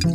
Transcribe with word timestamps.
Olá 0.00 0.06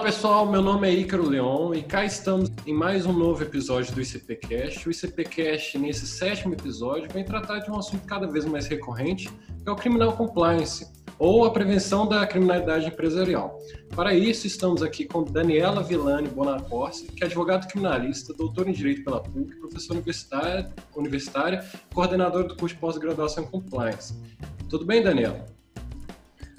pessoal, 0.00 0.44
meu 0.44 0.60
nome 0.60 0.88
é 0.88 0.92
Ícaro 0.92 1.26
Leon 1.26 1.72
e 1.72 1.82
cá 1.82 2.04
estamos 2.04 2.50
em 2.66 2.74
mais 2.74 3.06
um 3.06 3.12
novo 3.14 3.42
episódio 3.42 3.94
do 3.94 4.02
ICPcast. 4.02 4.86
O 4.86 4.90
ICPcast, 4.90 5.78
nesse 5.78 6.06
sétimo 6.06 6.52
episódio, 6.52 7.08
vem 7.10 7.24
tratar 7.24 7.60
de 7.60 7.70
um 7.70 7.78
assunto 7.78 8.04
cada 8.06 8.26
vez 8.26 8.44
mais 8.44 8.66
recorrente, 8.66 9.30
que 9.30 9.68
é 9.70 9.72
o 9.72 9.76
Criminal 9.76 10.12
Compliance, 10.12 10.86
ou 11.24 11.46
a 11.46 11.50
prevenção 11.50 12.06
da 12.06 12.26
criminalidade 12.26 12.86
empresarial. 12.86 13.58
Para 13.96 14.12
isso, 14.12 14.46
estamos 14.46 14.82
aqui 14.82 15.06
com 15.06 15.24
Daniela 15.24 15.82
Villani 15.82 16.28
Bonacorsi, 16.28 17.06
que 17.06 17.24
é 17.24 17.26
advogado 17.26 17.66
criminalista, 17.66 18.34
doutor 18.34 18.68
em 18.68 18.72
Direito 18.72 19.02
pela 19.02 19.22
PUC, 19.22 19.56
professora 19.56 19.94
universitária, 19.94 20.70
universitária 20.94 21.64
coordenadora 21.94 22.46
do 22.46 22.54
curso 22.54 22.74
de 22.74 22.80
pós-graduação 22.80 23.44
em 23.44 23.46
Compliance. 23.46 24.14
Tudo 24.68 24.84
bem, 24.84 25.02
Daniela? 25.02 25.53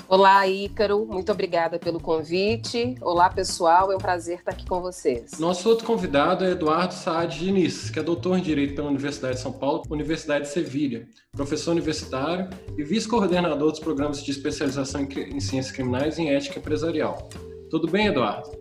Olá, 0.07 0.47
Ícaro, 0.47 1.03
muito 1.07 1.31
obrigada 1.31 1.79
pelo 1.79 1.99
convite. 1.99 2.95
Olá, 3.01 3.27
pessoal, 3.27 3.91
é 3.91 3.95
um 3.95 3.99
prazer 3.99 4.37
estar 4.37 4.51
aqui 4.51 4.63
com 4.63 4.79
vocês. 4.79 5.39
Nosso 5.39 5.67
outro 5.67 5.83
convidado 5.83 6.45
é 6.45 6.51
Eduardo 6.51 6.93
Saad 6.93 7.39
Diniz, 7.39 7.89
que 7.89 7.97
é 7.97 8.03
doutor 8.03 8.37
em 8.37 8.41
Direito 8.41 8.75
pela 8.75 8.87
Universidade 8.87 9.37
de 9.37 9.41
São 9.41 9.51
Paulo, 9.51 9.81
Universidade 9.89 10.45
de 10.45 10.51
Sevilha, 10.51 11.07
professor 11.31 11.71
universitário 11.71 12.47
e 12.77 12.83
vice-coordenador 12.83 13.71
dos 13.71 13.79
programas 13.79 14.23
de 14.23 14.29
especialização 14.29 15.01
em 15.01 15.39
Ciências 15.39 15.71
Criminais 15.71 16.19
e 16.19 16.21
em 16.21 16.35
Ética 16.35 16.59
Empresarial. 16.59 17.27
Tudo 17.71 17.87
bem, 17.89 18.05
Eduardo? 18.05 18.51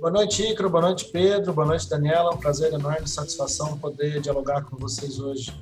Boa 0.00 0.10
noite, 0.10 0.42
Ícaro, 0.42 0.70
boa 0.70 0.84
noite, 0.84 1.10
Pedro, 1.12 1.52
boa 1.52 1.66
noite, 1.66 1.86
Daniela. 1.86 2.30
É 2.30 2.34
um 2.34 2.38
prazer 2.38 2.72
enorme, 2.72 3.06
satisfação 3.06 3.76
poder 3.76 4.22
dialogar 4.22 4.64
com 4.64 4.78
vocês 4.78 5.18
hoje. 5.18 5.52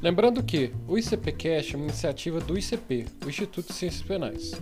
Lembrando 0.00 0.44
que 0.44 0.70
o 0.86 0.96
ICPcast 0.96 1.74
é 1.74 1.76
uma 1.76 1.86
iniciativa 1.86 2.38
do 2.38 2.56
ICP, 2.56 3.06
o 3.26 3.28
Instituto 3.28 3.66
de 3.66 3.72
Ciências 3.72 4.00
Penais. 4.00 4.52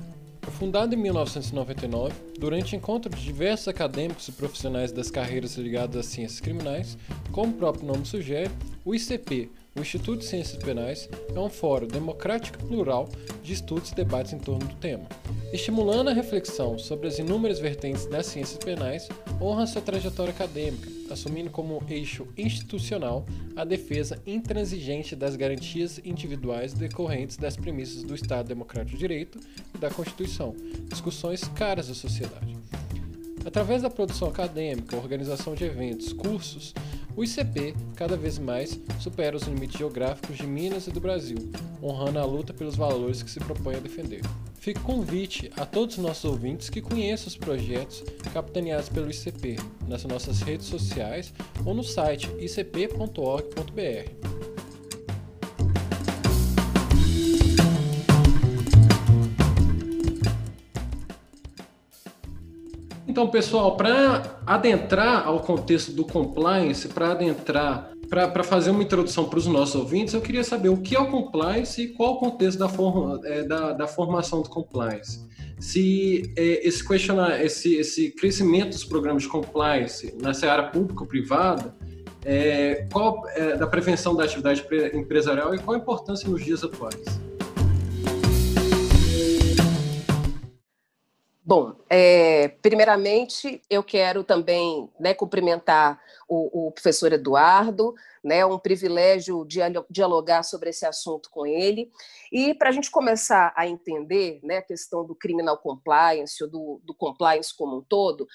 Foi 0.41 0.51
fundado 0.55 0.95
em 0.95 0.99
1999, 0.99 2.15
durante 2.39 2.75
encontro 2.75 3.15
de 3.15 3.23
diversos 3.23 3.69
acadêmicos 3.69 4.29
e 4.29 4.33
profissionais 4.33 4.93
das 4.93 5.11
carreiras 5.11 5.57
ligadas 5.57 5.97
às 5.97 6.07
ciências 6.07 6.41
criminais, 6.41 6.97
como 7.33 7.53
o 7.53 7.57
próprio 7.57 7.87
nome 7.87 8.07
sugere, 8.07 8.51
o 8.83 8.95
ICP, 8.95 9.51
o 9.77 9.81
Instituto 9.81 10.21
de 10.21 10.25
Ciências 10.25 10.63
Penais, 10.63 11.09
é 11.35 11.39
um 11.39 11.51
fórum 11.51 11.87
democrático 11.87 12.59
e 12.63 12.67
plural 12.67 13.09
de 13.43 13.53
estudos 13.53 13.91
e 13.91 13.95
debates 13.95 14.33
em 14.33 14.39
torno 14.39 14.67
do 14.67 14.75
tema. 14.77 15.07
Estimulando 15.53 16.09
a 16.09 16.15
reflexão 16.15 16.79
sobre 16.79 17.07
as 17.07 17.19
inúmeras 17.19 17.59
vertentes 17.59 18.07
das 18.07 18.27
ciências 18.27 18.59
penais, 18.59 19.09
honra 19.41 19.67
sua 19.67 19.83
trajetória 19.83 20.33
acadêmica, 20.33 20.91
assumindo 21.11 21.51
como 21.51 21.83
eixo 21.89 22.27
institucional 22.37 23.25
a 23.55 23.65
defesa 23.65 24.21
intransigente 24.27 25.15
das 25.15 25.37
garantias 25.37 26.01
individuais 26.05 26.73
decorrentes 26.73 27.37
das 27.37 27.57
premissas 27.57 28.03
do 28.03 28.15
Estado 28.15 28.49
Democrático 28.49 28.93
de 28.93 28.99
Direito 28.99 29.39
e 29.75 29.79
da 29.79 29.91
Constituição, 29.91 30.55
discussões 30.89 31.45
caras 31.49 31.91
à 31.91 31.95
sociedade. 31.95 32.57
Através 33.45 33.83
da 33.83 33.91
produção 33.91 34.27
acadêmica, 34.27 34.97
organização 34.97 35.55
de 35.55 35.65
eventos, 35.65 36.13
cursos, 36.13 36.75
o 37.17 37.25
ICP 37.25 37.75
cada 37.97 38.17
vez 38.17 38.39
mais 38.39 38.79
supera 39.01 39.37
os 39.37 39.45
limites 39.45 39.79
geográficos 39.79 40.37
de 40.37 40.47
Minas 40.47 40.87
e 40.87 40.91
do 40.91 41.01
Brasil, 41.01 41.39
honrando 41.83 42.19
a 42.19 42.25
luta 42.25 42.53
pelos 42.53 42.77
valores 42.77 43.23
que 43.23 43.31
se 43.31 43.41
propõe 43.41 43.77
a 43.77 43.81
defender. 43.81 44.21
Fica 44.61 44.81
convite 44.81 45.51
a 45.57 45.65
todos 45.65 45.97
os 45.97 46.03
nossos 46.03 46.25
ouvintes 46.25 46.69
que 46.69 46.83
conheçam 46.83 47.29
os 47.29 47.37
projetos 47.37 48.03
capitaneados 48.33 48.89
pelo 48.89 49.11
ICP 49.11 49.57
nas 49.89 50.05
nossas 50.05 50.41
redes 50.41 50.67
sociais 50.67 51.33
ou 51.65 51.73
no 51.73 51.85
site 51.85 52.29
icp.org.br. 52.39 54.56
Então, 63.17 63.29
pessoal, 63.29 63.79
para 63.79 64.37
adentrar 64.45 65.27
ao 65.27 65.41
contexto 65.41 65.91
do 65.91 66.05
compliance, 66.05 66.87
para 66.87 67.13
adentrar 67.13 67.91
para 68.11 68.45
fazer 68.45 68.71
uma 68.71 68.83
introdução 68.83 69.25
para 69.25 69.39
os 69.39 69.47
nossos 69.47 69.75
ouvintes, 69.75 70.13
eu 70.13 70.21
queria 70.21 70.45
saber 70.45 70.69
o 70.69 70.77
que 70.77 70.95
é 70.95 71.01
o 71.01 71.11
compliance 71.11 71.81
e 71.81 71.89
qual 71.89 72.17
o 72.17 72.19
contexto 72.19 72.59
da, 72.59 72.69
forma, 72.69 73.19
é, 73.25 73.43
da, 73.43 73.73
da 73.73 73.87
formação 73.87 74.43
do 74.43 74.51
compliance. 74.51 75.27
Se 75.59 76.31
é, 76.37 76.69
esse, 76.69 76.87
questionar, 76.87 77.43
esse, 77.43 77.77
esse 77.77 78.11
crescimento 78.11 78.73
dos 78.73 78.85
programas 78.85 79.23
de 79.23 79.31
compliance 79.31 80.15
na 80.21 80.35
seara 80.35 80.65
pública 80.65 81.01
ou 81.01 81.07
privada, 81.07 81.75
é, 82.23 82.87
qual 82.93 83.27
é, 83.31 83.57
da 83.57 83.67
prevenção 83.67 84.15
da 84.15 84.25
atividade 84.25 84.63
empresarial 84.93 85.55
e 85.55 85.59
qual 85.59 85.75
a 85.75 85.81
importância 85.81 86.29
nos 86.29 86.45
dias 86.45 86.63
atuais? 86.63 87.26
Bom, 91.49 91.77
é, 91.89 92.49
primeiramente 92.61 93.63
eu 93.71 93.81
quero 93.81 94.25
também 94.25 94.91
né, 94.99 95.15
cumprimentar 95.15 96.03
o, 96.29 96.67
o, 96.67 96.73
professor 96.73 97.13
Eduardo, 97.13 97.95
né, 98.25 98.45
um 98.45 98.59
privilégio 98.59 99.47
dialogar 99.89 100.43
sobre 100.43 100.71
esse 100.71 100.85
assunto 100.85 101.31
com 101.31 101.47
ele. 101.47 101.93
E 102.33 102.53
para 102.53 102.71
a 102.71 102.73
gente 102.73 102.91
começar 102.91 103.53
a 103.55 103.65
entender 103.65 104.41
né, 104.43 104.57
a 104.57 104.63
questão 104.63 105.07
do 105.07 105.15
criminal 105.15 105.57
compliance, 105.57 106.43
ou 106.43 106.51
do, 106.51 106.81
do 106.83 106.93
compliance 106.93 107.57
como 107.57 107.77
um 107.77 107.83
todo, 107.83 108.27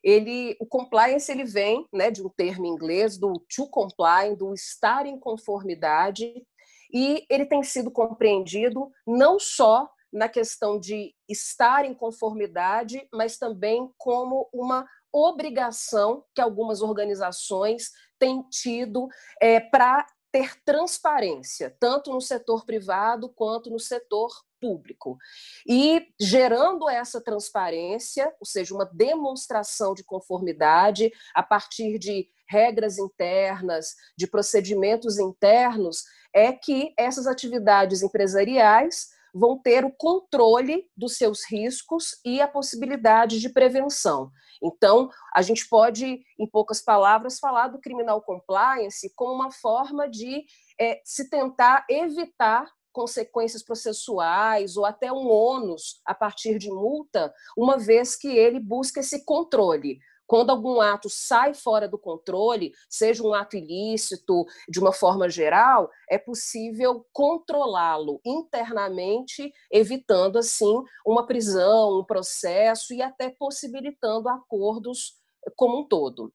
ele, 0.00 0.56
o 0.60 0.64
compliance 0.64 1.30
ele 1.32 1.42
vem 1.42 1.84
né, 1.92 2.08
de 2.08 2.24
um 2.24 2.28
termo 2.28 2.66
em 2.66 2.70
inglês, 2.70 3.18
do 3.18 3.32
to 3.52 3.66
comply, 3.66 4.36
do 4.36 4.54
estar 4.54 5.06
em 5.06 5.18
conformidade, 5.18 6.46
e 6.92 7.26
ele 7.28 7.46
tem 7.46 7.64
sido 7.64 7.90
compreendido 7.90 8.92
não 9.04 9.40
só 9.40 9.90
na 10.12 10.28
questão 10.28 10.78
de 10.78 11.14
estar 11.28 11.84
em 11.84 11.94
conformidade, 11.94 13.06
mas 13.12 13.38
também 13.38 13.92
como 13.96 14.48
uma 14.52 14.86
obrigação 15.12 16.24
que 16.34 16.40
algumas 16.40 16.82
organizações 16.82 17.90
têm 18.18 18.42
tido 18.48 19.08
é, 19.40 19.60
para 19.60 20.06
ter 20.32 20.54
transparência, 20.64 21.76
tanto 21.80 22.12
no 22.12 22.20
setor 22.20 22.64
privado 22.64 23.28
quanto 23.28 23.70
no 23.70 23.80
setor 23.80 24.30
público. 24.60 25.18
E 25.66 26.06
gerando 26.20 26.88
essa 26.88 27.20
transparência, 27.20 28.32
ou 28.38 28.46
seja, 28.46 28.74
uma 28.74 28.84
demonstração 28.84 29.94
de 29.94 30.04
conformidade 30.04 31.10
a 31.34 31.42
partir 31.42 31.98
de 31.98 32.28
regras 32.48 32.98
internas, 32.98 33.94
de 34.16 34.26
procedimentos 34.26 35.18
internos, 35.18 36.04
é 36.32 36.52
que 36.52 36.92
essas 36.96 37.26
atividades 37.26 38.02
empresariais 38.02 39.08
vão 39.34 39.58
ter 39.58 39.84
o 39.84 39.92
controle 39.92 40.84
dos 40.96 41.16
seus 41.16 41.40
riscos 41.50 42.20
e 42.24 42.40
a 42.40 42.48
possibilidade 42.48 43.40
de 43.40 43.48
prevenção. 43.48 44.30
Então, 44.62 45.08
a 45.34 45.42
gente 45.42 45.68
pode, 45.68 46.20
em 46.38 46.46
poucas 46.50 46.82
palavras, 46.82 47.38
falar 47.38 47.68
do 47.68 47.80
criminal 47.80 48.20
compliance 48.22 49.12
como 49.14 49.32
uma 49.32 49.50
forma 49.50 50.08
de 50.08 50.44
é, 50.78 51.00
se 51.04 51.30
tentar 51.30 51.86
evitar 51.88 52.66
consequências 52.92 53.62
processuais 53.62 54.76
ou 54.76 54.84
até 54.84 55.12
um 55.12 55.28
ônus 55.28 56.00
a 56.04 56.14
partir 56.14 56.58
de 56.58 56.68
multa, 56.68 57.32
uma 57.56 57.78
vez 57.78 58.16
que 58.16 58.28
ele 58.28 58.58
busca 58.58 59.00
esse 59.00 59.24
controle. 59.24 59.98
Quando 60.30 60.50
algum 60.50 60.80
ato 60.80 61.10
sai 61.10 61.54
fora 61.54 61.88
do 61.88 61.98
controle, 61.98 62.72
seja 62.88 63.20
um 63.20 63.34
ato 63.34 63.56
ilícito, 63.56 64.46
de 64.68 64.78
uma 64.78 64.92
forma 64.92 65.28
geral, 65.28 65.90
é 66.08 66.16
possível 66.18 67.04
controlá-lo 67.12 68.20
internamente, 68.24 69.52
evitando, 69.72 70.38
assim, 70.38 70.84
uma 71.04 71.26
prisão, 71.26 71.98
um 71.98 72.04
processo 72.04 72.94
e 72.94 73.02
até 73.02 73.28
possibilitando 73.28 74.28
acordos 74.28 75.16
como 75.56 75.80
um 75.80 75.88
todo. 75.88 76.32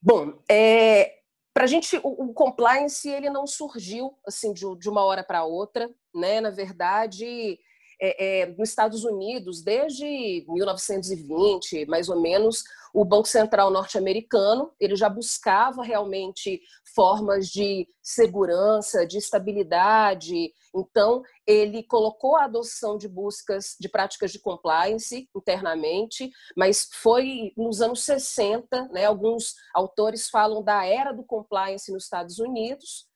Bom, 0.00 0.40
é, 0.48 1.22
para 1.52 1.64
a 1.64 1.66
gente, 1.66 1.96
o, 1.96 2.26
o, 2.26 2.32
compliance 2.32 3.10
ele 3.10 3.30
não 3.30 3.48
surgiu 3.48 4.16
assim 4.24 4.52
de, 4.52 4.62
de 4.78 4.88
uma 4.88 5.02
hora 5.02 5.24
para 5.24 5.42
outra, 5.42 5.92
né? 6.14 6.40
Na 6.40 6.50
verdade, 6.50 7.58
é, 8.00 8.40
é, 8.40 8.46
nos 8.46 8.70
Estados 8.70 9.04
Unidos, 9.04 9.62
desde 9.62 10.44
1920, 10.48 11.84
mais 11.86 12.08
ou 12.08 12.20
menos, 12.20 12.64
o 12.94 13.04
Banco 13.04 13.28
Central 13.28 13.70
norte-americano 13.70 14.72
ele 14.80 14.96
já 14.96 15.08
buscava 15.08 15.82
realmente 15.82 16.60
formas 16.94 17.48
de 17.48 17.86
segurança, 18.02 19.06
de 19.06 19.18
estabilidade. 19.18 20.52
Então, 20.74 21.22
ele 21.46 21.82
colocou 21.82 22.36
a 22.36 22.44
adoção 22.44 22.96
de 22.96 23.06
buscas 23.06 23.76
de 23.78 23.88
práticas 23.88 24.32
de 24.32 24.40
compliance 24.40 25.28
internamente, 25.36 26.30
mas 26.56 26.88
foi 26.92 27.52
nos 27.56 27.80
anos 27.80 28.02
60, 28.04 28.88
né, 28.88 29.04
alguns 29.04 29.54
autores 29.74 30.28
falam 30.28 30.62
da 30.62 30.84
era 30.84 31.12
do 31.12 31.22
compliance 31.22 31.92
nos 31.92 32.04
Estados 32.04 32.38
Unidos, 32.38 33.09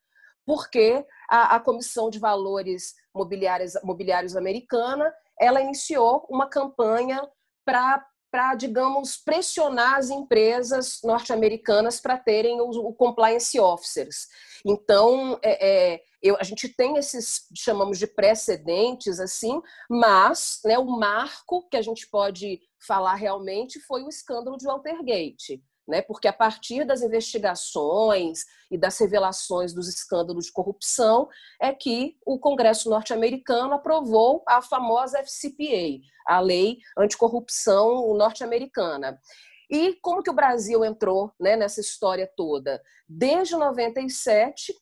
porque 0.46 1.04
a, 1.28 1.56
a 1.56 1.60
Comissão 1.60 2.10
de 2.10 2.18
Valores 2.18 2.94
Mobiliários, 3.14 3.74
Mobiliários 3.82 4.36
Americana 4.36 5.12
ela 5.38 5.60
iniciou 5.60 6.26
uma 6.30 6.48
campanha 6.48 7.20
para 7.64 8.54
digamos, 8.56 9.16
pressionar 9.16 9.94
as 9.96 10.10
empresas 10.10 10.98
norte-americanas 11.04 12.00
para 12.00 12.18
terem 12.18 12.60
o, 12.60 12.68
o, 12.68 12.92
compliance 12.92 13.58
officers. 13.60 14.26
Então, 14.66 15.38
é, 15.40 15.92
é, 15.94 16.00
eu, 16.20 16.36
a 16.40 16.42
gente 16.42 16.68
tem 16.68 16.96
esses, 16.96 17.46
chamamos 17.56 17.96
de 17.96 18.08
precedentes, 18.08 19.20
assim, 19.20 19.62
mas 19.88 20.58
né, 20.64 20.76
o 20.76 20.98
marco 20.98 21.68
que 21.68 21.76
a 21.76 21.82
gente 21.82 22.08
pode 22.08 22.60
falar 22.84 23.14
realmente 23.14 23.78
foi 23.78 24.02
o 24.02 24.08
escândalo 24.08 24.56
de 24.56 24.66
Watergate 24.66 25.62
né? 25.86 26.02
porque 26.02 26.28
a 26.28 26.32
partir 26.32 26.84
das 26.84 27.02
investigações 27.02 28.44
e 28.70 28.78
das 28.78 28.98
revelações 28.98 29.72
dos 29.72 29.88
escândalos 29.88 30.46
de 30.46 30.52
corrupção 30.52 31.28
é 31.60 31.72
que 31.72 32.16
o 32.24 32.38
Congresso 32.38 32.88
norte-americano 32.88 33.74
aprovou 33.74 34.42
a 34.46 34.62
famosa 34.62 35.18
FCPA, 35.18 36.00
a 36.26 36.40
Lei 36.40 36.78
Anticorrupção 36.96 38.14
norte-americana. 38.14 39.20
E 39.70 39.94
como 40.02 40.22
que 40.22 40.30
o 40.30 40.34
Brasil 40.34 40.84
entrou 40.84 41.32
né, 41.40 41.56
nessa 41.56 41.80
história 41.80 42.30
toda? 42.36 42.82
Desde 43.08 43.56
97, 43.56 44.74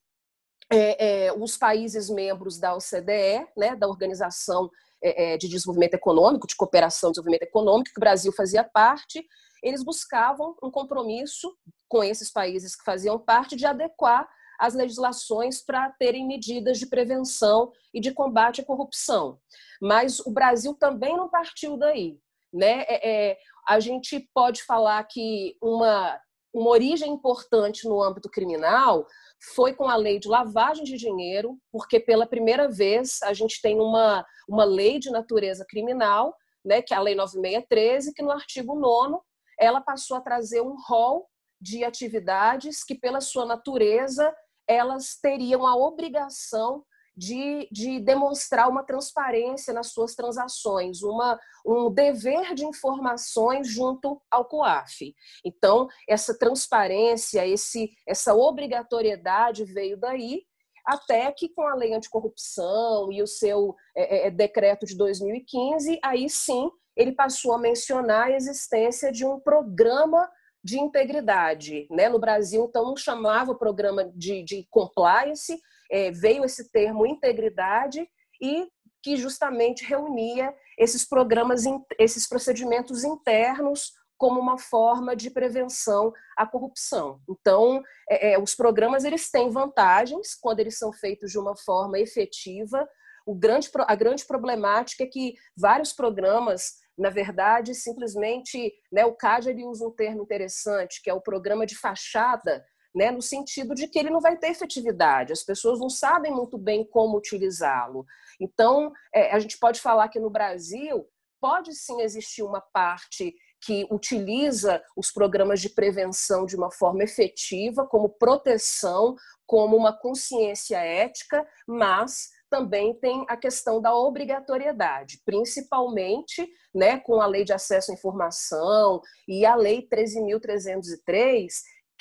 é, 0.70 1.26
é, 1.26 1.32
os 1.32 1.56
países 1.56 2.08
membros 2.08 2.58
da 2.58 2.74
OCDE, 2.74 3.46
né, 3.56 3.76
da 3.76 3.86
Organização 3.86 4.70
é, 5.02 5.34
é, 5.34 5.36
de 5.36 5.48
Desenvolvimento 5.48 5.94
Econômico, 5.94 6.46
de 6.46 6.56
Cooperação 6.56 7.10
e 7.10 7.12
Desenvolvimento 7.12 7.42
Econômico, 7.42 7.90
que 7.92 7.98
o 7.98 8.00
Brasil 8.00 8.32
fazia 8.32 8.62
parte, 8.62 9.24
eles 9.62 9.82
buscavam 9.82 10.56
um 10.62 10.70
compromisso 10.70 11.54
com 11.88 12.02
esses 12.02 12.30
países 12.30 12.74
que 12.74 12.84
faziam 12.84 13.18
parte 13.18 13.54
de 13.54 13.66
adequar 13.66 14.28
as 14.58 14.74
legislações 14.74 15.60
para 15.60 15.90
terem 15.90 16.26
medidas 16.26 16.78
de 16.78 16.86
prevenção 16.86 17.72
e 17.92 18.00
de 18.00 18.12
combate 18.12 18.60
à 18.60 18.64
corrupção. 18.64 19.38
Mas 19.80 20.20
o 20.20 20.30
Brasil 20.30 20.74
também 20.74 21.16
não 21.16 21.28
partiu 21.28 21.76
daí. 21.76 22.18
Né? 22.52 22.82
É, 22.82 23.30
é, 23.30 23.38
a 23.66 23.80
gente 23.80 24.28
pode 24.32 24.62
falar 24.62 25.02
que 25.04 25.56
uma, 25.60 26.20
uma 26.52 26.70
origem 26.70 27.12
importante 27.12 27.88
no 27.88 28.02
âmbito 28.02 28.28
criminal 28.28 29.06
foi 29.54 29.74
com 29.74 29.88
a 29.88 29.96
lei 29.96 30.18
de 30.18 30.28
lavagem 30.28 30.84
de 30.84 30.96
dinheiro, 30.96 31.58
porque 31.70 31.98
pela 31.98 32.26
primeira 32.26 32.68
vez 32.68 33.20
a 33.22 33.32
gente 33.32 33.60
tem 33.60 33.80
uma, 33.80 34.24
uma 34.48 34.64
lei 34.64 34.98
de 34.98 35.10
natureza 35.10 35.64
criminal, 35.68 36.36
né, 36.64 36.80
que 36.80 36.94
é 36.94 36.96
a 36.96 37.00
Lei 37.00 37.14
9613, 37.14 38.14
que 38.14 38.22
no 38.22 38.30
artigo 38.30 38.78
9 38.78 39.18
ela 39.58 39.80
passou 39.80 40.16
a 40.16 40.20
trazer 40.20 40.60
um 40.60 40.76
rol 40.86 41.28
de 41.60 41.84
atividades 41.84 42.84
que, 42.84 42.94
pela 42.94 43.20
sua 43.20 43.46
natureza, 43.46 44.34
elas 44.68 45.16
teriam 45.20 45.66
a 45.66 45.76
obrigação 45.76 46.84
de, 47.16 47.68
de 47.70 48.00
demonstrar 48.00 48.68
uma 48.68 48.82
transparência 48.82 49.72
nas 49.72 49.88
suas 49.88 50.14
transações, 50.14 51.02
uma, 51.02 51.38
um 51.64 51.92
dever 51.92 52.54
de 52.54 52.64
informações 52.64 53.68
junto 53.68 54.20
ao 54.30 54.44
COAF. 54.44 55.14
Então, 55.44 55.88
essa 56.08 56.36
transparência, 56.38 57.46
esse, 57.46 57.90
essa 58.06 58.34
obrigatoriedade 58.34 59.64
veio 59.64 59.96
daí, 59.96 60.42
até 60.84 61.30
que 61.30 61.48
com 61.48 61.62
a 61.62 61.74
lei 61.74 61.94
anticorrupção 61.94 63.12
e 63.12 63.22
o 63.22 63.26
seu 63.26 63.76
é, 63.96 64.26
é, 64.26 64.30
decreto 64.30 64.84
de 64.84 64.96
2015, 64.96 66.00
aí 66.02 66.28
sim 66.28 66.70
ele 66.96 67.12
passou 67.12 67.52
a 67.52 67.58
mencionar 67.58 68.26
a 68.26 68.32
existência 68.32 69.10
de 69.12 69.24
um 69.24 69.38
programa 69.40 70.28
de 70.62 70.78
integridade. 70.78 71.86
Né? 71.90 72.08
No 72.08 72.18
Brasil, 72.18 72.66
então, 72.68 72.84
não 72.84 72.96
chamava 72.96 73.54
programa 73.54 74.10
de, 74.14 74.42
de 74.42 74.66
compliance, 74.70 75.60
é, 75.92 76.10
veio 76.10 76.44
esse 76.44 76.72
termo 76.72 77.06
integridade 77.06 78.08
e 78.40 78.66
que 79.02 79.16
justamente 79.16 79.84
reunia 79.84 80.54
esses 80.78 81.04
programas, 81.04 81.64
esses 81.98 82.26
procedimentos 82.26 83.04
internos 83.04 83.92
como 84.16 84.40
uma 84.40 84.56
forma 84.56 85.14
de 85.14 85.28
prevenção 85.30 86.12
à 86.36 86.46
corrupção. 86.46 87.20
Então, 87.28 87.82
é, 88.08 88.32
é, 88.32 88.38
os 88.38 88.54
programas 88.54 89.04
eles 89.04 89.30
têm 89.30 89.50
vantagens 89.50 90.34
quando 90.34 90.60
eles 90.60 90.78
são 90.78 90.92
feitos 90.92 91.30
de 91.30 91.38
uma 91.38 91.56
forma 91.56 91.98
efetiva. 91.98 92.88
O 93.26 93.34
grande, 93.34 93.68
a 93.86 93.94
grande 93.94 94.24
problemática 94.24 95.02
é 95.02 95.08
que 95.08 95.34
vários 95.56 95.92
programas 95.92 96.80
na 96.96 97.08
verdade, 97.08 97.74
simplesmente, 97.74 98.72
né, 98.92 99.04
o 99.04 99.14
CAD 99.14 99.48
ele 99.48 99.64
usa 99.64 99.86
um 99.86 99.90
termo 99.90 100.22
interessante, 100.22 101.00
que 101.02 101.08
é 101.08 101.14
o 101.14 101.22
programa 101.22 101.64
de 101.64 101.74
fachada, 101.74 102.62
né, 102.94 103.10
no 103.10 103.22
sentido 103.22 103.74
de 103.74 103.88
que 103.88 103.98
ele 103.98 104.10
não 104.10 104.20
vai 104.20 104.36
ter 104.36 104.48
efetividade, 104.48 105.32
as 105.32 105.42
pessoas 105.42 105.80
não 105.80 105.88
sabem 105.88 106.32
muito 106.32 106.58
bem 106.58 106.84
como 106.84 107.16
utilizá-lo. 107.16 108.04
Então, 108.40 108.92
é, 109.14 109.32
a 109.32 109.38
gente 109.38 109.58
pode 109.58 109.80
falar 109.80 110.08
que 110.08 110.20
no 110.20 110.30
Brasil 110.30 111.06
pode 111.40 111.74
sim 111.74 112.00
existir 112.02 112.42
uma 112.42 112.60
parte 112.60 113.34
que 113.64 113.86
utiliza 113.90 114.82
os 114.96 115.10
programas 115.10 115.60
de 115.60 115.68
prevenção 115.68 116.44
de 116.44 116.56
uma 116.56 116.70
forma 116.70 117.02
efetiva, 117.04 117.86
como 117.86 118.08
proteção, 118.08 119.14
como 119.46 119.76
uma 119.76 119.92
consciência 119.96 120.78
ética, 120.78 121.46
mas 121.66 122.30
também 122.50 122.92
tem 122.94 123.24
a 123.28 123.36
questão 123.36 123.80
da 123.80 123.94
obrigatoriedade, 123.94 125.22
principalmente 125.24 126.46
né, 126.74 126.98
com 126.98 127.20
a 127.20 127.26
Lei 127.26 127.44
de 127.44 127.52
Acesso 127.52 127.90
à 127.90 127.94
Informação 127.94 129.00
e 129.26 129.46
a 129.46 129.54
Lei 129.54 129.88
13.303, 129.88 131.48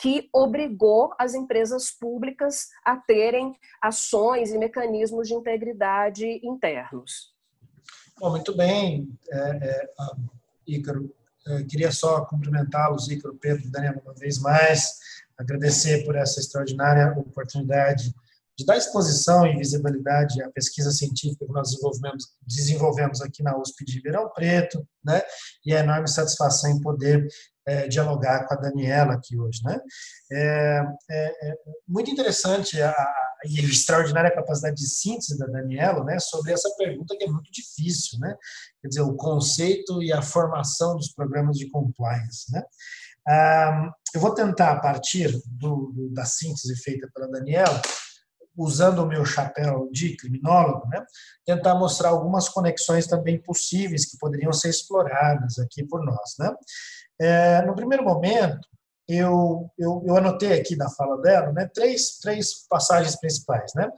que 0.02 0.28
obrigou 0.34 1.14
as 1.20 1.36
empresas 1.36 1.92
públicas 1.92 2.70
a 2.84 2.98
terem 2.98 3.56
ações 3.80 4.52
e 4.52 4.58
mecanismos 4.58 5.28
de 5.28 5.36
integridade 5.36 6.26
internos. 6.44 7.32
Bom, 8.20 8.32
muito 8.32 8.58
bem, 8.58 9.08
é, 9.32 9.38
é, 9.38 9.90
Ícaro. 10.66 11.14
É, 11.48 11.64
queria 11.64 11.92
só 11.92 12.26
cumprimentá-los, 12.26 13.10
Ícaro, 13.10 13.36
Pedro 13.36 13.70
Daniel, 13.70 14.02
uma 14.04 14.14
vez 14.16 14.40
mais, 14.40 15.00
agradecer 15.38 16.04
por 16.04 16.16
essa 16.16 16.40
extraordinária 16.40 17.14
oportunidade 17.18 18.14
de 18.62 18.66
dar 18.66 18.78
exposição 18.78 19.46
e 19.46 19.58
visibilidade 19.58 20.42
à 20.42 20.50
pesquisa 20.52 20.92
científica 20.92 21.46
que 21.46 21.52
nós 21.52 21.70
desenvolvemos, 21.70 22.26
desenvolvemos 22.42 23.22
aqui 23.22 23.44
na 23.44 23.58
USP 23.58 23.84
de 23.84 23.96
Ribeirão 23.96 24.30
Preto, 24.34 24.88
né? 25.04 25.22
E 25.66 25.74
é 25.74 25.80
enorme 25.80 26.08
satisfação 26.08 26.72
em 26.72 26.80
poder 26.80 27.28
é, 27.68 27.88
dialogar 27.88 28.48
com 28.48 28.54
a 28.54 28.58
Daniela 28.58 29.14
aqui 29.14 29.38
hoje, 29.38 29.62
né? 29.64 29.80
É, 30.32 30.84
é, 31.10 31.50
é 31.50 31.56
muito 31.88 32.12
interessante 32.12 32.82
a, 32.82 32.92
a, 32.92 33.14
e 33.46 33.60
a 33.60 33.64
extraordinária 33.64 34.34
capacidade 34.34 34.76
de 34.76 34.88
síntese 34.88 35.38
da 35.38 35.48
Daniela, 35.48 36.04
né? 36.04 36.20
Sobre 36.20 36.54
essa 36.54 36.70
pergunta 36.78 37.16
que 37.18 37.24
é 37.24 37.28
muito 37.28 37.52
difícil, 37.52 38.20
né? 38.20 38.36
Quer 38.82 38.88
dizer, 38.90 39.02
o 39.02 39.16
conceito 39.16 40.02
e 40.04 40.14
a 40.14 40.22
formação 40.22 40.96
dos 40.96 41.12
programas 41.14 41.58
de 41.58 41.70
compliance, 41.70 42.52
né? 42.52 42.64
Ah, 43.28 43.92
eu 44.14 44.20
vou 44.20 44.34
tentar, 44.34 44.72
a 44.72 44.80
partir 44.80 45.32
do, 45.46 45.92
do, 45.94 46.10
da 46.12 46.26
síntese 46.26 46.76
feita 46.82 47.08
pela 47.14 47.30
Daniela, 47.30 47.82
usando 48.62 49.00
o 49.00 49.08
meu 49.08 49.26
chapéu 49.26 49.90
de 49.92 50.16
criminólogo, 50.16 50.88
né, 50.88 51.04
tentar 51.46 51.76
mostrar 51.76 52.10
algumas 52.10 52.48
conexões 52.48 53.08
também 53.08 53.42
possíveis 53.42 54.06
que 54.06 54.18
poderiam 54.18 54.54
ser 54.54 54.70
exploradas 54.70 55.58
aqui 55.60 55.84
por 55.84 56.04
nós. 56.04 56.36
Né. 56.40 56.54
É, 57.20 57.62
no 57.64 57.76
primeiro 57.76 58.04
momento, 58.04 58.68
eu, 59.08 59.70
eu, 59.78 60.04
eu, 60.06 60.16
anotei 60.16 60.60
aqui 60.60 60.76
na 60.76 60.90
fala 60.90 61.22
dela 61.22 61.52
né, 61.52 61.70
três, 61.74 62.20
três 62.20 62.66
passagens 62.70 63.20
principais. 63.20 63.72
Né. 63.76 63.90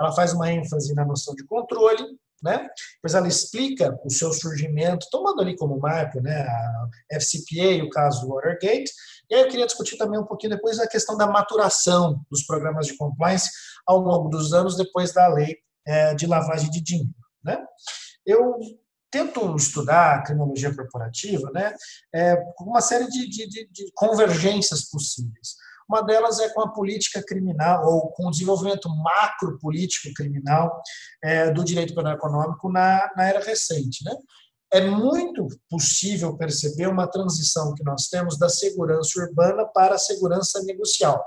Ela 0.00 0.12
faz 0.12 0.32
uma 0.32 0.50
ênfase 0.50 0.94
na 0.94 1.04
noção 1.04 1.34
de 1.34 1.44
controle, 1.44 2.02
né? 2.42 2.68
Depois 2.96 3.14
ela 3.14 3.26
explica 3.26 3.98
o 4.04 4.10
seu 4.10 4.32
surgimento, 4.32 5.06
tomando 5.10 5.40
ali 5.40 5.56
como 5.56 5.78
marco 5.78 6.20
né, 6.20 6.42
a 6.42 6.88
FCPA, 7.18 7.82
o 7.82 7.88
caso 7.88 8.28
Watergate, 8.28 8.92
e 9.30 9.34
aí 9.34 9.42
eu 9.42 9.48
queria 9.48 9.66
discutir 9.66 9.96
também 9.96 10.18
um 10.18 10.26
pouquinho 10.26 10.54
depois 10.54 10.78
a 10.78 10.86
questão 10.86 11.16
da 11.16 11.26
maturação 11.26 12.24
dos 12.30 12.44
programas 12.44 12.86
de 12.86 12.96
compliance 12.96 13.50
ao 13.86 13.98
longo 13.98 14.28
dos 14.28 14.52
anos 14.52 14.76
depois 14.76 15.12
da 15.12 15.28
lei 15.28 15.56
é, 15.86 16.14
de 16.14 16.26
lavagem 16.26 16.70
de 16.70 16.80
dinheiro. 16.80 17.14
Né? 17.42 17.58
Eu 18.26 18.58
tento 19.10 19.54
estudar 19.56 20.14
a 20.14 20.22
criminologia 20.22 20.74
corporativa 20.74 21.50
né, 21.52 21.74
é, 22.12 22.36
com 22.56 22.64
uma 22.64 22.80
série 22.80 23.06
de, 23.08 23.28
de, 23.28 23.68
de 23.70 23.92
convergências 23.94 24.90
possíveis. 24.90 25.54
Uma 25.88 26.02
delas 26.02 26.40
é 26.40 26.48
com 26.48 26.62
a 26.62 26.72
política 26.72 27.22
criminal, 27.22 27.86
ou 27.86 28.10
com 28.12 28.26
o 28.26 28.30
desenvolvimento 28.30 28.88
macro 28.88 29.58
político 29.58 30.12
criminal 30.14 30.82
é, 31.22 31.50
do 31.50 31.62
direito 31.62 31.94
penal 31.94 32.14
econômico 32.14 32.72
na, 32.72 33.10
na 33.16 33.28
era 33.28 33.44
recente. 33.44 34.02
Né? 34.02 34.12
É 34.74 34.80
muito 34.80 35.46
possível 35.70 36.36
perceber 36.36 36.88
uma 36.88 37.06
transição 37.06 37.72
que 37.74 37.84
nós 37.84 38.08
temos 38.08 38.36
da 38.36 38.48
segurança 38.48 39.20
urbana 39.20 39.64
para 39.66 39.94
a 39.94 39.98
segurança 39.98 40.60
negocial. 40.64 41.24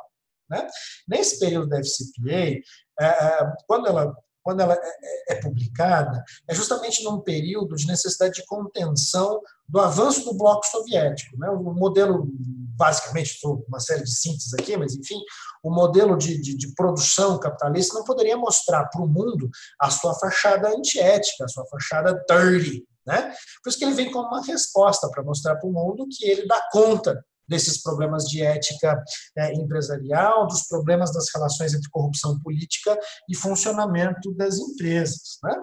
Né? 0.49 0.67
Nesse 1.07 1.39
período 1.39 1.69
da 1.69 1.77
FCPA, 1.77 2.29
é, 2.29 2.61
é, 2.99 3.53
quando 3.65 3.87
ela 3.87 4.13
quando 4.43 4.61
ela 4.61 4.75
é, 4.75 5.33
é, 5.33 5.41
publicada, 5.41 6.23
é 6.47 6.55
justamente 6.55 7.03
num 7.03 7.19
período 7.19 7.75
de 7.75 7.85
necessidade 7.85 8.35
de 8.35 8.45
contenção 8.45 9.41
do 9.67 9.77
avanço 9.77 10.23
do 10.23 10.37
bloco 10.37 10.65
soviético. 10.65 11.37
Né? 11.37 11.49
O 11.49 11.73
modelo, 11.73 12.29
basicamente, 12.77 13.31
estou 13.31 13.65
uma 13.67 13.81
série 13.81 14.03
de 14.03 14.15
sínteses 14.15 14.53
aqui, 14.53 14.77
mas 14.77 14.95
enfim, 14.95 15.19
o 15.61 15.69
modelo 15.69 16.17
de, 16.17 16.39
de, 16.39 16.55
de 16.55 16.73
produção 16.75 17.37
capitalista 17.37 17.93
não 17.95 18.05
poderia 18.05 18.37
mostrar 18.37 18.85
para 18.85 19.01
o 19.01 19.07
mundo 19.07 19.49
a 19.81 19.89
sua 19.89 20.17
fachada 20.17 20.69
antiética, 20.69 21.43
a 21.43 21.49
sua 21.49 21.65
fachada 21.65 22.13
dirty. 22.29 22.87
Né? 23.07 23.33
Por 23.63 23.69
isso 23.69 23.79
que 23.79 23.85
ele 23.85 23.93
vem 23.93 24.11
como 24.11 24.27
uma 24.27 24.43
resposta 24.43 25.09
para 25.09 25.23
mostrar 25.23 25.55
para 25.55 25.67
o 25.67 25.71
mundo 25.71 26.05
que 26.11 26.25
ele 26.27 26.45
dá 26.45 26.61
conta 26.71 27.23
desses 27.47 27.81
problemas 27.81 28.25
de 28.25 28.43
ética 28.43 29.01
é, 29.37 29.53
empresarial, 29.53 30.45
dos 30.47 30.67
problemas 30.67 31.13
das 31.13 31.33
relações 31.33 31.73
entre 31.73 31.89
corrupção 31.89 32.37
política 32.41 32.99
e 33.29 33.35
funcionamento 33.35 34.33
das 34.33 34.57
empresas. 34.57 35.39
Né? 35.41 35.55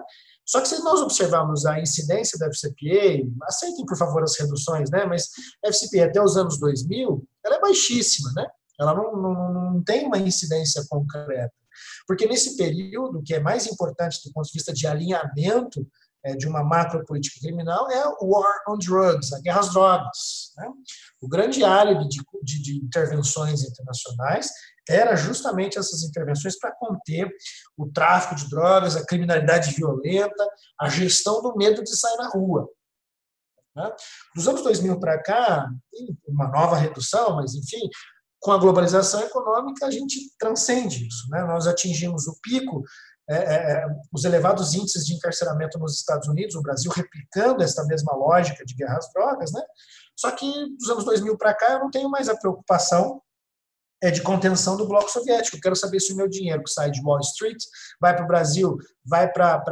Só 0.43 0.59
que 0.61 0.67
se 0.67 0.83
nós 0.83 0.99
observarmos 1.01 1.65
a 1.67 1.79
incidência 1.79 2.39
da 2.39 2.47
FCPA, 2.47 3.27
aceitem 3.43 3.85
por 3.85 3.97
favor 3.97 4.23
as 4.23 4.35
reduções, 4.39 4.89
né? 4.89 5.05
mas 5.05 5.29
a 5.63 5.71
FCPA 5.71 6.05
até 6.05 6.19
os 6.19 6.35
anos 6.35 6.59
2000, 6.59 7.23
ela 7.45 7.57
é 7.57 7.61
baixíssima, 7.61 8.31
né? 8.35 8.47
ela 8.79 8.95
não, 8.95 9.15
não, 9.15 9.53
não 9.53 9.83
tem 9.83 10.07
uma 10.07 10.17
incidência 10.17 10.83
concreta. 10.89 11.53
Porque 12.07 12.25
nesse 12.25 12.55
período, 12.55 13.21
que 13.23 13.33
é 13.33 13.39
mais 13.39 13.67
importante 13.67 14.21
do 14.23 14.33
ponto 14.33 14.47
de 14.47 14.53
vista 14.53 14.73
de 14.73 14.87
alinhamento 14.87 15.85
de 16.33 16.47
uma 16.47 16.63
macropolítica 16.63 17.39
criminal 17.39 17.89
é 17.91 18.07
o 18.19 18.31
War 18.31 18.63
on 18.67 18.77
Drugs, 18.77 19.31
a 19.31 19.39
guerra 19.41 19.59
às 19.59 19.71
drogas. 19.71 20.53
Né? 20.57 20.67
O 21.21 21.27
grande 21.27 21.63
álibi 21.63 22.07
de, 22.07 22.23
de, 22.41 22.61
de 22.63 22.77
intervenções 22.77 23.63
internacionais 23.63 24.49
era 24.89 25.15
justamente 25.15 25.77
essas 25.77 26.03
intervenções 26.03 26.57
para 26.57 26.71
conter 26.71 27.29
o 27.77 27.87
tráfico 27.91 28.35
de 28.35 28.49
drogas, 28.49 28.95
a 28.95 29.05
criminalidade 29.05 29.75
violenta, 29.75 30.47
a 30.79 30.89
gestão 30.89 31.41
do 31.41 31.55
medo 31.55 31.83
de 31.83 31.95
sair 31.95 32.17
na 32.17 32.29
rua. 32.29 32.67
Né? 33.75 33.91
Dos 34.35 34.47
anos 34.47 34.63
2000 34.63 34.99
para 34.99 35.21
cá, 35.21 35.69
uma 36.27 36.47
nova 36.47 36.75
redução, 36.75 37.35
mas 37.35 37.55
enfim, 37.55 37.89
com 38.39 38.51
a 38.51 38.57
globalização 38.57 39.21
econômica 39.21 39.85
a 39.85 39.91
gente 39.91 40.19
transcende 40.37 41.07
isso. 41.07 41.29
Né? 41.29 41.43
Nós 41.45 41.67
atingimos 41.67 42.27
o 42.27 42.39
pico 42.41 42.83
é, 43.27 43.35
é, 43.35 43.71
é, 43.71 43.85
os 44.13 44.23
elevados 44.23 44.73
índices 44.73 45.05
de 45.05 45.15
encarceramento 45.15 45.79
nos 45.79 45.95
Estados 45.95 46.27
Unidos, 46.27 46.55
o 46.55 46.61
Brasil 46.61 46.91
replicando 46.91 47.63
essa 47.63 47.83
mesma 47.85 48.13
lógica 48.15 48.63
de 48.65 48.75
guerra 48.75 48.97
às 48.97 49.11
drogas, 49.11 49.51
né? 49.51 49.61
Só 50.15 50.31
que 50.31 50.45
dos 50.77 50.89
anos 50.89 51.05
2000 51.05 51.37
para 51.37 51.53
cá 51.53 51.73
eu 51.73 51.79
não 51.79 51.89
tenho 51.89 52.09
mais 52.09 52.29
a 52.29 52.37
preocupação 52.37 53.21
é 54.03 54.11
de 54.11 54.21
contenção 54.21 54.77
do 54.77 54.87
bloco 54.87 55.09
soviético. 55.09 55.57
Eu 55.57 55.61
quero 55.61 55.75
saber 55.75 55.99
se 55.99 56.13
o 56.13 56.15
meu 56.15 56.27
dinheiro 56.27 56.61
que 56.63 56.69
sai 56.69 56.91
de 56.91 57.01
Wall 57.01 57.19
Street 57.21 57.57
vai 57.99 58.15
para 58.15 58.25
o 58.25 58.27
Brasil, 58.27 58.77
vai 59.03 59.31
para 59.31 59.63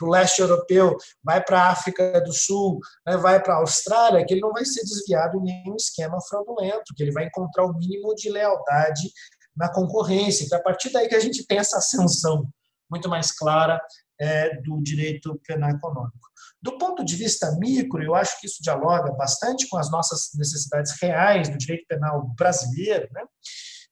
o 0.00 0.06
leste 0.06 0.40
europeu, 0.40 0.96
vai 1.22 1.42
para 1.42 1.62
a 1.62 1.70
África 1.70 2.20
do 2.20 2.32
Sul, 2.32 2.78
né, 3.06 3.16
vai 3.16 3.42
para 3.42 3.54
a 3.54 3.58
Austrália, 3.58 4.24
que 4.24 4.34
ele 4.34 4.42
não 4.42 4.52
vai 4.52 4.64
ser 4.64 4.82
desviado 4.82 5.38
em 5.38 5.44
nenhum 5.44 5.76
esquema 5.76 6.20
fraudulento, 6.20 6.94
que 6.94 7.02
ele 7.02 7.12
vai 7.12 7.24
encontrar 7.24 7.64
o 7.64 7.72
mínimo 7.72 8.14
de 8.14 8.30
lealdade 8.30 9.10
na 9.56 9.72
concorrência. 9.72 10.44
Então, 10.44 10.58
a 10.58 10.62
partir 10.62 10.92
daí 10.92 11.08
que 11.08 11.14
a 11.16 11.20
gente 11.20 11.46
tem 11.46 11.58
essa 11.58 11.78
ascensão 11.78 12.46
muito 12.90 13.08
mais 13.08 13.32
clara 13.32 13.80
é, 14.20 14.60
do 14.60 14.82
direito 14.82 15.40
penal 15.46 15.70
econômico. 15.70 16.28
Do 16.62 16.78
ponto 16.78 17.04
de 17.04 17.16
vista 17.16 17.52
micro, 17.58 18.02
eu 18.02 18.14
acho 18.14 18.40
que 18.40 18.46
isso 18.46 18.62
dialoga 18.62 19.12
bastante 19.12 19.68
com 19.68 19.76
as 19.76 19.90
nossas 19.90 20.30
necessidades 20.34 20.92
reais 21.00 21.48
do 21.48 21.58
direito 21.58 21.86
penal 21.86 22.26
brasileiro. 22.36 23.08
Né? 23.12 23.22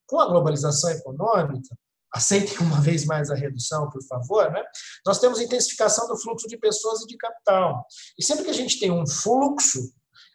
Com 0.06 0.20
a 0.20 0.26
globalização 0.26 0.90
econômica, 0.90 1.76
aceitem 2.14 2.58
uma 2.61 2.80
vez 2.80 3.04
mais 3.04 3.30
a 3.30 3.34
redução, 3.34 3.88
por 3.90 4.02
favor, 4.04 4.50
né? 4.50 4.62
nós 5.06 5.18
temos 5.18 5.40
intensificação 5.40 6.06
do 6.08 6.18
fluxo 6.18 6.46
de 6.46 6.58
pessoas 6.58 7.02
e 7.02 7.06
de 7.06 7.16
capital. 7.16 7.84
E 8.18 8.25
sempre 8.25 8.44
que 8.44 8.50
a 8.50 8.54
gente 8.54 8.78
tem 8.78 8.90
um 8.90 9.06
fluxo, 9.06 9.92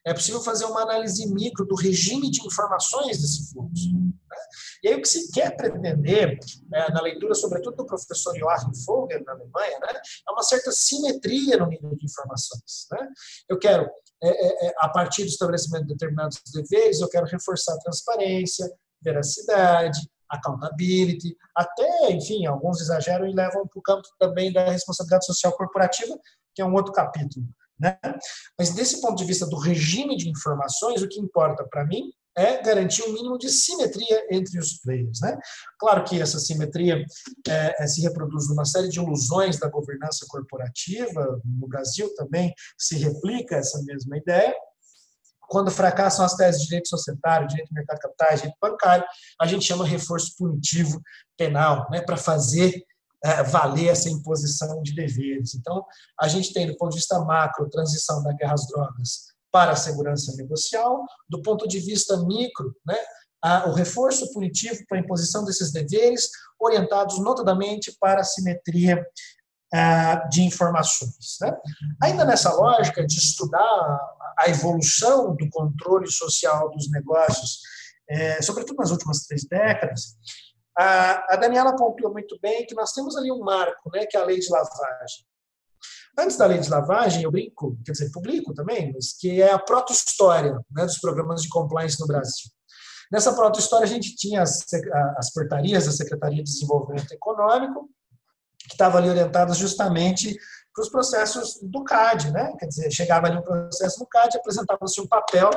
é 0.08 0.14
possível 0.14 0.42
fazer 0.42 0.64
uma 0.66 0.84
análise 0.84 1.28
micro 1.34 1.66
do 1.66 1.76
regime 1.76 2.32
de 2.32 2.46
informações 2.46 3.22
desse 3.22 3.52
fluxo. 3.52 3.92
Né? 3.92 4.38
E 4.84 4.88
aí 4.88 4.96
o 4.96 5.02
que 5.02 5.08
se 5.08 5.30
quer 5.34 5.56
pretender, 5.58 6.40
é, 6.74 6.92
na 6.92 7.02
leitura, 7.02 7.36
sobretudo 7.36 7.76
do 7.76 7.86
professor 7.86 8.34
Joachim 8.38 8.72
Vogel, 8.86 9.22
na 9.26 9.34
Alemanha, 9.34 9.80
né, 9.80 10.00
é 10.28 10.32
uma 10.32 10.44
certa 10.44 10.72
simetria 10.72 11.58
no 11.58 11.68
nível 11.68 11.94
de 11.94 12.06
informações. 12.06 12.88
Né? 12.90 13.08
Eu 13.50 13.60
quero, 13.60 13.90
é, 14.24 14.30
é, 14.30 14.68
é, 14.68 14.74
a 14.80 14.88
partir 14.88 15.24
do 15.24 15.30
estabelecimento 15.30 15.88
de 15.88 15.94
determinados 15.94 16.42
deveres, 16.54 17.02
eu 17.02 17.10
quero 17.10 17.26
reforçar 17.26 17.74
a 17.74 17.80
transparência, 17.80 18.66
veracidade, 19.02 20.00
accountability, 20.30 21.36
até, 21.54 22.12
enfim, 22.12 22.46
alguns 22.46 22.80
exageram 22.80 23.28
e 23.28 23.36
levam 23.36 23.68
para 23.68 23.80
o 23.80 23.82
campo 23.82 24.08
também 24.18 24.54
da 24.54 24.70
responsabilidade 24.70 25.26
social 25.26 25.52
corporativa, 25.52 26.18
que 26.56 26.62
é 26.62 26.66
um 26.66 26.74
outro 26.74 26.94
capítulo. 26.94 27.46
Né? 27.80 27.98
Mas, 28.58 28.74
desse 28.74 29.02
ponto 29.02 29.16
de 29.16 29.26
vista 29.26 29.46
do 29.46 29.58
regime 29.58 30.18
de 30.18 30.30
informações, 30.30 31.02
o 31.02 31.08
que 31.08 31.20
importa 31.20 31.64
para 31.70 31.86
mim 31.86 32.12
é 32.38 32.62
garantir 32.62 33.02
um 33.02 33.14
mínimo 33.14 33.38
de 33.38 33.50
simetria 33.50 34.28
entre 34.30 34.60
os 34.60 34.74
players. 34.80 35.20
Né? 35.22 35.36
Claro 35.80 36.04
que 36.04 36.22
essa 36.22 36.40
simetria 36.40 37.04
é, 37.48 37.84
é, 37.84 37.88
se 37.88 38.00
reproduz 38.02 38.48
numa 38.48 38.64
série 38.64 38.90
de 38.90 39.00
ilusões 39.00 39.60
da 39.60 39.68
governança 39.68 40.24
corporativa, 40.30 41.42
no 41.44 41.68
Brasil 41.68 42.14
também 42.16 42.54
se 42.78 42.96
replica 42.98 43.56
essa 43.56 43.82
mesma 43.84 44.18
ideia. 44.18 44.54
Quando 45.50 45.72
fracassam 45.72 46.26
as 46.26 46.36
teses 46.36 46.62
de 46.62 46.68
direito 46.68 46.90
societário, 46.90 47.48
direito 47.48 47.70
do 47.70 47.74
mercado 47.74 47.96
de 47.96 48.02
capitais, 48.04 48.42
direito 48.42 48.58
bancário, 48.62 49.06
a 49.42 49.48
gente 49.48 49.66
chama 49.66 49.88
reforço 49.88 50.36
punitivo 50.38 51.02
penal, 51.36 51.88
né, 51.90 52.02
para 52.02 52.18
fazer 52.18 52.84
é, 53.24 53.44
valer 53.44 53.88
essa 53.88 54.10
imposição 54.10 54.82
de 54.82 54.94
deveres. 54.94 55.56
Então, 55.56 55.84
a 56.20 56.28
gente 56.28 56.54
tem, 56.54 56.68
do 56.68 56.78
ponto 56.78 56.92
de 56.92 56.98
vista 56.98 57.20
macro, 57.20 57.70
transição 57.70 58.22
da 58.24 58.34
guerra 58.34 58.54
às 58.54 58.68
drogas 58.68 59.28
para 59.52 59.72
a 59.72 59.76
segurança 59.76 60.36
negocial, 60.36 61.04
do 61.30 61.42
ponto 61.42 61.68
de 61.68 61.80
vista 61.80 62.18
micro, 62.18 62.76
né, 62.86 62.98
a, 63.42 63.70
o 63.70 63.74
reforço 63.74 64.32
punitivo 64.34 64.84
para 64.88 64.98
a 64.98 65.02
imposição 65.02 65.44
desses 65.46 65.72
deveres, 65.72 66.30
orientados 66.60 67.20
notadamente 67.20 67.96
para 68.00 68.22
a 68.22 68.24
simetria 68.24 69.04
a, 69.74 70.28
de 70.30 70.44
informações. 70.44 71.38
Né? 71.42 71.52
Ainda 72.02 72.26
nessa 72.26 72.54
lógica 72.54 73.06
de 73.06 73.18
estudar 73.18 74.00
a 74.40 74.50
evolução 74.50 75.36
do 75.36 75.50
controle 75.50 76.10
social 76.12 76.70
dos 76.72 76.92
negócios, 76.92 77.60
é, 78.10 78.42
sobretudo 78.42 78.78
nas 78.78 78.92
últimas 78.92 79.26
três 79.26 79.44
décadas, 79.46 80.16
a, 80.78 81.34
a 81.34 81.36
Daniela 81.38 81.76
pontuou 81.76 82.14
muito 82.14 82.38
bem 82.40 82.66
que 82.66 82.76
nós 82.76 82.92
temos 82.94 83.18
ali 83.18 83.32
um 83.32 83.40
marco, 83.40 83.90
né, 83.92 84.06
que 84.06 84.16
é 84.16 84.20
a 84.20 84.26
lei 84.26 84.40
de 84.40 84.50
lavagem. 84.50 85.26
Antes 86.20 86.38
da 86.38 86.46
lei 86.46 86.60
de 86.60 86.70
lavagem, 86.70 87.24
eu 87.24 87.32
brinco, 87.32 87.78
quer 87.86 87.92
dizer, 87.92 88.12
publico 88.12 88.54
também, 88.54 88.92
mas 88.94 89.14
que 89.14 89.42
é 89.42 89.52
a 89.52 89.60
proto-história 89.60 90.60
né, 90.72 90.86
dos 90.86 91.00
programas 91.00 91.42
de 91.42 91.50
compliance 91.50 92.00
no 92.00 92.08
Brasil. 92.08 92.52
Nessa 93.12 93.34
proto-história, 93.34 93.86
a 93.86 93.90
gente 93.90 94.16
tinha 94.16 94.42
as, 94.42 94.66
as 95.18 95.32
portarias 95.32 95.86
da 95.86 95.92
Secretaria 95.92 96.44
de 96.44 96.52
Desenvolvimento 96.52 97.12
Econômico, 97.12 97.90
que 98.60 98.74
estavam 98.74 98.98
ali 98.98 99.10
orientadas 99.10 99.58
justamente 99.58 100.36
para 100.74 100.82
os 100.84 100.90
processos 100.90 101.60
do 101.62 101.84
CAD, 101.84 102.32
né? 102.32 102.54
Quer 102.60 102.68
dizer, 102.68 102.92
chegava 102.92 103.28
ali 103.28 103.38
um 103.38 103.42
processo 103.42 104.00
do 104.00 104.06
CAD, 104.06 104.38
apresentava-se 104.38 105.00
um 105.00 105.08
papel 105.08 105.50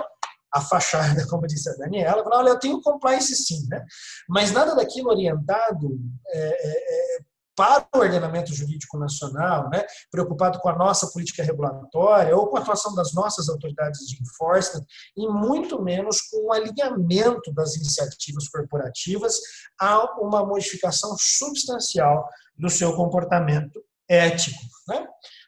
a 0.53 0.61
fachada, 0.61 1.27
como 1.29 1.47
disse 1.47 1.69
a 1.69 1.75
Daniela, 1.75 2.23
falou, 2.23 2.39
olha, 2.39 2.51
eu 2.51 2.59
tenho 2.59 2.83
compliance 2.83 3.35
sim, 3.37 3.67
né? 3.69 3.85
mas 4.29 4.53
nada 4.53 4.75
daquilo 4.75 5.11
orientado 5.11 5.99
é, 6.29 6.39
é, 6.39 7.17
é, 7.17 7.21
para 7.57 7.87
o 7.95 7.99
ordenamento 7.99 8.55
jurídico 8.55 8.99
nacional, 8.99 9.69
né? 9.69 9.85
preocupado 10.11 10.59
com 10.61 10.69
a 10.69 10.77
nossa 10.77 11.09
política 11.09 11.43
regulatória 11.43 12.35
ou 12.35 12.49
com 12.49 12.57
a 12.57 12.61
atuação 12.61 12.95
das 12.95 13.13
nossas 13.13 13.49
autoridades 13.49 14.01
de 14.07 14.21
enforcement, 14.23 14.85
e 15.17 15.29
muito 15.29 15.83
menos 15.83 16.23
com 16.23 16.47
o 16.47 16.53
alinhamento 16.53 17.53
das 17.53 17.77
iniciativas 17.77 18.49
corporativas 18.49 19.39
a 19.79 20.21
uma 20.21 20.45
modificação 20.45 21.15
substancial 21.19 22.27
do 22.57 22.71
seu 22.71 22.95
comportamento 22.95 23.81
ético. 24.09 24.59
Né? 24.89 25.07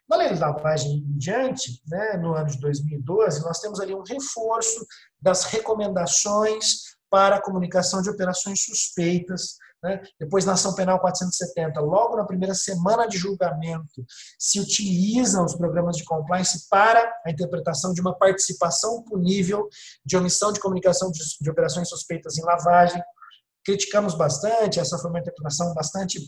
Na 0.08 0.16
lavagem 0.38 0.98
em 0.98 1.18
diante, 1.18 1.80
né, 1.86 2.16
no 2.18 2.34
ano 2.34 2.48
de 2.48 2.58
2012, 2.58 3.42
nós 3.42 3.60
temos 3.60 3.80
ali 3.80 3.94
um 3.94 4.02
reforço 4.02 4.84
das 5.20 5.44
recomendações 5.44 6.92
para 7.10 7.36
a 7.36 7.42
comunicação 7.42 8.00
de 8.00 8.08
operações 8.08 8.64
suspeitas. 8.64 9.56
Né? 9.82 10.00
Depois, 10.18 10.44
na 10.44 10.52
ação 10.52 10.74
penal 10.74 10.98
470, 10.98 11.80
logo 11.80 12.16
na 12.16 12.24
primeira 12.24 12.54
semana 12.54 13.06
de 13.06 13.18
julgamento, 13.18 14.04
se 14.38 14.58
utilizam 14.60 15.44
os 15.44 15.54
programas 15.54 15.96
de 15.96 16.04
compliance 16.04 16.68
para 16.70 17.12
a 17.26 17.30
interpretação 17.30 17.92
de 17.92 18.00
uma 18.00 18.16
participação 18.16 19.02
punível 19.02 19.68
de 20.04 20.16
omissão 20.16 20.52
de 20.52 20.60
comunicação 20.60 21.10
de, 21.10 21.20
de 21.40 21.50
operações 21.50 21.88
suspeitas 21.88 22.38
em 22.38 22.44
lavagem. 22.44 23.02
Criticamos 23.64 24.14
bastante, 24.14 24.80
essa 24.80 24.98
foi 24.98 25.10
uma 25.10 25.20
interpretação 25.20 25.74
bastante 25.74 26.18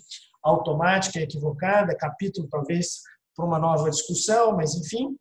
automática 0.42 1.18
e 1.18 1.22
equivocada, 1.22 1.96
capítulo 1.96 2.46
talvez 2.48 3.00
para 3.34 3.44
uma 3.44 3.58
nova 3.58 3.90
discussão, 3.90 4.56
mas 4.56 4.74
enfim, 4.74 5.16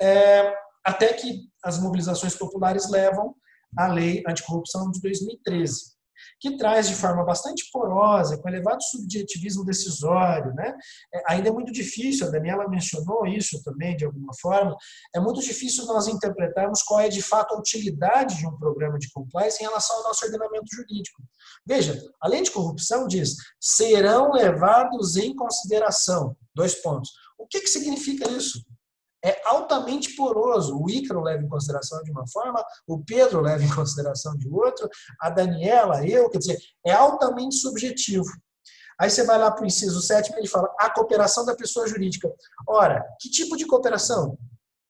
é, 0.00 0.54
até 0.84 1.12
que 1.12 1.48
as 1.62 1.78
mobilizações 1.78 2.34
populares 2.34 2.90
levam 2.90 3.34
à 3.76 3.86
lei 3.86 4.22
anticorrupção 4.26 4.90
de 4.90 5.00
2013. 5.00 5.98
que 6.38 6.56
traz 6.58 6.86
de 6.86 6.94
forma 6.94 7.24
bastante 7.24 7.70
porosa, 7.72 8.36
com 8.36 8.48
elevado 8.48 8.82
subjetivismo 8.82 9.64
decisório. 9.64 10.52
Né? 10.54 10.74
É, 11.14 11.32
ainda 11.32 11.48
é 11.48 11.52
muito 11.52 11.72
difícil, 11.72 12.26
a 12.26 12.30
Daniela 12.30 12.68
mencionou 12.68 13.26
isso 13.26 13.62
também 13.62 13.96
de 13.96 14.04
alguma 14.04 14.32
forma, 14.38 14.76
é 15.14 15.20
muito 15.20 15.40
difícil 15.40 15.86
nós 15.86 16.08
interpretarmos 16.08 16.82
qual 16.82 17.00
é 17.00 17.08
de 17.08 17.22
fato 17.22 17.54
a 17.54 17.58
utilidade 17.58 18.36
de 18.36 18.46
um 18.46 18.56
programa 18.56 18.98
de 18.98 19.10
compliance 19.10 19.62
em 19.62 19.66
relação 19.66 19.96
ao 19.96 20.04
nosso 20.04 20.24
ordenamento 20.24 20.66
jurídico. 20.74 21.22
Veja, 21.66 21.98
além 22.20 22.42
de 22.42 22.50
corrupção, 22.50 23.06
diz, 23.06 23.36
serão 23.58 24.32
levados 24.32 25.16
em 25.16 25.34
consideração. 25.34 26.36
Dois 26.54 26.74
pontos. 26.76 27.10
O 27.38 27.46
que, 27.46 27.60
que 27.60 27.68
significa 27.68 28.28
isso? 28.30 28.60
é 29.24 29.40
altamente 29.44 30.14
poroso. 30.16 30.78
O 30.78 30.88
Ícaro 30.88 31.22
leva 31.22 31.42
em 31.42 31.48
consideração 31.48 32.02
de 32.02 32.10
uma 32.10 32.26
forma, 32.26 32.64
o 32.86 33.02
Pedro 33.04 33.40
leva 33.40 33.62
em 33.62 33.74
consideração 33.74 34.36
de 34.36 34.48
outra, 34.48 34.88
a 35.20 35.30
Daniela, 35.30 36.06
eu, 36.06 36.28
quer 36.30 36.38
dizer, 36.38 36.58
é 36.84 36.92
altamente 36.92 37.56
subjetivo. 37.56 38.30
Aí 38.98 39.08
você 39.08 39.24
vai 39.24 39.38
lá 39.38 39.50
para 39.50 39.62
o 39.62 39.66
inciso 39.66 40.00
sétimo 40.02 40.36
e 40.36 40.40
ele 40.40 40.48
fala 40.48 40.74
a 40.78 40.90
cooperação 40.90 41.44
da 41.44 41.54
pessoa 41.54 41.88
jurídica. 41.88 42.30
Ora, 42.68 43.02
que 43.18 43.30
tipo 43.30 43.56
de 43.56 43.66
cooperação? 43.66 44.36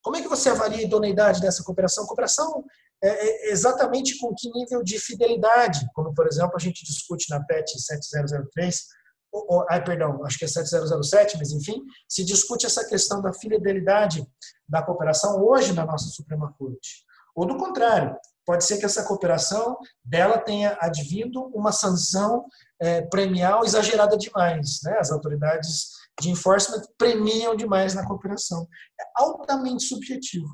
Como 0.03 0.17
é 0.17 0.23
que 0.23 0.29
você 0.29 0.49
avalia 0.49 0.79
a 0.79 0.83
idoneidade 0.83 1.41
dessa 1.41 1.63
cooperação? 1.63 2.07
Cooperação 2.07 2.65
é, 3.03 3.09
é 3.09 3.53
exatamente 3.53 4.19
com 4.19 4.35
que 4.35 4.51
nível 4.51 4.83
de 4.83 4.99
fidelidade, 4.99 5.87
como, 5.95 6.13
por 6.13 6.27
exemplo, 6.27 6.57
a 6.57 6.59
gente 6.59 6.85
discute 6.85 7.31
na 7.31 7.41
PET 7.45 7.81
7003, 7.81 8.87
ou, 9.33 9.65
ai, 9.71 9.83
perdão, 9.83 10.25
acho 10.25 10.39
que 10.39 10.45
é 10.45 10.49
7007, 10.49 11.39
mas 11.39 11.53
enfim, 11.53 11.83
se 12.09 12.25
discute 12.25 12.67
essa 12.67 12.87
questão 12.87 13.23
da 13.23 13.33
fidelidade 13.33 14.27
da 14.69 14.83
cooperação 14.83 15.41
hoje 15.43 15.73
na 15.73 15.85
nossa 15.85 16.09
Suprema 16.09 16.53
Corte. 16.59 17.05
Ou 17.35 17.47
do 17.47 17.57
contrário, 17.57 18.17
pode 18.45 18.65
ser 18.65 18.79
que 18.79 18.85
essa 18.85 19.05
cooperação 19.05 19.77
dela 20.05 20.39
tenha 20.39 20.77
advindo 20.81 21.47
uma 21.55 21.73
sanção 21.73 22.45
é, 22.81 23.03
premial 23.03 23.65
exagerada 23.65 24.17
demais. 24.17 24.81
Né? 24.83 24.99
As 24.99 25.11
autoridades 25.11 25.91
de 26.21 26.31
enforcement 26.31 26.83
premiam 26.99 27.55
demais 27.55 27.95
na 27.95 28.07
cooperação. 28.07 28.67
É 29.01 29.05
altamente 29.17 29.85
subjetivo. 29.85 30.49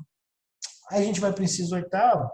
Aí 0.91 1.01
a 1.01 1.05
gente 1.05 1.19
vai 1.19 1.33
para 1.33 1.41
o 1.41 1.45
inciso 1.45 1.75
oitavo, 1.75 2.29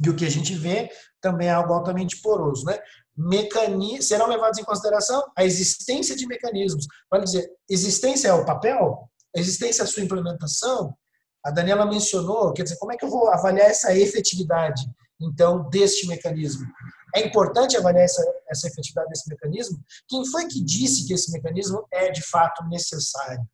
e 0.00 0.08
o 0.08 0.16
que 0.16 0.24
a 0.24 0.30
gente 0.30 0.54
vê 0.54 0.88
também 1.20 1.48
é 1.48 1.52
algo 1.52 1.72
altamente 1.72 2.20
poroso. 2.22 2.64
Né? 2.64 2.78
Mecani 3.18 4.00
serão 4.00 4.28
levados 4.28 4.60
em 4.60 4.64
consideração 4.64 5.24
a 5.36 5.44
existência 5.44 6.14
de 6.14 6.24
mecanismos. 6.24 6.86
Vale 7.10 7.24
dizer, 7.24 7.50
existência 7.68 8.28
é 8.28 8.32
o 8.32 8.44
papel? 8.44 9.10
Existência 9.34 9.82
é 9.82 9.84
a 9.84 9.88
sua 9.88 10.04
implementação? 10.04 10.96
A 11.44 11.50
Daniela 11.50 11.84
mencionou, 11.84 12.52
quer 12.52 12.62
dizer, 12.62 12.76
como 12.78 12.92
é 12.92 12.96
que 12.96 13.04
eu 13.04 13.10
vou 13.10 13.28
avaliar 13.28 13.68
essa 13.68 13.96
efetividade, 13.96 14.82
então, 15.20 15.68
deste 15.68 16.06
mecanismo? 16.06 16.64
É 17.12 17.26
importante 17.26 17.76
avaliar 17.76 18.04
essa, 18.04 18.22
essa 18.48 18.68
efetividade 18.68 19.08
desse 19.08 19.28
mecanismo? 19.28 19.82
Quem 20.06 20.24
foi 20.26 20.46
que 20.46 20.62
disse 20.62 21.06
que 21.06 21.12
esse 21.12 21.32
mecanismo 21.32 21.84
é, 21.90 22.10
de 22.12 22.22
fato, 22.22 22.64
necessário? 22.68 23.44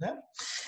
Né? 0.00 0.16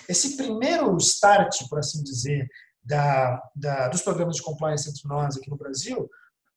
Esse 0.08 0.36
primeiro 0.36 0.94
start, 0.98 1.68
por 1.70 1.78
assim 1.78 2.02
dizer, 2.02 2.46
da, 2.82 3.40
da, 3.54 3.88
dos 3.88 4.02
programas 4.02 4.36
de 4.36 4.42
compliance 4.42 4.90
entre 4.90 5.08
nós 5.08 5.36
aqui 5.36 5.48
no 5.48 5.56
Brasil, 5.56 6.08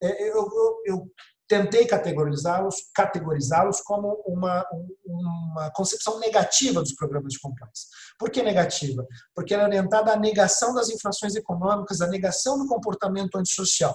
é, 0.02 0.28
eu, 0.28 0.36
eu, 0.36 0.82
eu 0.86 1.10
tentei 1.48 1.86
categorizá-los 1.86 2.90
categorizá-los 2.94 3.80
como 3.82 4.22
uma, 4.26 4.64
uma 5.04 5.70
concepção 5.72 6.18
negativa 6.18 6.80
dos 6.80 6.94
programas 6.94 7.32
de 7.32 7.40
compliance. 7.40 7.86
Por 8.18 8.30
que 8.30 8.42
negativa? 8.42 9.06
Porque 9.34 9.52
ela 9.52 9.64
é 9.64 9.66
orientada 9.66 10.12
à 10.12 10.16
negação 10.16 10.74
das 10.74 10.88
infrações 10.88 11.34
econômicas, 11.34 12.00
à 12.00 12.06
negação 12.06 12.58
do 12.58 12.66
comportamento 12.66 13.36
antissocial. 13.36 13.94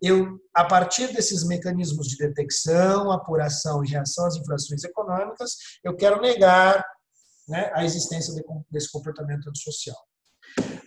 Eu, 0.00 0.38
a 0.54 0.64
partir 0.64 1.12
desses 1.12 1.44
mecanismos 1.44 2.08
de 2.08 2.16
detecção, 2.16 3.10
apuração 3.10 3.84
e 3.84 3.88
reação 3.88 4.26
às 4.26 4.36
infrações 4.36 4.84
econômicas, 4.84 5.56
eu 5.82 5.96
quero 5.96 6.20
negar 6.20 6.84
né, 7.48 7.70
a 7.74 7.84
existência 7.84 8.34
de, 8.34 8.42
desse 8.70 8.90
comportamento 8.90 9.48
antissocial. 9.48 9.96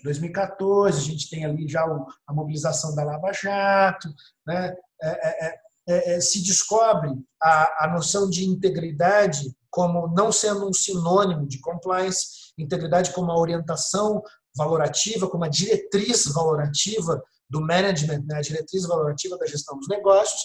2014, 0.03 0.99
a 0.99 1.01
gente 1.01 1.29
tem 1.29 1.45
ali 1.45 1.67
já 1.67 1.83
a 2.27 2.33
mobilização 2.33 2.93
da 2.93 3.03
Lava 3.03 3.31
Jato, 3.33 4.13
né? 4.45 4.75
É, 5.01 5.47
é, 5.47 5.64
é 5.87 6.15
é, 6.15 6.21
se 6.21 6.43
descobre 6.43 7.11
a, 7.41 7.85
a 7.85 7.93
noção 7.93 8.29
de 8.29 8.45
integridade 8.45 9.55
como 9.69 10.07
não 10.15 10.31
sendo 10.31 10.67
um 10.67 10.73
sinônimo 10.73 11.45
de 11.47 11.59
compliance, 11.59 12.53
integridade 12.57 13.11
como 13.11 13.31
uma 13.31 13.39
orientação 13.39 14.23
valorativa, 14.55 15.27
como 15.27 15.43
uma 15.43 15.49
diretriz 15.49 16.25
valorativa 16.27 17.21
do 17.49 17.61
management, 17.61 18.23
né, 18.25 18.37
a 18.37 18.41
diretriz 18.41 18.87
valorativa 18.87 19.37
da 19.37 19.45
gestão 19.45 19.77
dos 19.77 19.87
negócios, 19.87 20.41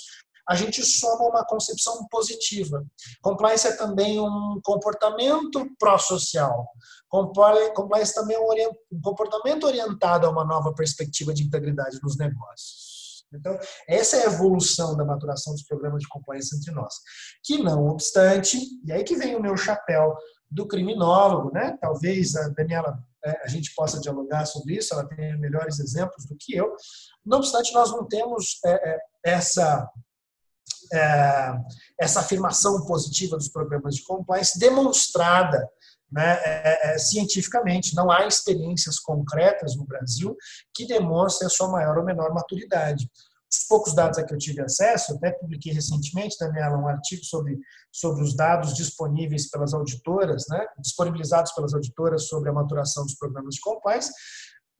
a 0.48 0.57
gente 0.57 0.83
soma 0.85 1.29
uma 1.29 1.44
concepção 1.44 2.07
positiva. 2.11 2.85
Compliance 3.22 3.68
é 3.68 3.76
também 3.76 4.18
um 4.18 4.61
comportamento 4.64 5.64
pró-social. 5.79 6.66
Compliance 7.09 8.14
também 8.14 8.37
é 8.37 8.68
um 8.68 9.00
comportamento 9.00 9.64
orientado 9.64 10.26
a 10.26 10.31
uma 10.31 10.44
nova 10.44 10.74
perspectiva 10.74 11.33
de 11.33 11.44
integridade 11.44 12.00
nos 12.03 12.18
negócios. 12.18 12.89
Então, 13.33 13.59
essa 13.88 14.16
é 14.16 14.23
a 14.23 14.33
evolução 14.33 14.97
da 14.97 15.05
maturação 15.05 15.53
dos 15.53 15.62
programas 15.62 16.03
de 16.03 16.09
compliance 16.09 16.57
entre 16.57 16.73
nós. 16.73 16.95
Que 17.45 17.62
não 17.62 17.87
obstante, 17.87 18.59
e 18.85 18.93
aí 18.93 19.05
que 19.05 19.16
vem 19.16 19.37
o 19.37 19.43
meu 19.43 19.57
chapéu 19.57 20.14
do 20.51 20.66
criminólogo, 20.66 21.53
né? 21.53 21.77
Talvez 21.81 22.35
a 22.35 22.49
Daniela 22.49 22.99
é, 23.25 23.45
a 23.45 23.49
gente 23.49 23.73
possa 23.75 24.01
dialogar 24.01 24.47
sobre 24.47 24.77
isso, 24.77 24.95
ela 24.95 25.07
tem 25.07 25.38
melhores 25.38 25.79
exemplos 25.79 26.27
do 26.27 26.37
que 26.38 26.57
eu. 26.57 26.75
Não 27.25 27.38
obstante, 27.38 27.73
nós 27.73 27.90
não 27.90 28.07
temos 28.07 28.59
é, 28.64 28.90
é, 28.90 28.99
essa 29.25 29.88
essa 32.01 32.19
afirmação 32.19 32.85
positiva 32.85 33.37
dos 33.37 33.49
programas 33.49 33.95
de 33.95 34.03
compliance 34.03 34.59
demonstrada 34.59 35.69
né, 36.11 36.40
é, 36.44 36.94
é, 36.94 36.99
cientificamente. 36.99 37.94
Não 37.94 38.11
há 38.11 38.27
experiências 38.27 38.99
concretas 38.99 39.77
no 39.77 39.85
Brasil 39.85 40.37
que 40.75 40.87
demonstrem 40.87 41.46
a 41.46 41.51
sua 41.51 41.68
maior 41.68 41.99
ou 41.99 42.05
menor 42.05 42.33
maturidade. 42.33 43.09
Os 43.53 43.66
poucos 43.66 43.94
dados 43.94 44.16
a 44.16 44.25
que 44.25 44.33
eu 44.33 44.38
tive 44.38 44.62
acesso, 44.62 45.14
até 45.14 45.33
publiquei 45.33 45.73
recentemente, 45.73 46.37
Daniela, 46.38 46.79
um 46.79 46.87
artigo 46.87 47.25
sobre, 47.25 47.59
sobre 47.90 48.23
os 48.23 48.37
dados 48.37 48.75
disponíveis 48.75 49.51
pelas 49.51 49.75
auditoras, 49.75 50.44
né, 50.49 50.64
disponibilizados 50.79 51.53
pelas 51.53 51.75
auditoras 51.75 52.29
sobre 52.29 52.49
a 52.49 52.53
maturação 52.53 53.05
dos 53.05 53.16
programas 53.16 53.57
de 53.57 53.61
compliance. 53.61 54.12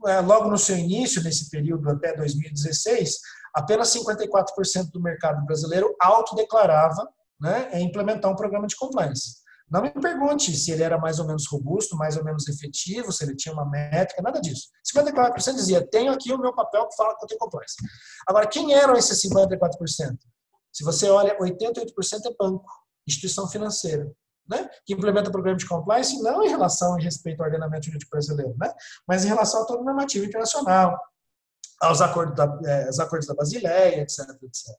É, 0.07 0.21
logo 0.21 0.49
no 0.49 0.57
seu 0.57 0.79
início, 0.79 1.23
nesse 1.23 1.51
período 1.51 1.91
até 1.91 2.17
2016, 2.17 3.19
apenas 3.55 3.93
54% 3.93 4.91
do 4.93 5.03
mercado 5.03 5.45
brasileiro 5.45 5.95
autodeclarava 6.01 7.09
né, 7.41 7.81
implementar 7.81 8.31
um 8.31 8.37
programa 8.37 8.67
de 8.67 8.77
compliance. 8.77 9.40
Não 9.71 9.83
me 9.83 9.91
pergunte 9.91 10.55
se 10.57 10.73
ele 10.73 10.83
era 10.83 10.99
mais 10.99 11.21
ou 11.21 11.27
menos 11.27 11.47
robusto, 11.47 11.97
mais 11.97 12.17
ou 12.17 12.25
menos 12.25 12.49
efetivo, 12.49 13.13
se 13.13 13.25
ele 13.25 13.37
tinha 13.37 13.55
uma 13.55 13.65
métrica, 13.65 14.21
nada 14.21 14.41
disso. 14.41 14.69
54% 14.97 15.55
dizia, 15.55 15.87
tenho 15.87 16.13
aqui 16.13 16.33
o 16.33 16.39
meu 16.39 16.53
papel 16.53 16.89
que 16.89 16.97
fala 16.97 17.17
que 17.17 17.25
eu 17.25 17.29
tenho 17.29 17.39
compliance. 17.39 17.77
Agora, 18.27 18.49
quem 18.49 18.75
eram 18.75 18.97
esses 18.97 19.23
54%? 19.23 20.19
Se 20.73 20.85
você 20.85 21.09
olha, 21.09 21.39
88% 21.39 21.87
é 22.27 22.35
banco, 22.37 22.69
instituição 23.07 23.49
financeira, 23.49 24.11
né? 24.49 24.69
que 24.85 24.95
implementa 24.95 25.31
programa 25.31 25.57
de 25.57 25.67
compliance 25.67 26.21
não 26.21 26.43
em 26.43 26.49
relação 26.49 26.99
em 26.99 27.03
respeito 27.03 27.41
ao 27.41 27.47
ordenamento 27.47 27.87
jurídico 27.87 28.11
brasileiro, 28.11 28.55
né? 28.59 28.73
mas 29.07 29.25
em 29.25 29.29
relação 29.29 29.63
a 29.63 29.67
todo 29.67 29.83
o 29.83 29.85
normativo 29.85 30.25
internacional, 30.25 30.99
aos 31.81 32.01
acordos 32.01 32.35
da, 32.37 32.45
acordos 33.03 33.27
da 33.27 33.35
Basileia, 33.35 34.03
etc, 34.03 34.29
etc. 34.43 34.77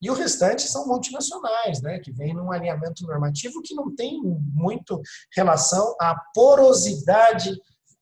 E 0.00 0.10
o 0.10 0.14
restante 0.14 0.62
são 0.62 0.86
multinacionais, 0.86 1.82
né, 1.82 1.98
que 1.98 2.12
vêm 2.12 2.34
num 2.34 2.52
alinhamento 2.52 3.04
normativo 3.04 3.62
que 3.62 3.74
não 3.74 3.94
tem 3.94 4.20
muito 4.22 5.00
relação 5.34 5.94
à 6.00 6.14
porosidade 6.34 7.50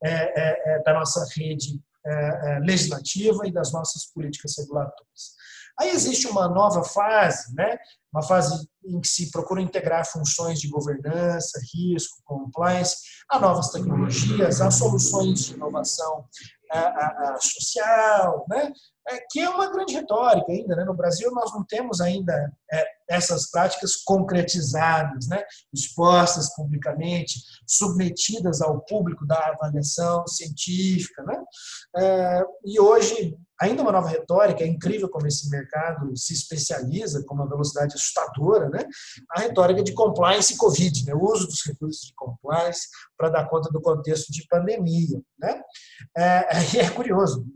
é, 0.04 0.10
é, 0.10 0.74
é 0.74 0.82
da 0.82 0.92
nossa 0.92 1.26
rede 1.34 1.80
é, 2.04 2.10
é, 2.10 2.58
legislativa 2.60 3.46
e 3.46 3.52
das 3.52 3.72
nossas 3.72 4.06
políticas 4.06 4.54
regulatórias. 4.58 5.34
Aí 5.78 5.90
existe 5.90 6.26
uma 6.26 6.48
nova 6.48 6.82
fase, 6.84 7.54
né? 7.54 7.76
uma 8.12 8.22
fase 8.22 8.66
em 8.84 8.98
que 9.00 9.08
se 9.08 9.30
procura 9.30 9.60
integrar 9.60 10.06
funções 10.06 10.58
de 10.58 10.68
governança, 10.68 11.60
risco, 11.74 12.22
compliance, 12.24 12.96
a 13.28 13.38
novas 13.38 13.70
tecnologias, 13.70 14.60
a 14.60 14.70
soluções 14.70 15.46
de 15.46 15.54
inovação 15.54 16.24
a, 16.72 17.34
a, 17.34 17.38
social, 17.40 18.46
né? 18.48 18.72
É, 19.08 19.20
que 19.30 19.38
é 19.38 19.48
uma 19.48 19.70
grande 19.70 19.94
retórica 19.94 20.50
ainda. 20.50 20.74
Né? 20.74 20.84
No 20.84 20.94
Brasil, 20.94 21.30
nós 21.30 21.52
não 21.52 21.64
temos 21.64 22.00
ainda 22.00 22.52
é, 22.72 22.84
essas 23.08 23.50
práticas 23.50 23.96
concretizadas, 23.96 25.28
né? 25.28 25.44
expostas 25.72 26.52
publicamente, 26.56 27.40
submetidas 27.66 28.60
ao 28.60 28.80
público 28.80 29.24
da 29.24 29.38
avaliação 29.38 30.26
científica. 30.26 31.22
Né? 31.22 31.44
É, 31.98 32.44
e 32.64 32.80
hoje, 32.80 33.36
ainda 33.60 33.82
uma 33.82 33.92
nova 33.92 34.08
retórica, 34.08 34.62
é 34.62 34.66
incrível 34.66 35.08
como 35.08 35.26
esse 35.26 35.48
mercado 35.50 36.16
se 36.16 36.32
especializa 36.32 37.24
com 37.24 37.34
uma 37.34 37.48
velocidade 37.48 37.94
assustadora, 37.94 38.68
né? 38.68 38.84
a 39.30 39.40
retórica 39.40 39.82
de 39.82 39.92
compliance 39.92 40.54
e 40.54 40.56
Covid, 40.56 41.06
né? 41.06 41.14
o 41.14 41.22
uso 41.22 41.46
dos 41.46 41.64
recursos 41.64 42.06
de 42.06 42.14
compliance 42.14 42.88
para 43.16 43.30
dar 43.30 43.48
conta 43.48 43.70
do 43.70 43.80
contexto 43.80 44.32
de 44.32 44.46
pandemia. 44.48 45.20
Né? 45.38 45.60
É, 46.16 46.78
é 46.80 46.90
curioso, 46.90 47.46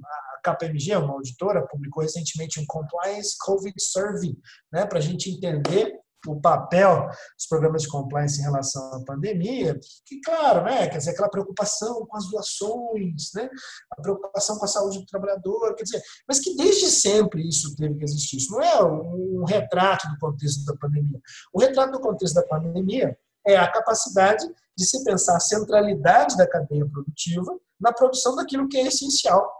KPMG, 0.42 0.96
uma 0.96 1.14
auditora, 1.14 1.66
publicou 1.66 2.02
recentemente 2.02 2.60
um 2.60 2.64
Compliance 2.66 3.36
COVID 3.40 3.74
Survey, 3.78 4.36
né, 4.72 4.86
para 4.86 4.98
a 4.98 5.02
gente 5.02 5.30
entender 5.30 5.98
o 6.26 6.40
papel 6.40 7.08
dos 7.36 7.46
programas 7.48 7.82
de 7.82 7.88
compliance 7.88 8.40
em 8.40 8.44
relação 8.44 8.82
à 8.94 9.04
pandemia, 9.04 9.78
que, 10.04 10.20
claro, 10.20 10.64
né, 10.64 10.88
quer 10.88 10.98
dizer, 10.98 11.10
aquela 11.10 11.30
preocupação 11.30 12.06
com 12.06 12.16
as 12.16 12.28
doações, 12.30 13.30
né, 13.34 13.48
a 13.92 14.02
preocupação 14.02 14.58
com 14.58 14.64
a 14.64 14.68
saúde 14.68 14.98
do 14.98 15.06
trabalhador, 15.06 15.74
quer 15.74 15.84
dizer, 15.84 16.02
mas 16.28 16.40
que 16.40 16.56
desde 16.56 16.90
sempre 16.90 17.46
isso 17.48 17.74
teve 17.76 17.94
que 17.96 18.04
existir. 18.04 18.36
Isso 18.36 18.52
não 18.52 18.62
é 18.62 18.84
um 18.84 19.44
retrato 19.44 20.08
do 20.08 20.18
contexto 20.18 20.64
da 20.64 20.76
pandemia. 20.76 21.20
O 21.52 21.60
retrato 21.60 21.92
do 21.92 22.00
contexto 22.00 22.34
da 22.34 22.42
pandemia 22.42 23.16
é 23.46 23.56
a 23.56 23.70
capacidade 23.70 24.46
de 24.76 24.86
se 24.86 25.02
pensar 25.04 25.36
a 25.36 25.40
centralidade 25.40 26.36
da 26.36 26.46
cadeia 26.46 26.86
produtiva 26.86 27.58
na 27.80 27.92
produção 27.92 28.36
daquilo 28.36 28.68
que 28.68 28.76
é 28.76 28.86
essencial 28.86 29.50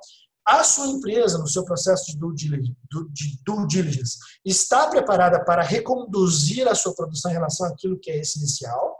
a 0.50 0.64
sua 0.64 0.88
empresa, 0.88 1.38
no 1.38 1.46
seu 1.46 1.64
processo 1.64 2.06
de 2.06 2.18
due 2.18 3.66
diligence, 3.66 4.18
está 4.44 4.88
preparada 4.88 5.44
para 5.44 5.62
reconduzir 5.62 6.66
a 6.66 6.74
sua 6.74 6.94
produção 6.94 7.30
em 7.30 7.34
relação 7.34 7.66
àquilo 7.66 7.98
que 8.00 8.10
é 8.10 8.18
essencial. 8.18 8.96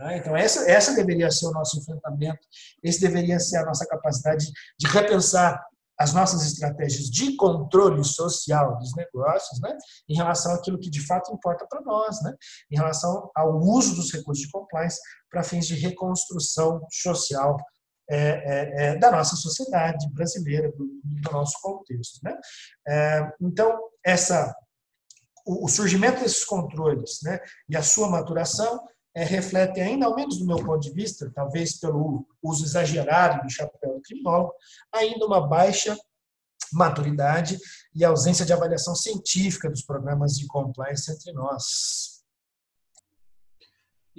Né? 0.00 0.16
Então, 0.16 0.34
essa, 0.34 0.70
essa 0.70 0.94
deveria 0.94 1.30
ser 1.30 1.46
o 1.46 1.52
nosso 1.52 1.78
enfrentamento, 1.78 2.40
esse 2.82 3.00
deveria 3.00 3.38
ser 3.38 3.58
a 3.58 3.66
nossa 3.66 3.86
capacidade 3.86 4.46
de 4.78 4.86
repensar 4.86 5.62
as 6.00 6.14
nossas 6.14 6.46
estratégias 6.46 7.10
de 7.10 7.34
controle 7.34 8.04
social 8.04 8.78
dos 8.78 8.94
negócios, 8.94 9.60
né, 9.60 9.76
em 10.08 10.14
relação 10.14 10.54
àquilo 10.54 10.78
que 10.78 10.88
de 10.88 11.04
fato 11.04 11.32
importa 11.34 11.66
para 11.68 11.80
nós, 11.80 12.22
né, 12.22 12.32
em 12.70 12.76
relação 12.76 13.28
ao 13.34 13.58
uso 13.58 13.96
dos 13.96 14.12
recursos 14.12 14.44
de 14.44 14.50
compliance 14.50 15.00
para 15.28 15.42
fins 15.42 15.66
de 15.66 15.74
reconstrução 15.74 16.80
social 16.88 17.56
é, 18.10 18.16
é, 18.18 18.86
é, 18.86 18.96
da 18.96 19.10
nossa 19.10 19.36
sociedade 19.36 20.08
brasileira, 20.12 20.70
do, 20.72 21.00
do 21.04 21.30
nosso 21.30 21.60
contexto. 21.60 22.20
Né? 22.22 22.38
É, 22.86 23.32
então, 23.40 23.78
essa, 24.04 24.54
o, 25.46 25.66
o, 25.66 25.68
surgimento 25.68 26.20
desses 26.20 26.44
controles 26.44 27.18
né, 27.22 27.38
e 27.68 27.76
a 27.76 27.82
sua 27.82 28.08
maturação 28.08 28.82
é, 29.14 29.24
reflete 29.24 29.80
ainda, 29.80 30.06
ao 30.06 30.14
menos 30.14 30.38
do 30.38 30.46
meu 30.46 30.56
ponto 30.56 30.80
de 30.80 30.92
vista, 30.92 31.30
talvez 31.34 31.78
pelo 31.78 32.26
uso 32.42 32.64
exagerado 32.64 33.42
do 33.42 33.50
chapéu 33.50 33.94
do 33.94 34.02
criminólogo, 34.02 34.54
ainda 34.92 35.26
uma 35.26 35.46
baixa 35.46 35.96
maturidade 36.72 37.58
e 37.94 38.04
ausência 38.04 38.44
de 38.44 38.52
avaliação 38.52 38.94
científica 38.94 39.70
dos 39.70 39.82
programas 39.82 40.32
de 40.34 40.46
compliance 40.46 41.10
entre 41.10 41.32
nós. 41.32 42.17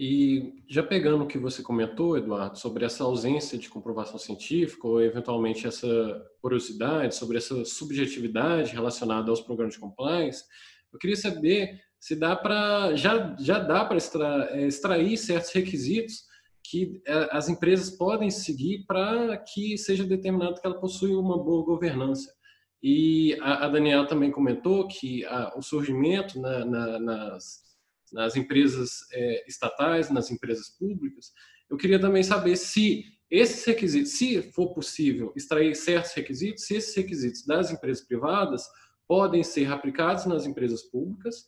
E 0.02 0.64
já 0.70 0.82
pegando 0.82 1.26
o 1.26 1.28
que 1.28 1.38
você 1.38 1.62
comentou, 1.62 2.18
Eduardo, 2.18 2.58
sobre 2.58 2.86
essa 2.86 3.04
ausência 3.04 3.58
de 3.58 3.68
comprovação 3.68 4.18
científica 4.18 4.88
ou 4.88 5.02
eventualmente 5.02 5.68
essa 5.68 6.26
curiosidade 6.42 7.16
sobre 7.16 7.36
essa 7.36 7.66
subjetividade 7.66 8.72
relacionada 8.72 9.30
aos 9.30 9.42
programas 9.42 9.74
de 9.74 9.80
compliance, 9.82 10.46
eu 10.94 10.98
queria 10.98 11.18
saber 11.18 11.82
se 12.00 12.16
dá 12.16 12.34
para 12.34 12.96
já 12.96 13.36
já 13.38 13.60
dá 13.60 13.84
para 13.84 13.98
extra, 13.98 14.48
é, 14.54 14.68
extrair 14.68 15.18
certos 15.18 15.52
requisitos 15.52 16.24
que 16.64 17.02
é, 17.06 17.28
as 17.34 17.50
empresas 17.50 17.90
podem 17.90 18.30
seguir 18.30 18.86
para 18.88 19.36
que 19.36 19.78
seja 19.78 20.06
determinado 20.06 20.62
que 20.62 20.66
ela 20.66 20.80
possui 20.80 21.14
uma 21.14 21.38
boa 21.38 21.66
governança. 21.66 22.34
E 22.82 23.38
a, 23.42 23.66
a 23.66 23.68
Daniela 23.68 24.08
também 24.08 24.32
comentou 24.32 24.88
que 24.88 25.26
a, 25.26 25.58
o 25.58 25.62
surgimento 25.62 26.40
na, 26.40 26.64
na, 26.64 27.00
nas 27.00 27.69
nas 28.14 28.36
empresas 28.36 29.00
é, 29.12 29.46
estatais, 29.48 30.10
nas 30.10 30.32
empresas 30.32 30.70
públicas, 30.70 31.32
eu 31.70 31.78
queria 31.78 32.00
também 32.00 32.24
saber 32.24 32.56
se 32.56 33.06
esses 33.30 33.64
requisitos, 33.64 34.14
se 34.14 34.42
for 34.52 34.74
possível 34.74 35.32
extrair 35.36 35.76
certos 35.76 36.14
requisitos, 36.14 36.66
se 36.66 36.76
esses 36.76 36.96
requisitos 36.96 37.46
das 37.46 37.72
empresas 37.72 38.04
privadas 38.06 38.64
podem 39.08 39.44
ser 39.44 39.72
aplicados 39.72 40.26
nas 40.26 40.46
empresas 40.46 40.84
públicas. 40.84 41.46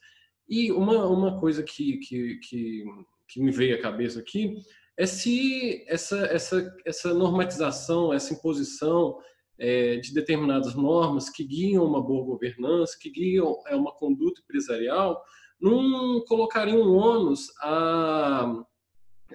E 0.47 0.71
uma, 0.71 1.07
uma 1.07 1.39
coisa 1.39 1.63
que, 1.63 1.97
que, 1.97 2.35
que, 2.37 2.83
que 3.27 3.41
me 3.41 3.51
veio 3.51 3.75
à 3.75 3.81
cabeça 3.81 4.19
aqui 4.19 4.55
é 4.97 5.05
se 5.05 5.83
essa, 5.87 6.17
essa, 6.25 6.75
essa 6.85 7.13
normatização, 7.13 8.13
essa 8.13 8.33
imposição 8.33 9.17
é, 9.57 9.97
de 9.97 10.13
determinadas 10.13 10.75
normas 10.75 11.29
que 11.29 11.43
guiam 11.43 11.85
uma 11.85 12.01
boa 12.01 12.25
governança, 12.25 12.97
que 12.99 13.09
guiam 13.09 13.59
é, 13.67 13.75
uma 13.75 13.93
conduta 13.93 14.41
empresarial, 14.41 15.23
não 15.61 16.23
colocaria 16.25 16.75
um 16.75 16.95
ônus 16.95 17.51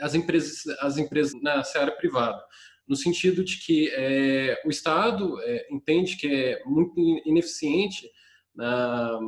às 0.01 0.15
empresas, 0.15 0.99
empresas 0.99 1.41
na 1.41 1.63
seara 1.63 1.93
privada, 1.93 2.43
no 2.87 2.97
sentido 2.97 3.45
de 3.45 3.59
que 3.59 3.91
é, 3.95 4.61
o 4.65 4.71
Estado 4.71 5.41
é, 5.43 5.67
entende 5.71 6.17
que 6.17 6.27
é 6.27 6.63
muito 6.65 7.01
ineficiente 7.25 8.09
na, 8.55 9.19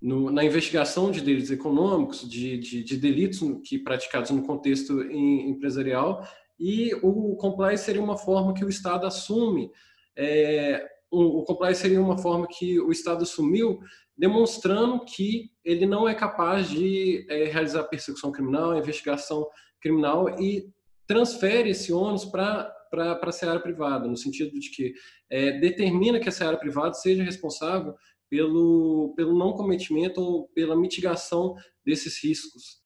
no, 0.00 0.30
na 0.30 0.44
investigação 0.44 1.10
de 1.10 1.20
delitos 1.20 1.50
econômicos, 1.50 2.28
de, 2.28 2.58
de, 2.58 2.84
de, 2.84 2.96
delitos 2.96 3.40
que 3.64 3.78
praticados 3.78 4.30
no 4.30 4.42
contexto 4.42 5.02
empresarial, 5.02 6.26
e 6.58 6.92
o 7.02 7.36
compliance 7.36 7.84
seria 7.84 8.02
uma 8.02 8.16
forma 8.16 8.54
que 8.54 8.64
o 8.64 8.68
Estado 8.68 9.06
assume, 9.06 9.70
é, 10.16 10.84
o, 11.10 11.40
o 11.40 11.44
compliance 11.44 11.80
seria 11.80 12.00
uma 12.00 12.18
forma 12.18 12.46
que 12.46 12.80
o 12.80 12.90
Estado 12.90 13.22
assumiu 13.22 13.78
demonstrando 14.16 15.04
que 15.04 15.50
ele 15.64 15.86
não 15.86 16.08
é 16.08 16.14
capaz 16.14 16.68
de 16.68 17.24
é, 17.30 17.44
realizar 17.44 17.84
persecução 17.84 18.32
criminal, 18.32 18.76
investigação 18.76 19.46
criminal 19.80 20.40
e 20.40 20.68
transfere 21.06 21.70
esse 21.70 21.92
ônus 21.92 22.24
para 22.24 22.74
para 22.90 23.20
a 23.22 23.32
seara 23.32 23.60
privada, 23.60 24.08
no 24.08 24.16
sentido 24.16 24.58
de 24.58 24.70
que 24.70 24.94
é, 25.30 25.58
determina 25.58 26.18
que 26.18 26.28
a 26.28 26.32
seara 26.32 26.56
privada 26.56 26.94
seja 26.94 27.22
responsável 27.22 27.94
pelo, 28.30 29.12
pelo 29.16 29.36
não 29.38 29.52
cometimento 29.52 30.20
ou 30.20 30.48
pela 30.48 30.76
mitigação 30.76 31.54
desses 31.84 32.22
riscos. 32.22 32.82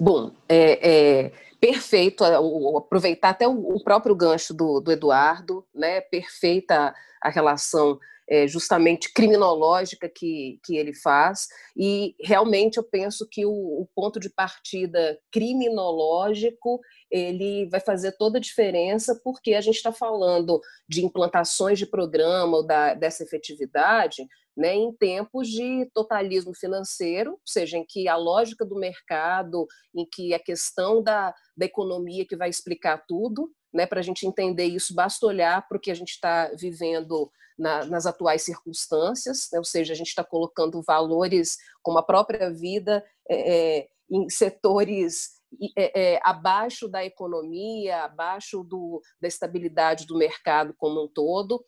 Bom, 0.00 0.32
é, 0.48 1.26
é 1.26 1.32
perfeito 1.60 2.24
aproveitar 2.24 3.28
até 3.28 3.46
o, 3.46 3.78
próprio 3.84 4.14
gancho 4.14 4.54
do, 4.54 4.80
do 4.80 4.90
Eduardo, 4.90 5.62
né? 5.74 6.00
Perfeita 6.00 6.94
a 7.20 7.28
relação 7.28 8.00
é, 8.30 8.46
justamente 8.46 9.12
criminológica 9.12 10.08
que, 10.08 10.60
que 10.64 10.76
ele 10.76 10.94
faz, 10.94 11.48
e 11.76 12.14
realmente 12.20 12.76
eu 12.76 12.84
penso 12.84 13.26
que 13.28 13.44
o, 13.44 13.50
o, 13.50 13.88
ponto 13.94 14.20
de 14.20 14.30
partida 14.30 15.18
criminológico 15.32 16.80
ele 17.10 17.68
vai 17.68 17.80
fazer 17.80 18.12
toda 18.12 18.38
a 18.38 18.40
diferença, 18.40 19.20
porque 19.24 19.54
a 19.54 19.60
gente 19.60 19.76
está 19.76 19.90
falando 19.90 20.60
de 20.88 21.04
implantações 21.04 21.78
de 21.78 21.86
programa 21.86 22.64
da, 22.64 22.94
dessa 22.94 23.24
efetividade 23.24 24.24
né, 24.56 24.74
em 24.74 24.92
tempos 24.92 25.48
de 25.48 25.90
totalismo 25.94 26.54
financeiro, 26.54 27.32
ou 27.32 27.40
seja, 27.46 27.78
em 27.78 27.84
que 27.86 28.06
a 28.06 28.16
lógica 28.16 28.64
do 28.64 28.76
mercado, 28.76 29.66
em 29.94 30.06
que 30.06 30.34
a 30.34 30.38
questão 30.38 31.02
da, 31.02 31.34
da 31.56 31.66
economia 31.66 32.26
que 32.26 32.36
vai 32.36 32.48
explicar 32.48 33.04
tudo, 33.08 33.50
né, 33.72 33.86
para 33.86 34.00
a 34.00 34.02
gente 34.02 34.26
entender 34.26 34.64
isso, 34.64 34.94
basta 34.94 35.26
olhar 35.26 35.66
para 35.68 35.76
o 35.76 35.80
que 35.80 35.90
a 35.90 35.94
gente 35.94 36.10
está 36.10 36.50
vivendo 36.58 37.30
na, 37.58 37.84
nas 37.84 38.06
atuais 38.06 38.42
circunstâncias, 38.42 39.48
né? 39.52 39.58
ou 39.58 39.64
seja, 39.64 39.92
a 39.92 39.96
gente 39.96 40.08
está 40.08 40.24
colocando 40.24 40.82
valores 40.82 41.56
como 41.82 41.98
a 41.98 42.02
própria 42.02 42.50
vida 42.50 43.04
é, 43.28 43.78
é 43.78 43.88
em 44.10 44.28
setores 44.28 45.40
é, 45.76 46.14
é, 46.14 46.20
abaixo 46.22 46.88
da 46.88 47.04
economia, 47.04 48.04
abaixo 48.04 48.62
do, 48.62 49.02
da 49.20 49.28
estabilidade 49.28 50.06
do 50.06 50.16
mercado 50.16 50.74
como 50.76 51.04
um 51.04 51.08
todo. 51.08 51.64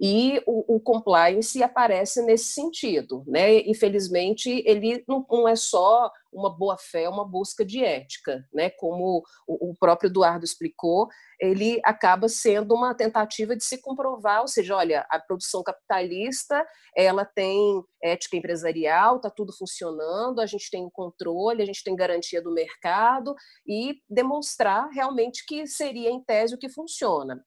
E 0.00 0.42
o, 0.46 0.76
o, 0.76 0.80
compliance 0.80 1.62
aparece 1.62 2.20
nesse 2.22 2.46
sentido. 2.46 3.22
Né? 3.26 3.60
Infelizmente, 3.60 4.62
ele 4.66 5.04
não, 5.06 5.24
não 5.30 5.46
é 5.46 5.54
só 5.54 6.10
uma 6.32 6.50
boa-fé, 6.50 7.04
é 7.04 7.08
uma 7.08 7.24
busca 7.24 7.64
de 7.64 7.84
ética. 7.84 8.44
Né? 8.52 8.70
Como 8.70 9.22
o, 9.46 9.70
o 9.70 9.74
próprio 9.78 10.08
Eduardo 10.08 10.44
explicou, 10.44 11.08
ele 11.40 11.80
acaba 11.84 12.28
sendo 12.28 12.74
uma 12.74 12.94
tentativa 12.94 13.56
de 13.56 13.64
se 13.64 13.80
comprovar, 13.80 14.40
ou 14.40 14.48
seja, 14.48 14.76
olha, 14.76 15.06
a 15.08 15.18
produção 15.18 15.62
capitalista 15.62 16.66
ela 16.96 17.24
tem 17.24 17.82
ética 18.02 18.36
empresarial, 18.36 19.16
está 19.16 19.30
tudo 19.30 19.52
funcionando, 19.56 20.40
a 20.40 20.46
gente 20.46 20.70
tem 20.70 20.88
controle, 20.90 21.62
a 21.62 21.66
gente 21.66 21.84
tem 21.84 21.94
garantia 21.94 22.42
do 22.42 22.52
mercado 22.52 23.34
e 23.66 24.00
demonstrar 24.08 24.88
realmente 24.90 25.44
que 25.46 25.66
seria 25.66 26.10
em 26.10 26.22
tese 26.22 26.54
o 26.54 26.58
que 26.58 26.68
funciona. 26.68 27.44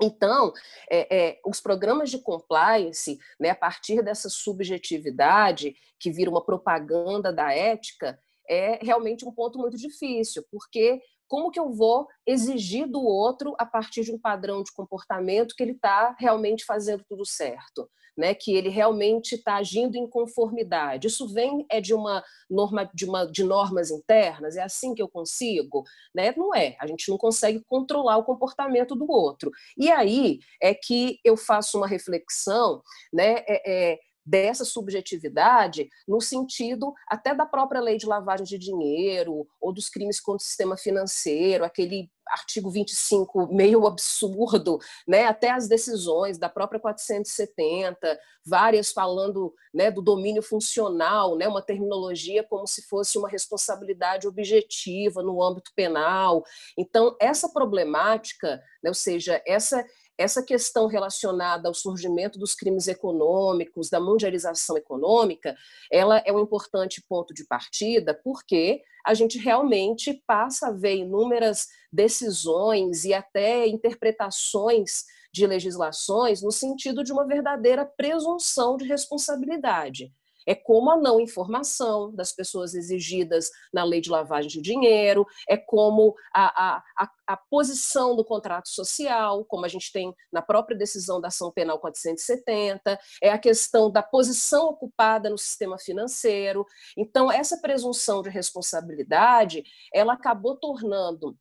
Então, 0.00 0.52
é, 0.90 1.16
é, 1.16 1.40
os 1.44 1.60
programas 1.60 2.10
de 2.10 2.18
compliance, 2.18 3.18
né, 3.38 3.50
a 3.50 3.54
partir 3.54 4.02
dessa 4.02 4.28
subjetividade 4.28 5.74
que 5.98 6.10
vira 6.10 6.30
uma 6.30 6.44
propaganda 6.44 7.32
da 7.32 7.52
ética, 7.52 8.18
é 8.48 8.78
realmente 8.84 9.24
um 9.24 9.32
ponto 9.32 9.58
muito 9.58 9.76
difícil, 9.76 10.44
porque 10.50 11.00
como 11.32 11.50
que 11.50 11.58
eu 11.58 11.72
vou 11.72 12.06
exigir 12.26 12.86
do 12.86 13.02
outro 13.02 13.54
a 13.58 13.64
partir 13.64 14.04
de 14.04 14.12
um 14.12 14.18
padrão 14.18 14.62
de 14.62 14.70
comportamento 14.70 15.54
que 15.56 15.62
ele 15.62 15.72
está 15.72 16.14
realmente 16.18 16.62
fazendo 16.62 17.02
tudo 17.08 17.24
certo? 17.24 17.88
Né, 18.14 18.34
que 18.34 18.54
ele 18.54 18.68
realmente 18.68 19.36
está 19.36 19.56
agindo 19.56 19.96
em 19.96 20.06
conformidade. 20.06 21.06
Isso 21.06 21.26
vem 21.32 21.64
é 21.70 21.80
de 21.80 21.94
uma 21.94 22.22
norma 22.50 22.84
de, 22.92 23.06
uma, 23.06 23.24
de 23.24 23.42
normas 23.42 23.90
internas, 23.90 24.54
é 24.54 24.62
assim 24.62 24.94
que 24.94 25.00
eu 25.00 25.08
consigo? 25.08 25.82
Né? 26.14 26.34
Não 26.36 26.54
é, 26.54 26.76
a 26.78 26.86
gente 26.86 27.08
não 27.08 27.16
consegue 27.16 27.64
controlar 27.66 28.18
o 28.18 28.24
comportamento 28.24 28.94
do 28.94 29.10
outro. 29.10 29.50
E 29.78 29.90
aí 29.90 30.40
é 30.60 30.74
que 30.74 31.18
eu 31.24 31.38
faço 31.38 31.78
uma 31.78 31.86
reflexão, 31.86 32.82
né? 33.10 33.42
É, 33.48 33.92
é, 33.92 33.98
dessa 34.24 34.64
subjetividade 34.64 35.88
no 36.06 36.20
sentido 36.20 36.92
até 37.08 37.34
da 37.34 37.46
própria 37.46 37.80
lei 37.80 37.96
de 37.96 38.06
lavagem 38.06 38.46
de 38.46 38.58
dinheiro 38.58 39.46
ou 39.60 39.72
dos 39.72 39.88
crimes 39.88 40.20
contra 40.20 40.42
o 40.42 40.46
sistema 40.46 40.76
financeiro, 40.76 41.64
aquele 41.64 42.10
artigo 42.28 42.70
25 42.70 43.52
meio 43.52 43.86
absurdo, 43.86 44.78
né? 45.06 45.26
até 45.26 45.50
as 45.50 45.68
decisões 45.68 46.38
da 46.38 46.48
própria 46.48 46.80
470, 46.80 48.18
várias 48.44 48.92
falando 48.92 49.52
né, 49.72 49.90
do 49.90 50.02
domínio 50.02 50.42
funcional, 50.42 51.36
né, 51.36 51.46
uma 51.46 51.62
terminologia 51.62 52.42
como 52.42 52.66
se 52.66 52.82
fosse 52.82 53.18
uma 53.18 53.28
responsabilidade 53.28 54.26
objetiva 54.26 55.22
no 55.22 55.42
âmbito 55.42 55.72
penal. 55.74 56.42
Então, 56.76 57.16
essa 57.20 57.48
problemática, 57.48 58.62
né, 58.82 58.90
ou 58.90 58.94
seja, 58.94 59.42
essa 59.46 59.84
essa 60.18 60.42
questão 60.42 60.86
relacionada 60.86 61.68
ao 61.68 61.74
surgimento 61.74 62.38
dos 62.38 62.54
crimes 62.54 62.86
econômicos, 62.86 63.88
da 63.88 64.00
mundialização 64.00 64.76
econômica, 64.76 65.56
ela 65.90 66.22
é 66.24 66.32
um 66.32 66.40
importante 66.40 67.02
ponto 67.08 67.32
de 67.34 67.46
partida, 67.46 68.18
porque 68.22 68.82
a 69.04 69.14
gente 69.14 69.38
realmente 69.38 70.22
passa 70.26 70.68
a 70.68 70.72
ver 70.72 70.96
inúmeras 70.96 71.66
decisões 71.92 73.04
e 73.04 73.12
até 73.12 73.66
interpretações 73.66 75.04
de 75.32 75.46
legislações 75.46 76.42
no 76.42 76.52
sentido 76.52 77.02
de 77.02 77.12
uma 77.12 77.26
verdadeira 77.26 77.84
presunção 77.84 78.76
de 78.76 78.84
responsabilidade. 78.84 80.12
É 80.46 80.54
como 80.54 80.90
a 80.90 80.96
não 80.96 81.20
informação 81.20 82.14
das 82.14 82.32
pessoas 82.32 82.74
exigidas 82.74 83.50
na 83.72 83.84
lei 83.84 84.00
de 84.00 84.10
lavagem 84.10 84.50
de 84.50 84.60
dinheiro, 84.60 85.26
é 85.48 85.56
como 85.56 86.14
a, 86.34 86.76
a, 86.76 87.10
a, 87.26 87.36
posição 87.36 88.16
do 88.16 88.24
contrato 88.24 88.68
social, 88.68 89.44
como 89.44 89.64
a 89.64 89.68
gente 89.68 89.92
tem 89.92 90.14
na 90.32 90.42
própria 90.42 90.76
decisão 90.76 91.20
da 91.20 91.28
ação 91.28 91.50
penal 91.50 91.78
470, 91.78 92.98
é 93.22 93.30
a 93.30 93.38
questão 93.38 93.90
da 93.90 94.02
posição 94.02 94.68
ocupada 94.68 95.30
no 95.30 95.38
sistema 95.38 95.78
financeiro. 95.78 96.64
Então, 96.96 97.30
essa 97.30 97.58
presunção 97.60 98.22
de 98.22 98.30
responsabilidade, 98.30 99.62
ela 99.92 100.14
acabou 100.14 100.56
tornando 100.56 101.36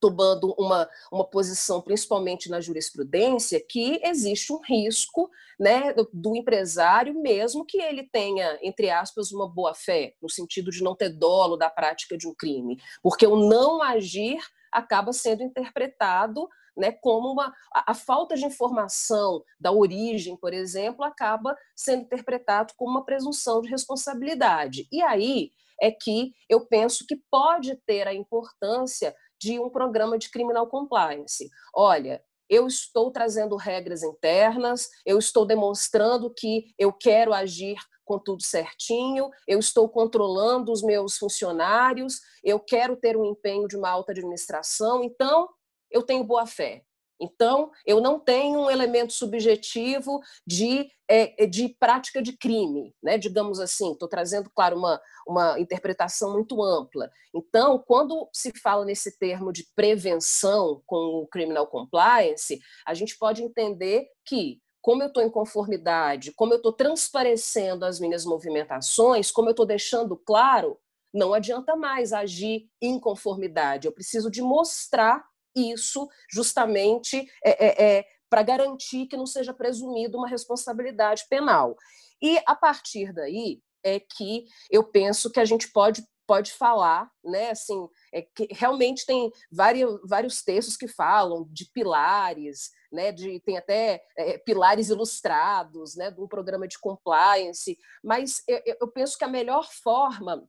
tomando 0.00 0.54
uma, 0.58 0.88
uma 1.10 1.24
posição, 1.24 1.80
principalmente 1.80 2.50
na 2.50 2.60
jurisprudência, 2.60 3.60
que 3.60 4.00
existe 4.02 4.52
um 4.52 4.60
risco 4.60 5.30
né, 5.58 5.92
do, 5.92 6.08
do, 6.12 6.36
empresário, 6.36 7.14
mesmo 7.14 7.64
que 7.64 7.80
ele 7.80 8.02
tenha, 8.04 8.58
entre 8.62 8.90
aspas, 8.90 9.30
uma 9.32 9.48
boa-fé, 9.48 10.14
no 10.20 10.28
sentido 10.28 10.70
de 10.70 10.82
não 10.82 10.96
ter 10.96 11.10
dolo 11.10 11.56
da 11.56 11.70
prática 11.70 12.16
de 12.16 12.26
um 12.26 12.34
crime, 12.34 12.80
porque 13.02 13.26
o 13.26 13.36
não 13.36 13.80
agir 13.82 14.38
acaba 14.72 15.12
sendo 15.12 15.42
interpretado 15.42 16.48
né, 16.76 16.90
como 16.90 17.30
uma 17.30 17.52
a, 17.74 17.92
a, 17.92 17.94
falta 17.94 18.34
de 18.34 18.44
informação 18.44 19.44
da 19.60 19.70
origem, 19.70 20.36
por 20.36 20.54
exemplo, 20.54 21.04
acaba 21.04 21.56
sendo 21.76 22.02
interpretado 22.02 22.72
como 22.76 22.92
uma 22.92 23.04
presunção 23.04 23.60
de 23.60 23.68
responsabilidade. 23.68 24.88
E 24.90 25.02
aí 25.02 25.52
é 25.82 25.90
que 25.90 26.32
eu 26.48 26.64
penso 26.66 27.04
que 27.06 27.20
pode 27.28 27.76
ter 27.84 28.06
a 28.06 28.14
importância 28.14 29.14
de 29.40 29.58
um 29.58 29.68
programa 29.68 30.16
de 30.16 30.30
criminal 30.30 30.68
compliance. 30.68 31.50
Olha, 31.74 32.22
eu 32.48 32.68
estou 32.68 33.10
trazendo 33.10 33.56
regras 33.56 34.04
internas, 34.04 34.88
eu 35.04 35.18
estou 35.18 35.44
demonstrando 35.44 36.32
que 36.32 36.66
eu 36.78 36.92
quero 36.92 37.34
agir 37.34 37.76
com 38.04 38.18
tudo 38.18 38.42
certinho, 38.42 39.30
eu 39.48 39.58
estou 39.58 39.88
controlando 39.88 40.70
os 40.70 40.82
meus 40.82 41.16
funcionários, 41.16 42.20
eu 42.44 42.60
quero 42.60 42.96
ter 42.96 43.16
um 43.16 43.24
empenho 43.24 43.66
de 43.66 43.76
uma 43.76 43.90
alta 43.90 44.12
administração, 44.12 45.02
então 45.02 45.48
eu 45.90 46.02
tenho 46.02 46.22
boa 46.22 46.46
fé. 46.46 46.84
Então, 47.22 47.70
eu 47.86 48.00
não 48.00 48.18
tenho 48.18 48.58
um 48.58 48.70
elemento 48.70 49.12
subjetivo 49.12 50.20
de, 50.44 50.90
é, 51.08 51.44
é, 51.44 51.46
de 51.46 51.68
prática 51.68 52.20
de 52.20 52.36
crime, 52.36 52.92
né? 53.00 53.16
digamos 53.16 53.60
assim. 53.60 53.92
Estou 53.92 54.08
trazendo, 54.08 54.50
claro, 54.52 54.76
uma, 54.76 55.00
uma 55.24 55.60
interpretação 55.60 56.32
muito 56.32 56.60
ampla. 56.60 57.08
Então, 57.32 57.78
quando 57.86 58.28
se 58.32 58.52
fala 58.60 58.84
nesse 58.84 59.16
termo 59.18 59.52
de 59.52 59.64
prevenção 59.76 60.82
com 60.84 61.22
o 61.22 61.28
criminal 61.28 61.68
compliance, 61.68 62.60
a 62.84 62.92
gente 62.92 63.16
pode 63.16 63.40
entender 63.40 64.08
que 64.26 64.60
como 64.80 65.00
eu 65.00 65.06
estou 65.06 65.22
em 65.22 65.30
conformidade, 65.30 66.32
como 66.32 66.52
eu 66.52 66.56
estou 66.56 66.72
transparecendo 66.72 67.84
as 67.84 68.00
minhas 68.00 68.24
movimentações, 68.24 69.30
como 69.30 69.46
eu 69.46 69.52
estou 69.52 69.64
deixando 69.64 70.16
claro, 70.16 70.76
não 71.14 71.32
adianta 71.32 71.76
mais 71.76 72.12
agir 72.12 72.68
em 72.80 72.98
conformidade. 72.98 73.86
Eu 73.86 73.92
preciso 73.92 74.28
de 74.28 74.42
mostrar 74.42 75.24
isso 75.54 76.08
justamente 76.30 77.28
é, 77.44 77.66
é, 77.66 77.98
é 77.98 78.04
para 78.28 78.42
garantir 78.42 79.06
que 79.06 79.16
não 79.16 79.26
seja 79.26 79.52
presumido 79.52 80.16
uma 80.16 80.28
responsabilidade 80.28 81.24
penal. 81.28 81.76
E 82.20 82.40
a 82.46 82.54
partir 82.54 83.12
daí 83.12 83.60
é 83.84 84.00
que 84.00 84.46
eu 84.70 84.84
penso 84.84 85.30
que 85.30 85.40
a 85.40 85.44
gente 85.44 85.70
pode 85.70 86.02
pode 86.26 86.52
falar, 86.52 87.10
né? 87.22 87.50
Assim, 87.50 87.86
é 88.12 88.22
que 88.22 88.48
realmente 88.52 89.04
tem 89.04 89.30
vários, 89.50 90.00
vários 90.08 90.42
textos 90.42 90.76
que 90.76 90.88
falam 90.88 91.46
de 91.50 91.68
pilares, 91.72 92.70
né? 92.90 93.12
De 93.12 93.40
tem 93.40 93.58
até 93.58 94.02
é, 94.16 94.38
pilares 94.38 94.88
ilustrados, 94.88 95.94
né? 95.94 96.10
De 96.10 96.20
um 96.20 96.28
programa 96.28 96.66
de 96.66 96.78
compliance. 96.78 97.76
Mas 98.02 98.42
eu, 98.48 98.62
eu 98.80 98.88
penso 98.88 99.18
que 99.18 99.24
a 99.24 99.28
melhor 99.28 99.68
forma 99.70 100.48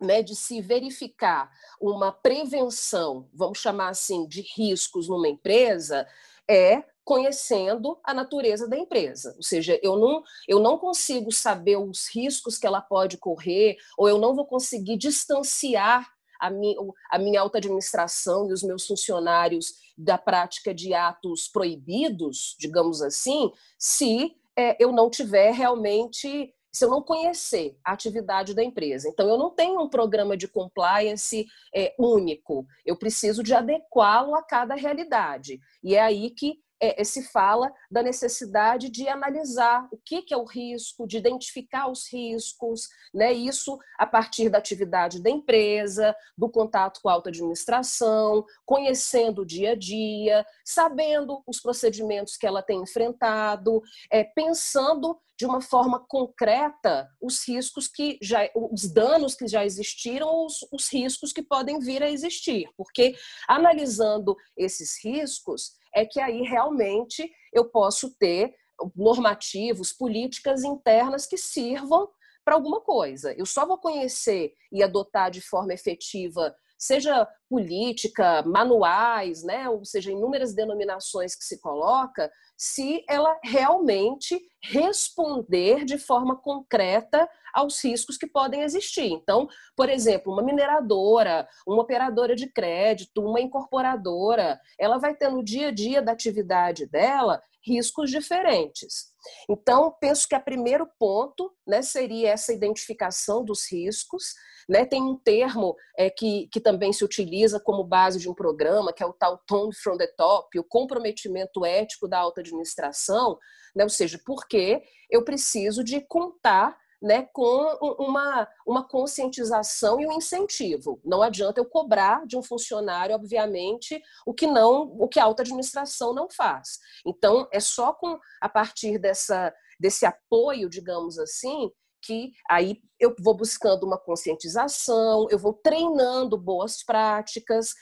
né, 0.00 0.22
de 0.22 0.34
se 0.36 0.60
verificar 0.60 1.50
uma 1.80 2.12
prevenção, 2.12 3.28
vamos 3.32 3.58
chamar 3.58 3.88
assim, 3.88 4.26
de 4.26 4.42
riscos 4.56 5.08
numa 5.08 5.28
empresa, 5.28 6.06
é 6.48 6.84
conhecendo 7.04 7.98
a 8.04 8.12
natureza 8.12 8.68
da 8.68 8.76
empresa. 8.76 9.32
Ou 9.36 9.42
seja, 9.42 9.80
eu 9.82 9.96
não, 9.96 10.22
eu 10.46 10.60
não 10.60 10.76
consigo 10.76 11.32
saber 11.32 11.78
os 11.78 12.06
riscos 12.14 12.58
que 12.58 12.66
ela 12.66 12.82
pode 12.82 13.16
correr, 13.16 13.76
ou 13.96 14.08
eu 14.08 14.18
não 14.18 14.34
vou 14.34 14.46
conseguir 14.46 14.98
distanciar 14.98 16.06
a 16.38 16.50
minha, 16.50 16.76
a 17.10 17.18
minha 17.18 17.40
alta 17.40 17.58
administração 17.58 18.48
e 18.48 18.52
os 18.52 18.62
meus 18.62 18.86
funcionários 18.86 19.72
da 19.96 20.16
prática 20.16 20.72
de 20.72 20.94
atos 20.94 21.48
proibidos, 21.48 22.54
digamos 22.58 23.02
assim, 23.02 23.50
se 23.78 24.36
é, 24.56 24.76
eu 24.78 24.92
não 24.92 25.08
tiver 25.08 25.52
realmente 25.52 26.54
se 26.72 26.84
eu 26.84 26.90
não 26.90 27.02
conhecer 27.02 27.76
a 27.84 27.92
atividade 27.92 28.54
da 28.54 28.62
empresa. 28.62 29.08
Então, 29.08 29.28
eu 29.28 29.38
não 29.38 29.50
tenho 29.50 29.80
um 29.80 29.88
programa 29.88 30.36
de 30.36 30.48
compliance 30.48 31.46
é, 31.74 31.94
único, 31.98 32.66
eu 32.84 32.96
preciso 32.96 33.42
de 33.42 33.54
adequá-lo 33.54 34.34
a 34.34 34.42
cada 34.42 34.74
realidade. 34.74 35.60
E 35.82 35.94
é 35.94 36.00
aí 36.00 36.30
que 36.30 36.58
é, 36.80 37.02
se 37.02 37.22
fala 37.22 37.72
da 37.90 38.02
necessidade 38.02 38.88
de 38.88 39.08
analisar 39.08 39.88
o 39.92 39.98
que, 39.98 40.22
que, 40.22 40.32
é 40.32 40.36
o 40.36 40.44
risco, 40.44 41.06
de 41.06 41.18
identificar 41.18 41.90
os 41.90 42.10
riscos, 42.12 42.88
né? 43.12 43.32
isso 43.32 43.78
a 43.98 44.06
partir 44.06 44.48
da 44.48 44.58
atividade 44.58 45.22
da 45.22 45.30
empresa, 45.30 46.14
do 46.36 46.48
contato 46.48 47.00
com 47.02 47.08
a 47.08 47.12
alta 47.12 47.30
administração, 47.30 48.44
conhecendo 48.64 49.42
o 49.42 49.46
dia 49.46 49.72
a 49.72 49.74
dia, 49.74 50.46
sabendo 50.64 51.42
os 51.46 51.60
procedimentos 51.60 52.36
que 52.36 52.46
ela 52.46 52.62
tem 52.62 52.80
enfrentado, 52.80 53.82
é, 54.10 54.22
pensando 54.22 55.18
de 55.38 55.46
uma 55.46 55.60
forma 55.60 56.04
concreta 56.08 57.08
os 57.22 57.46
riscos 57.46 57.86
que 57.86 58.18
já, 58.20 58.50
os 58.54 58.92
danos 58.92 59.36
que 59.36 59.46
já 59.46 59.64
existiram, 59.64 60.44
os, 60.44 60.66
os 60.72 60.92
riscos 60.92 61.32
que 61.32 61.42
podem 61.42 61.78
vir 61.78 62.02
a 62.02 62.10
existir, 62.10 62.68
porque 62.76 63.14
analisando 63.46 64.36
esses 64.56 65.02
riscos, 65.02 65.74
é 65.94 66.04
que 66.04 66.20
aí 66.20 66.42
realmente 66.42 67.30
eu 67.52 67.70
posso 67.70 68.14
ter 68.18 68.52
normativos, 68.94 69.92
políticas 69.92 70.64
internas 70.64 71.24
que 71.26 71.36
sirvam 71.36 72.08
para 72.44 72.54
alguma 72.54 72.80
coisa. 72.80 73.32
Eu 73.34 73.46
só 73.46 73.66
vou 73.66 73.78
conhecer 73.78 74.54
e 74.72 74.82
adotar 74.82 75.30
de 75.30 75.40
forma 75.40 75.72
efetiva, 75.72 76.54
seja 76.78 77.26
política, 77.48 78.42
manuais, 78.46 79.42
né, 79.42 79.68
ou 79.68 79.84
seja, 79.84 80.12
inúmeras 80.12 80.54
denominações 80.54 81.34
que 81.34 81.44
se 81.44 81.60
coloca, 81.60 82.30
se 82.56 83.04
ela 83.08 83.38
realmente 83.42 84.40
responder 84.62 85.84
de 85.84 85.98
forma 85.98 86.36
concreta 86.36 87.28
aos 87.52 87.82
riscos 87.82 88.16
que 88.16 88.26
podem 88.26 88.62
existir. 88.62 89.06
Então, 89.06 89.48
por 89.76 89.88
exemplo, 89.88 90.32
uma 90.32 90.42
mineradora, 90.42 91.48
uma 91.66 91.82
operadora 91.82 92.36
de 92.36 92.50
crédito, 92.52 93.22
uma 93.22 93.40
incorporadora, 93.40 94.60
ela 94.78 94.98
vai 94.98 95.14
ter 95.14 95.30
no 95.30 95.42
dia 95.42 95.68
a 95.68 95.72
dia 95.72 96.02
da 96.02 96.12
atividade 96.12 96.86
dela 96.86 97.40
riscos 97.64 98.10
diferentes. 98.10 99.12
Então, 99.48 99.94
penso 100.00 100.28
que 100.28 100.34
o 100.34 100.40
primeiro 100.40 100.88
ponto 100.98 101.52
né, 101.66 101.82
seria 101.82 102.30
essa 102.30 102.52
identificação 102.52 103.44
dos 103.44 103.70
riscos. 103.70 104.34
Né? 104.68 104.84
Tem 104.84 105.02
um 105.02 105.16
termo 105.16 105.74
é, 105.96 106.10
que, 106.10 106.48
que 106.52 106.60
também 106.60 106.92
se 106.92 107.04
utiliza 107.04 107.58
como 107.58 107.84
base 107.84 108.18
de 108.18 108.28
um 108.28 108.34
programa, 108.34 108.92
que 108.92 109.02
é 109.02 109.06
o 109.06 109.12
tal 109.12 109.38
tone 109.46 109.74
from 109.74 109.96
the 109.96 110.06
top, 110.08 110.58
o 110.58 110.64
comprometimento 110.64 111.64
ético 111.64 112.06
da 112.06 112.18
alta 112.18 112.40
administração, 112.40 113.38
né? 113.74 113.84
ou 113.84 113.90
seja, 113.90 114.20
porque 114.24 114.82
eu 115.10 115.24
preciso 115.24 115.82
de 115.82 116.00
contar 116.00 116.76
né, 117.00 117.28
com 117.32 117.96
uma, 117.98 118.48
uma 118.66 118.86
conscientização 118.86 120.00
e 120.00 120.06
um 120.06 120.12
incentivo. 120.12 121.00
Não 121.04 121.22
adianta 121.22 121.60
eu 121.60 121.64
cobrar 121.64 122.26
de 122.26 122.36
um 122.36 122.42
funcionário, 122.42 123.14
obviamente, 123.14 124.00
o 124.26 124.34
que 124.34 124.46
não, 124.46 124.82
o 124.98 125.08
que 125.08 125.20
a 125.20 125.24
alta 125.24 125.42
administração 125.42 126.12
não 126.12 126.28
faz. 126.28 126.78
Então, 127.06 127.48
é 127.52 127.60
só 127.60 127.92
com 127.92 128.18
a 128.40 128.48
partir 128.48 128.98
dessa, 128.98 129.54
desse 129.78 130.04
apoio, 130.04 130.68
digamos 130.68 131.18
assim, 131.18 131.70
que 132.02 132.32
aí 132.48 132.80
eu 132.98 133.14
vou 133.20 133.34
buscando 133.34 133.84
uma 133.84 133.98
conscientização, 133.98 135.26
eu 135.30 135.38
vou 135.38 135.52
treinando 135.52 136.36
boas 136.36 136.82
práticas, 136.82 137.74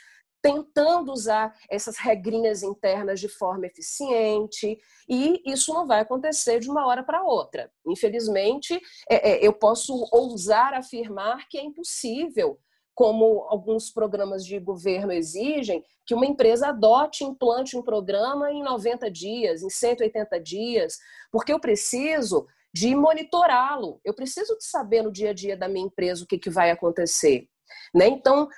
tentando 0.46 1.12
usar 1.12 1.52
essas 1.68 1.96
regrinhas 1.96 2.62
internas 2.62 3.18
de 3.18 3.28
forma 3.28 3.66
eficiente, 3.66 4.78
e 5.08 5.42
isso 5.44 5.74
não 5.74 5.86
vai 5.86 6.00
acontecer 6.00 6.60
de 6.60 6.70
uma 6.70 6.86
hora 6.86 7.02
para 7.02 7.24
outra. 7.24 7.68
Infelizmente, 7.84 8.80
é, 9.10 9.32
é, 9.32 9.46
eu 9.46 9.52
posso 9.52 10.08
ousar 10.12 10.72
afirmar 10.72 11.48
que 11.48 11.58
é 11.58 11.64
impossível 11.64 12.60
como 12.94 13.44
alguns 13.48 13.90
programas 13.90 14.46
de 14.46 14.58
governo 14.58 15.12
exigem, 15.12 15.84
que 16.06 16.14
uma 16.14 16.24
empresa 16.24 16.68
adote 16.68 17.24
implante 17.24 17.76
um 17.76 17.82
programa 17.82 18.50
em 18.50 18.62
90 18.62 19.10
dias, 19.10 19.62
em 19.62 19.68
180 19.68 20.40
dias, 20.40 20.96
porque 21.30 21.52
eu 21.52 21.60
preciso 21.60 22.46
de 22.72 22.94
monitorá-lo, 22.94 24.00
eu 24.04 24.14
preciso 24.14 24.56
de 24.56 24.64
saber 24.64 25.02
no 25.02 25.10
dia 25.10 25.30
a 25.30 25.34
dia 25.34 25.56
da 25.56 25.68
minha 25.68 25.86
empresa 25.86 26.24
o 26.24 26.26
que, 26.26 26.38
que 26.38 26.48
vai 26.48 26.70
acontecer. 26.70 27.48
Né? 27.94 28.08
Então, 28.08 28.48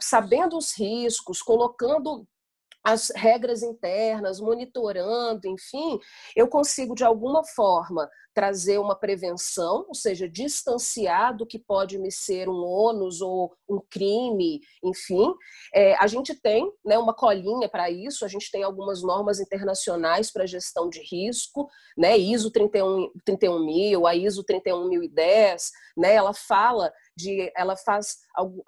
sabendo 0.00 0.56
os 0.56 0.76
riscos, 0.76 1.42
colocando 1.42 2.26
as 2.82 3.10
regras 3.14 3.62
internas, 3.62 4.40
monitorando, 4.40 5.46
enfim, 5.46 5.98
eu 6.34 6.48
consigo 6.48 6.94
de 6.94 7.04
alguma 7.04 7.44
forma 7.44 8.08
trazer 8.34 8.78
uma 8.78 8.94
prevenção, 8.94 9.84
ou 9.88 9.94
seja, 9.94 10.28
distanciar 10.28 11.36
do 11.36 11.46
que 11.46 11.58
pode 11.58 11.98
me 11.98 12.10
ser 12.12 12.48
um 12.48 12.64
ônus 12.64 13.20
ou 13.20 13.52
um 13.68 13.80
crime, 13.90 14.60
enfim. 14.82 15.34
É, 15.74 15.94
a 15.96 16.06
gente 16.06 16.34
tem 16.34 16.70
né, 16.84 16.96
uma 16.96 17.12
colinha 17.12 17.68
para 17.68 17.90
isso, 17.90 18.24
a 18.24 18.28
gente 18.28 18.50
tem 18.50 18.62
algumas 18.62 19.02
normas 19.02 19.40
internacionais 19.40 20.30
para 20.30 20.46
gestão 20.46 20.88
de 20.88 21.00
risco, 21.00 21.68
né, 21.98 22.16
ISO 22.16 22.50
31, 22.50 23.10
31000, 23.24 24.06
a 24.06 24.14
ISO 24.14 24.44
31010, 24.44 25.70
né, 25.96 26.14
ela 26.14 26.32
fala 26.32 26.92
de, 27.20 27.52
ela 27.56 27.76
faz, 27.76 28.18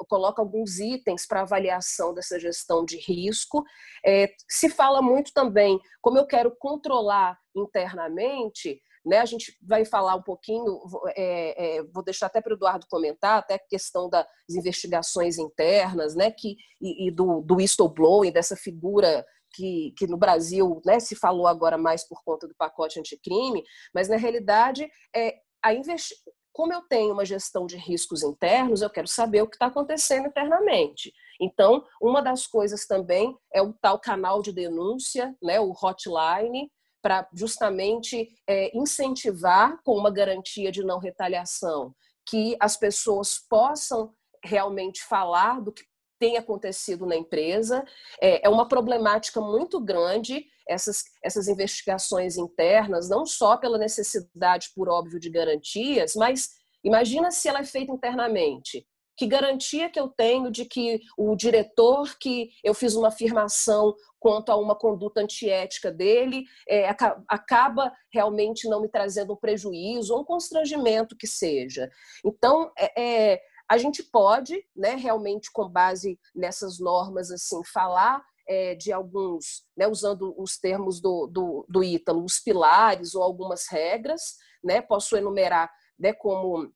coloca 0.08 0.42
alguns 0.42 0.78
itens 0.78 1.26
para 1.26 1.42
avaliação 1.42 2.12
dessa 2.12 2.38
gestão 2.38 2.84
de 2.84 2.98
risco. 2.98 3.64
É, 4.04 4.28
se 4.48 4.68
fala 4.68 5.00
muito 5.00 5.32
também, 5.32 5.80
como 6.00 6.18
eu 6.18 6.26
quero 6.26 6.54
controlar 6.58 7.38
internamente, 7.56 8.80
né, 9.04 9.18
a 9.18 9.24
gente 9.24 9.56
vai 9.60 9.84
falar 9.84 10.14
um 10.14 10.22
pouquinho, 10.22 10.80
é, 11.16 11.78
é, 11.78 11.82
vou 11.92 12.04
deixar 12.04 12.26
até 12.26 12.40
para 12.40 12.52
o 12.52 12.56
Eduardo 12.56 12.86
comentar, 12.88 13.38
até 13.38 13.54
a 13.54 13.58
questão 13.58 14.08
das 14.08 14.26
investigações 14.50 15.38
internas, 15.38 16.14
né, 16.14 16.30
que, 16.30 16.56
e, 16.80 17.08
e 17.08 17.10
do, 17.10 17.40
do 17.40 17.56
whistleblowing, 17.56 18.30
dessa 18.30 18.56
figura 18.56 19.24
que, 19.54 19.92
que, 19.98 20.06
no 20.06 20.16
Brasil 20.16 20.80
né, 20.86 21.00
se 21.00 21.16
falou 21.16 21.46
agora 21.46 21.76
mais 21.76 22.06
por 22.06 22.22
conta 22.24 22.46
do 22.46 22.54
pacote 22.54 22.98
anticrime, 22.98 23.62
mas 23.94 24.08
na 24.08 24.16
realidade 24.16 24.88
é, 25.14 25.34
a 25.62 25.74
investi 25.74 26.14
como 26.52 26.72
eu 26.72 26.82
tenho 26.82 27.12
uma 27.12 27.24
gestão 27.24 27.66
de 27.66 27.76
riscos 27.76 28.22
internos, 28.22 28.82
eu 28.82 28.90
quero 28.90 29.08
saber 29.08 29.42
o 29.42 29.48
que 29.48 29.56
está 29.56 29.66
acontecendo 29.66 30.28
internamente. 30.28 31.12
Então, 31.40 31.84
uma 32.00 32.22
das 32.22 32.46
coisas 32.46 32.86
também 32.86 33.36
é 33.52 33.62
o 33.62 33.72
tal 33.72 33.98
canal 33.98 34.42
de 34.42 34.52
denúncia, 34.52 35.34
né, 35.42 35.58
o 35.58 35.72
hotline, 35.72 36.70
para 37.02 37.28
justamente 37.34 38.28
é, 38.46 38.76
incentivar, 38.76 39.76
com 39.82 39.96
uma 39.96 40.10
garantia 40.10 40.70
de 40.70 40.84
não 40.84 40.98
retaliação, 40.98 41.92
que 42.28 42.56
as 42.60 42.76
pessoas 42.76 43.38
possam 43.48 44.14
realmente 44.44 45.02
falar 45.02 45.60
do 45.60 45.72
que 45.72 45.82
tem 46.22 46.36
acontecido 46.36 47.04
na 47.04 47.16
empresa. 47.16 47.84
É, 48.20 48.46
é 48.46 48.48
uma 48.48 48.68
problemática 48.68 49.40
muito 49.40 49.80
grande 49.80 50.46
essas, 50.68 51.02
essas 51.20 51.48
investigações 51.48 52.36
internas, 52.36 53.08
não 53.08 53.26
só 53.26 53.56
pela 53.56 53.76
necessidade, 53.76 54.70
por 54.72 54.88
óbvio, 54.88 55.18
de 55.18 55.28
garantias, 55.28 56.14
mas 56.14 56.50
imagina 56.84 57.32
se 57.32 57.48
ela 57.48 57.58
é 57.58 57.64
feita 57.64 57.90
internamente. 57.90 58.86
Que 59.18 59.26
garantia 59.26 59.90
que 59.90 59.98
eu 59.98 60.06
tenho 60.06 60.48
de 60.48 60.64
que 60.64 61.00
o 61.18 61.34
diretor 61.34 62.16
que 62.20 62.50
eu 62.62 62.72
fiz 62.72 62.94
uma 62.94 63.08
afirmação 63.08 63.92
quanto 64.20 64.52
a 64.52 64.56
uma 64.56 64.76
conduta 64.76 65.20
antiética 65.20 65.90
dele 65.90 66.44
é, 66.68 66.88
acaba 67.28 67.92
realmente 68.12 68.68
não 68.68 68.80
me 68.80 68.88
trazendo 68.88 69.32
um 69.32 69.36
prejuízo 69.36 70.14
ou 70.14 70.20
um 70.20 70.24
constrangimento 70.24 71.16
que 71.16 71.26
seja. 71.26 71.90
Então, 72.24 72.70
é, 72.78 73.02
é, 73.32 73.40
a 73.72 73.78
gente 73.78 74.02
pode, 74.02 74.62
né, 74.76 74.96
realmente 74.96 75.50
com 75.50 75.66
base 75.66 76.20
nessas 76.34 76.78
normas, 76.78 77.30
assim, 77.30 77.64
falar 77.64 78.22
é, 78.46 78.74
de 78.74 78.92
alguns, 78.92 79.64
né, 79.74 79.88
usando 79.88 80.34
os 80.36 80.58
termos 80.58 81.00
do, 81.00 81.26
do, 81.26 81.64
do 81.66 81.82
Ítalo, 81.82 82.22
os 82.22 82.38
pilares 82.38 83.14
ou 83.14 83.22
algumas 83.22 83.66
regras, 83.70 84.36
né, 84.62 84.82
posso 84.82 85.16
enumerar 85.16 85.72
né, 85.98 86.12
como 86.12 86.70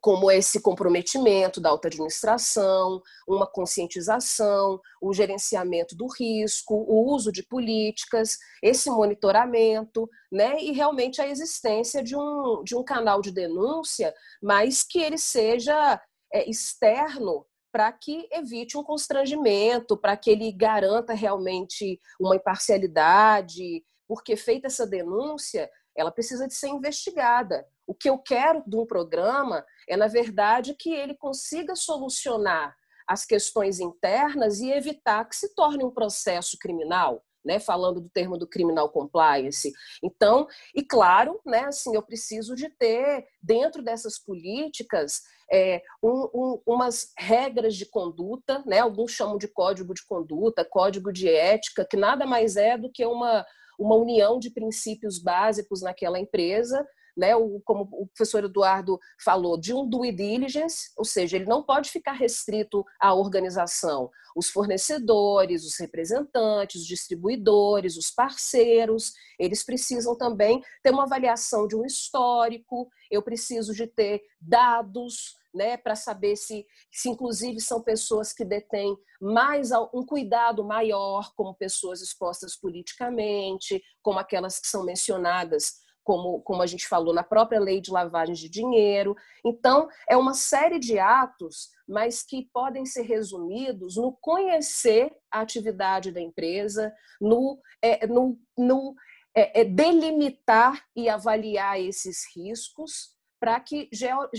como 0.00 0.30
esse 0.30 0.60
comprometimento 0.60 1.60
da 1.60 1.70
alta 1.70 1.88
administração, 1.88 3.02
uma 3.26 3.46
conscientização, 3.46 4.80
o 5.02 5.12
gerenciamento 5.12 5.96
do 5.96 6.06
risco, 6.06 6.74
o 6.74 7.12
uso 7.12 7.32
de 7.32 7.42
políticas, 7.42 8.38
esse 8.62 8.88
monitoramento, 8.88 10.08
né, 10.30 10.60
e 10.60 10.70
realmente 10.70 11.20
a 11.20 11.26
existência 11.26 12.04
de 12.04 12.16
um, 12.16 12.62
de 12.62 12.76
um 12.76 12.84
canal 12.84 13.20
de 13.20 13.32
denúncia, 13.32 14.14
mas 14.40 14.84
que 14.84 15.00
ele 15.00 15.18
seja 15.18 16.00
é, 16.32 16.48
externo 16.48 17.46
para 17.72 17.92
que 17.92 18.28
evite 18.32 18.76
um 18.76 18.82
constrangimento, 18.82 19.96
para 19.96 20.16
que 20.16 20.30
ele 20.30 20.50
garanta 20.50 21.14
realmente 21.14 22.00
uma 22.20 22.36
imparcialidade, 22.36 23.84
porque 24.08 24.36
feita 24.36 24.66
essa 24.66 24.86
denúncia, 24.86 25.70
ela 25.96 26.10
precisa 26.10 26.48
de 26.48 26.54
ser 26.54 26.68
investigada. 26.68 27.64
O 27.86 27.94
que 27.94 28.10
eu 28.10 28.18
quero 28.18 28.62
de 28.66 28.76
um 28.76 28.86
programa 28.86 29.64
é, 29.88 29.96
na 29.96 30.08
verdade, 30.08 30.74
que 30.74 30.92
ele 30.92 31.14
consiga 31.14 31.76
solucionar 31.76 32.74
as 33.06 33.24
questões 33.24 33.80
internas 33.80 34.60
e 34.60 34.70
evitar 34.70 35.24
que 35.24 35.34
se 35.34 35.54
torne 35.54 35.84
um 35.84 35.90
processo 35.90 36.56
criminal. 36.60 37.24
Né, 37.42 37.58
falando 37.58 38.02
do 38.02 38.10
termo 38.10 38.36
do 38.36 38.46
criminal 38.46 38.90
compliance. 38.90 39.72
Então, 40.02 40.46
e 40.74 40.82
claro, 40.82 41.40
né, 41.46 41.60
assim, 41.60 41.94
eu 41.96 42.02
preciso 42.02 42.54
de 42.54 42.68
ter 42.68 43.24
dentro 43.42 43.82
dessas 43.82 44.18
políticas 44.18 45.22
é, 45.50 45.82
um, 46.02 46.28
um, 46.34 46.62
umas 46.66 47.12
regras 47.18 47.74
de 47.74 47.86
conduta, 47.86 48.62
né, 48.66 48.78
alguns 48.78 49.12
chamam 49.12 49.36
de 49.36 49.48
código 49.48 49.92
de 49.94 50.04
conduta, 50.04 50.64
código 50.64 51.12
de 51.12 51.28
ética, 51.28 51.84
que 51.84 51.96
nada 51.96 52.24
mais 52.24 52.56
é 52.56 52.78
do 52.78 52.90
que 52.90 53.04
uma, 53.04 53.44
uma 53.78 53.96
união 53.96 54.38
de 54.38 54.50
princípios 54.50 55.18
básicos 55.18 55.82
naquela 55.82 56.20
empresa, 56.20 56.86
né, 57.16 57.34
o, 57.36 57.60
como 57.64 57.88
o 57.92 58.06
professor 58.06 58.44
Eduardo 58.44 58.98
falou, 59.22 59.58
de 59.58 59.72
um 59.74 59.88
due 59.88 60.12
diligence, 60.12 60.92
ou 60.96 61.04
seja, 61.04 61.36
ele 61.36 61.46
não 61.46 61.62
pode 61.62 61.90
ficar 61.90 62.12
restrito 62.12 62.84
à 63.00 63.14
organização. 63.14 64.10
Os 64.36 64.48
fornecedores, 64.50 65.64
os 65.64 65.78
representantes, 65.78 66.82
os 66.82 66.86
distribuidores, 66.86 67.96
os 67.96 68.10
parceiros, 68.10 69.12
eles 69.38 69.64
precisam 69.64 70.16
também 70.16 70.62
ter 70.82 70.92
uma 70.92 71.04
avaliação 71.04 71.66
de 71.66 71.76
um 71.76 71.84
histórico, 71.84 72.88
eu 73.10 73.22
preciso 73.22 73.74
de 73.74 73.86
ter 73.86 74.22
dados, 74.40 75.36
né, 75.52 75.76
para 75.76 75.96
saber 75.96 76.36
se, 76.36 76.64
se, 76.92 77.08
inclusive, 77.08 77.60
são 77.60 77.82
pessoas 77.82 78.32
que 78.32 78.44
detêm 78.44 78.96
mais 79.20 79.70
um 79.92 80.04
cuidado 80.06 80.64
maior, 80.64 81.32
como 81.34 81.54
pessoas 81.54 82.00
expostas 82.00 82.56
politicamente, 82.56 83.82
como 84.02 84.18
aquelas 84.18 84.58
que 84.58 84.68
são 84.68 84.84
mencionadas, 84.84 85.80
como, 86.02 86.40
como 86.42 86.62
a 86.62 86.66
gente 86.66 86.86
falou, 86.86 87.14
na 87.14 87.22
própria 87.22 87.60
lei 87.60 87.80
de 87.80 87.90
lavagem 87.90 88.34
de 88.34 88.48
dinheiro. 88.48 89.14
Então, 89.44 89.88
é 90.08 90.16
uma 90.16 90.34
série 90.34 90.78
de 90.78 90.98
atos, 90.98 91.68
mas 91.88 92.22
que 92.22 92.48
podem 92.52 92.84
ser 92.84 93.02
resumidos 93.02 93.96
no 93.96 94.16
conhecer 94.20 95.12
a 95.30 95.40
atividade 95.40 96.12
da 96.12 96.20
empresa, 96.20 96.92
no, 97.20 97.60
é, 97.82 98.06
no, 98.06 98.38
no 98.56 98.94
é, 99.34 99.60
é 99.60 99.64
delimitar 99.64 100.84
e 100.94 101.08
avaliar 101.08 101.80
esses 101.80 102.24
riscos 102.34 103.14
para 103.40 103.58
que 103.58 103.88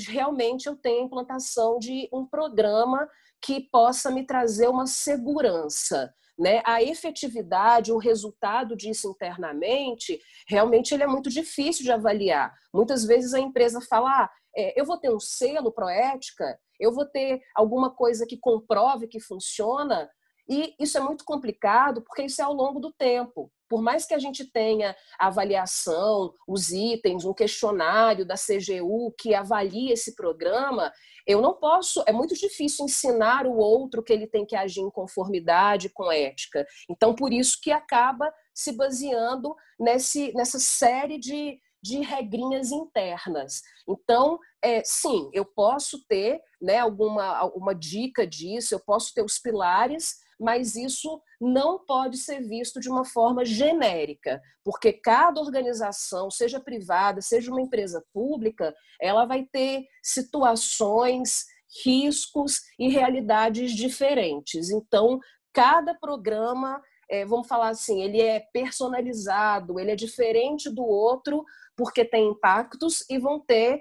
realmente 0.07 0.67
eu 0.67 0.75
tenha 0.75 1.01
a 1.01 1.05
implantação 1.05 1.79
de 1.79 2.07
um 2.13 2.25
programa 2.25 3.09
que 3.41 3.59
possa 3.59 4.11
me 4.11 4.23
trazer 4.23 4.67
uma 4.67 4.85
segurança. 4.85 6.13
Né, 6.37 6.61
a 6.65 6.81
efetividade, 6.81 7.91
o 7.91 7.97
resultado 7.97 8.75
disso 8.75 9.09
internamente, 9.09 10.19
realmente 10.47 10.93
ele 10.93 11.03
é 11.03 11.07
muito 11.07 11.29
difícil 11.29 11.83
de 11.83 11.91
avaliar. 11.91 12.53
Muitas 12.73 13.05
vezes 13.05 13.33
a 13.33 13.39
empresa 13.39 13.79
fala, 13.81 14.09
ah, 14.09 14.29
é, 14.55 14.79
eu 14.79 14.85
vou 14.85 14.97
ter 14.97 15.13
um 15.13 15.19
selo 15.19 15.71
proética, 15.71 16.59
eu 16.79 16.93
vou 16.93 17.05
ter 17.05 17.41
alguma 17.55 17.93
coisa 17.93 18.25
que 18.25 18.37
comprove 18.37 19.07
que 19.07 19.19
funciona, 19.19 20.09
e 20.49 20.75
isso 20.79 20.97
é 20.97 21.01
muito 21.01 21.23
complicado 21.23 22.01
porque 22.01 22.23
isso 22.23 22.41
é 22.41 22.45
ao 22.45 22.53
longo 22.53 22.79
do 22.79 22.91
tempo. 22.91 23.51
Por 23.71 23.81
mais 23.81 24.05
que 24.05 24.13
a 24.13 24.19
gente 24.19 24.43
tenha 24.43 24.93
a 25.17 25.27
avaliação, 25.27 26.33
os 26.45 26.71
itens, 26.71 27.23
um 27.23 27.33
questionário 27.33 28.25
da 28.25 28.35
CGU 28.35 29.15
que 29.17 29.33
avalie 29.33 29.93
esse 29.93 30.13
programa, 30.13 30.91
eu 31.25 31.41
não 31.41 31.53
posso, 31.53 32.03
é 32.05 32.11
muito 32.11 32.35
difícil 32.35 32.83
ensinar 32.83 33.47
o 33.47 33.55
outro 33.55 34.03
que 34.03 34.11
ele 34.11 34.27
tem 34.27 34.45
que 34.45 34.57
agir 34.57 34.81
em 34.81 34.91
conformidade 34.91 35.87
com 35.87 36.11
ética. 36.11 36.67
Então, 36.89 37.15
por 37.15 37.31
isso 37.31 37.59
que 37.61 37.71
acaba 37.71 38.29
se 38.53 38.73
baseando 38.73 39.55
nesse, 39.79 40.33
nessa 40.33 40.59
série 40.59 41.17
de, 41.17 41.57
de 41.81 42.01
regrinhas 42.01 42.73
internas. 42.73 43.61
Então, 43.87 44.37
é, 44.61 44.83
sim, 44.83 45.29
eu 45.31 45.45
posso 45.45 46.05
ter 46.07 46.41
né, 46.61 46.79
alguma, 46.79 47.37
alguma 47.37 47.73
dica 47.73 48.27
disso, 48.27 48.75
eu 48.75 48.81
posso 48.81 49.13
ter 49.13 49.23
os 49.23 49.39
pilares, 49.39 50.17
mas 50.41 50.75
isso 50.75 51.21
não 51.39 51.85
pode 51.85 52.17
ser 52.17 52.41
visto 52.41 52.79
de 52.79 52.89
uma 52.89 53.05
forma 53.05 53.45
genérica, 53.45 54.41
porque 54.63 54.91
cada 54.91 55.39
organização, 55.39 56.31
seja 56.31 56.59
privada, 56.59 57.21
seja 57.21 57.51
uma 57.51 57.61
empresa 57.61 58.03
pública, 58.11 58.73
ela 58.99 59.25
vai 59.25 59.45
ter 59.51 59.85
situações, 60.03 61.45
riscos 61.85 62.61
e 62.79 62.89
realidades 62.89 63.71
diferentes. 63.73 64.71
Então, 64.71 65.19
cada 65.53 65.93
programa, 65.93 66.81
é, 67.09 67.23
vamos 67.25 67.47
falar 67.47 67.69
assim, 67.69 68.01
ele 68.01 68.19
é 68.19 68.39
personalizado, 68.51 69.79
ele 69.79 69.91
é 69.91 69.95
diferente 69.95 70.69
do 70.69 70.83
outro, 70.83 71.45
porque 71.77 72.03
tem 72.03 72.29
impactos 72.29 73.05
e 73.09 73.19
vão 73.19 73.39
ter 73.39 73.79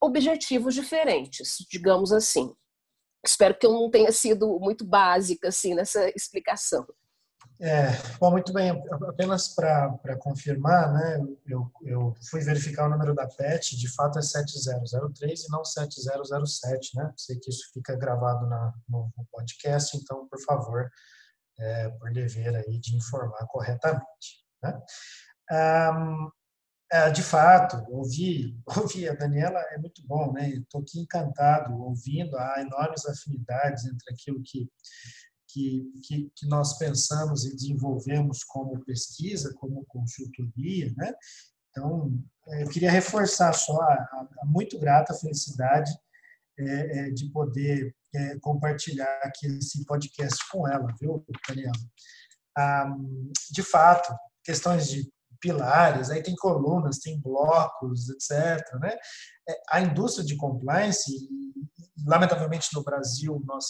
objetivos 0.00 0.74
diferentes, 0.74 1.56
digamos 1.70 2.12
assim. 2.12 2.52
Espero 3.24 3.56
que 3.58 3.66
eu 3.66 3.72
não 3.72 3.90
tenha 3.90 4.12
sido 4.12 4.58
muito 4.60 4.84
básica 4.84 5.48
assim 5.48 5.74
nessa 5.74 6.08
explicação. 6.10 6.86
É, 7.60 7.90
bom, 8.20 8.30
muito 8.30 8.52
bem. 8.52 8.70
Apenas 9.08 9.48
para 9.48 10.16
confirmar, 10.20 10.92
né, 10.92 11.26
eu, 11.46 11.68
eu 11.82 12.14
fui 12.30 12.40
verificar 12.40 12.86
o 12.86 12.90
número 12.90 13.14
da 13.14 13.26
PET, 13.26 13.76
de 13.76 13.92
fato 13.94 14.18
é 14.18 14.22
7003 14.22 15.44
e 15.44 15.50
não 15.50 15.64
7007, 15.64 16.96
né? 16.96 17.12
Sei 17.16 17.36
que 17.38 17.50
isso 17.50 17.68
fica 17.74 17.96
gravado 17.96 18.46
na, 18.46 18.72
no, 18.88 19.10
podcast, 19.32 19.96
então, 19.96 20.28
por 20.28 20.40
favor, 20.42 20.88
é, 21.58 21.88
por 21.88 22.12
dever 22.12 22.54
aí 22.54 22.78
de 22.78 22.96
informar 22.96 23.44
corretamente. 23.48 24.44
Né? 24.62 24.80
Um, 25.50 26.30
é, 26.90 27.10
de 27.10 27.22
fato, 27.22 27.84
ouvir, 27.90 28.56
ouvir 28.76 29.08
a 29.10 29.14
Daniela 29.14 29.60
é 29.72 29.78
muito 29.78 30.02
bom, 30.06 30.32
né? 30.32 30.48
Estou 30.50 30.80
aqui 30.80 31.00
encantado 31.00 31.74
ouvindo, 31.74 32.36
há 32.36 32.60
enormes 32.60 33.04
afinidades 33.06 33.84
entre 33.84 34.12
aquilo 34.12 34.42
que, 34.42 34.70
que, 35.48 35.92
que, 36.02 36.32
que, 36.34 36.46
nós 36.46 36.78
pensamos 36.78 37.44
e 37.44 37.54
desenvolvemos 37.54 38.42
como 38.44 38.82
pesquisa, 38.84 39.54
como 39.54 39.84
consultoria, 39.86 40.92
né? 40.96 41.12
Então, 41.70 42.18
é, 42.48 42.62
eu 42.62 42.68
queria 42.68 42.90
reforçar 42.90 43.52
só 43.52 43.78
a, 43.80 44.28
a 44.42 44.46
muito 44.46 44.78
grata 44.78 45.12
felicidade 45.12 45.90
é, 46.58 46.98
é, 46.98 47.10
de 47.10 47.30
poder 47.30 47.94
é, 48.14 48.38
compartilhar 48.40 49.20
aqui 49.22 49.46
esse 49.46 49.84
podcast 49.84 50.38
com 50.50 50.66
ela, 50.66 50.92
viu, 50.98 51.24
Daniela? 51.46 51.72
Ah, 52.56 52.96
de 53.52 53.62
fato, 53.62 54.12
questões 54.42 54.88
de 54.88 55.08
pilares, 55.40 56.10
aí 56.10 56.22
tem 56.22 56.34
colunas, 56.36 56.98
tem 56.98 57.20
blocos, 57.20 58.08
etc. 58.08 58.60
Né? 58.80 58.96
É, 59.48 59.60
a 59.70 59.80
indústria 59.80 60.24
de 60.24 60.36
compliance, 60.36 61.10
lamentavelmente 62.06 62.68
no 62.74 62.82
Brasil 62.82 63.42
nós 63.46 63.66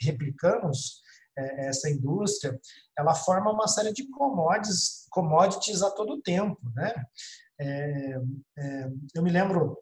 replicamos 0.00 1.02
é, 1.36 1.68
essa 1.68 1.88
indústria, 1.90 2.58
ela 2.98 3.14
forma 3.14 3.50
uma 3.50 3.66
série 3.66 3.92
de 3.92 4.08
commodities, 4.10 5.06
commodities 5.10 5.82
a 5.82 5.90
todo 5.90 6.20
tempo, 6.20 6.60
né? 6.74 6.92
É, 7.58 8.20
é, 8.58 8.90
eu 9.14 9.22
me 9.22 9.30
lembro, 9.30 9.78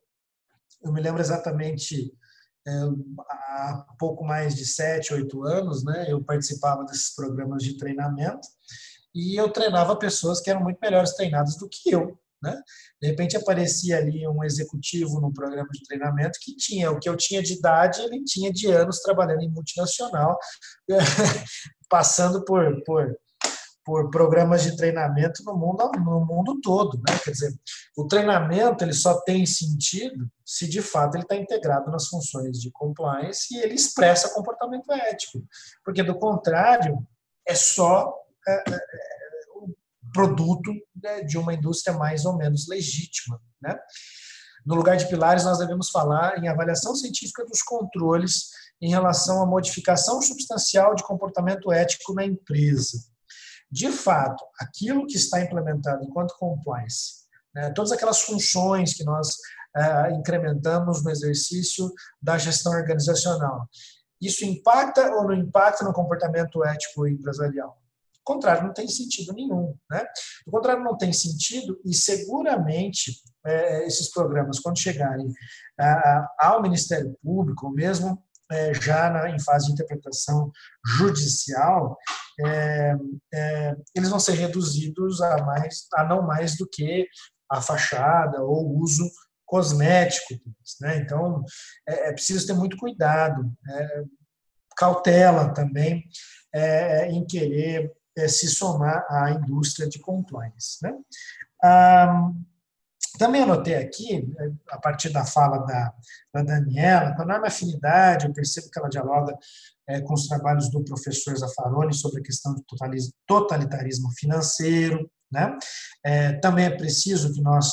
eu 0.83 0.93
me 0.93 1.01
lembro 1.01 1.21
exatamente 1.21 2.13
é, 2.67 2.71
há 3.29 3.87
pouco 3.99 4.25
mais 4.25 4.55
de 4.55 4.65
sete, 4.65 5.15
oito 5.15 5.45
anos, 5.45 5.85
né? 5.85 6.07
Eu 6.09 6.23
participava 6.23 6.85
desses 6.85 7.15
programas 7.15 7.63
de 7.63 7.77
treinamento 7.77 8.47
e 9.15 9.37
eu 9.37 9.51
treinava 9.51 9.97
pessoas 9.97 10.41
que 10.41 10.51
eram 10.51 10.63
muito 10.63 10.79
melhores 10.81 11.15
treinadas 11.15 11.57
do 11.57 11.69
que 11.69 11.91
eu. 11.91 12.19
Né? 12.43 12.59
De 13.01 13.09
repente 13.09 13.37
aparecia 13.37 13.99
ali 13.99 14.27
um 14.27 14.43
executivo 14.43 15.21
no 15.21 15.33
programa 15.33 15.69
de 15.73 15.85
treinamento 15.85 16.39
que 16.41 16.57
tinha 16.57 16.91
o 16.91 16.99
que 16.99 17.09
eu 17.09 17.17
tinha 17.17 17.43
de 17.43 17.55
idade, 17.55 18.01
ele 18.01 18.25
tinha 18.25 18.51
de 18.51 18.67
anos 18.69 19.01
trabalhando 19.01 19.43
em 19.43 19.51
multinacional, 19.51 20.39
passando 21.89 22.43
por, 22.45 22.83
por, 22.85 23.15
por 23.85 24.11
programas 24.11 24.63
de 24.63 24.75
treinamento 24.75 25.45
no 25.45 25.55
mundo, 25.55 25.91
no 25.99 26.25
mundo 26.25 26.59
todo. 26.63 26.97
Né? 26.97 27.19
Quer 27.23 27.33
dizer, 27.33 27.55
o 27.95 28.07
treinamento 28.07 28.85
ele 28.85 28.95
só 28.95 29.21
tem 29.21 29.45
sentido 29.45 30.27
se 30.43 30.67
de 30.67 30.81
fato 30.81 31.17
ele 31.17 31.25
está 31.25 31.37
integrado 31.37 31.91
nas 31.91 32.09
funções 32.09 32.59
de 32.59 32.71
compliance 32.71 33.55
e 33.55 33.59
ele 33.61 33.75
expressa 33.75 34.33
comportamento 34.33 34.91
ético, 34.93 35.45
porque 35.85 36.03
do 36.03 36.19
contrário 36.19 37.07
é 37.47 37.55
só 37.55 38.15
produto 40.13 40.73
né, 41.03 41.23
de 41.23 41.39
uma 41.39 41.55
indústria 41.55 41.97
mais 41.97 42.25
ou 42.25 42.37
menos 42.37 42.69
legítima. 42.69 43.41
Né? 43.61 43.79
No 44.65 44.75
lugar 44.75 44.97
de 44.97 45.09
pilares, 45.09 45.45
nós 45.45 45.59
devemos 45.59 45.91
falar 45.91 46.39
em 46.39 46.49
avaliação 46.49 46.95
científica 46.95 47.45
dos 47.45 47.63
controles 47.63 48.51
em 48.81 48.91
relação 48.91 49.43
à 49.43 49.47
modificação 49.47 50.21
substancial 50.21 50.95
de 50.95 51.03
comportamento 51.03 51.73
ético 51.73 52.15
na 52.15 52.25
empresa. 52.25 52.99
De 53.71 53.91
fato, 53.91 54.45
aquilo 54.59 55.07
que 55.07 55.17
está 55.17 55.41
implementado 55.41 56.05
enquanto 56.05 56.37
compliance, 56.39 57.21
né, 57.55 57.71
todas 57.71 57.93
aquelas 57.93 58.21
funções 58.21 58.95
que 58.95 59.05
nós 59.05 59.37
é, 59.77 60.11
incrementamos 60.13 61.05
no 61.05 61.11
exercício 61.11 61.93
da 62.21 62.37
gestão 62.37 62.73
organizacional, 62.73 63.69
isso 64.21 64.45
impacta 64.45 65.15
ou 65.15 65.25
não 65.25 65.35
impacta 65.35 65.85
no 65.85 65.93
comportamento 65.93 66.65
ético 66.65 67.07
empresarial? 67.07 67.80
O 68.23 68.33
contrário 68.33 68.65
não 68.65 68.73
tem 68.73 68.87
sentido 68.89 69.33
nenhum. 69.33 69.75
Né? 69.91 70.05
O 70.47 70.51
contrário 70.51 70.85
não 70.85 70.97
tem 70.97 71.13
sentido 71.13 71.81
e 71.85 71.95
seguramente 71.95 73.13
é, 73.45 73.87
esses 73.87 74.11
programas, 74.11 74.59
quando 74.59 74.79
chegarem 74.79 75.33
ao 76.39 76.61
Ministério 76.63 77.17
Público, 77.23 77.71
mesmo 77.71 78.23
é, 78.51 78.75
já 78.75 79.09
na, 79.11 79.31
em 79.31 79.39
fase 79.39 79.67
de 79.67 79.73
interpretação 79.73 80.51
judicial, 80.85 81.97
é, 82.45 82.97
é, 83.33 83.77
eles 83.95 84.09
vão 84.09 84.19
ser 84.19 84.33
reduzidos 84.33 85.21
a, 85.23 85.39
mais, 85.45 85.87
a 85.95 86.05
não 86.05 86.23
mais 86.23 86.57
do 86.57 86.69
que 86.69 87.07
a 87.51 87.61
fachada 87.61 88.43
ou 88.43 88.79
uso 88.79 89.09
cosmético. 89.47 90.35
Né? 90.81 90.99
Então, 90.99 91.43
é, 91.89 92.09
é, 92.09 92.13
preciso 92.13 92.47
ter 92.47 92.55
muito 92.55 92.77
cuidado, 92.77 93.53
é, 93.69 94.05
cautela 94.77 95.53
também 95.53 96.05
é, 96.55 97.11
em 97.11 97.27
querer 97.27 97.93
é, 98.17 98.29
se 98.29 98.49
somar 98.49 99.05
à 99.09 99.31
indústria 99.31 99.89
de 99.89 99.99
compliance. 99.99 100.79
Né? 100.83 100.95
Ah, 101.63 102.31
também 103.19 103.43
anotei 103.43 103.75
aqui, 103.75 104.33
é, 104.39 104.51
a 104.71 104.79
partir 104.79 105.11
da 105.11 105.25
fala 105.25 105.59
da, 105.59 105.95
da 106.33 106.43
Daniela, 106.43 107.15
com 107.15 107.23
enorme 107.23 107.49
afinidade, 107.49 108.27
eu 108.27 108.33
percebo 108.33 108.71
que 108.71 108.79
ela 108.79 108.89
dialoga 108.89 109.37
é, 109.87 110.01
com 110.01 110.15
os 110.15 110.27
trabalhos 110.27 110.71
do 110.71 110.85
professor 110.85 111.37
Zaffaroni 111.37 111.95
sobre 111.95 112.21
a 112.21 112.25
questão 112.25 112.55
do 112.55 112.65
totalitarismo 113.27 114.11
financeiro. 114.13 115.11
Né? 115.31 115.57
É, 116.05 116.33
também 116.35 116.67
é 116.67 116.71
preciso 116.71 117.33
que 117.33 117.41
nós 117.41 117.71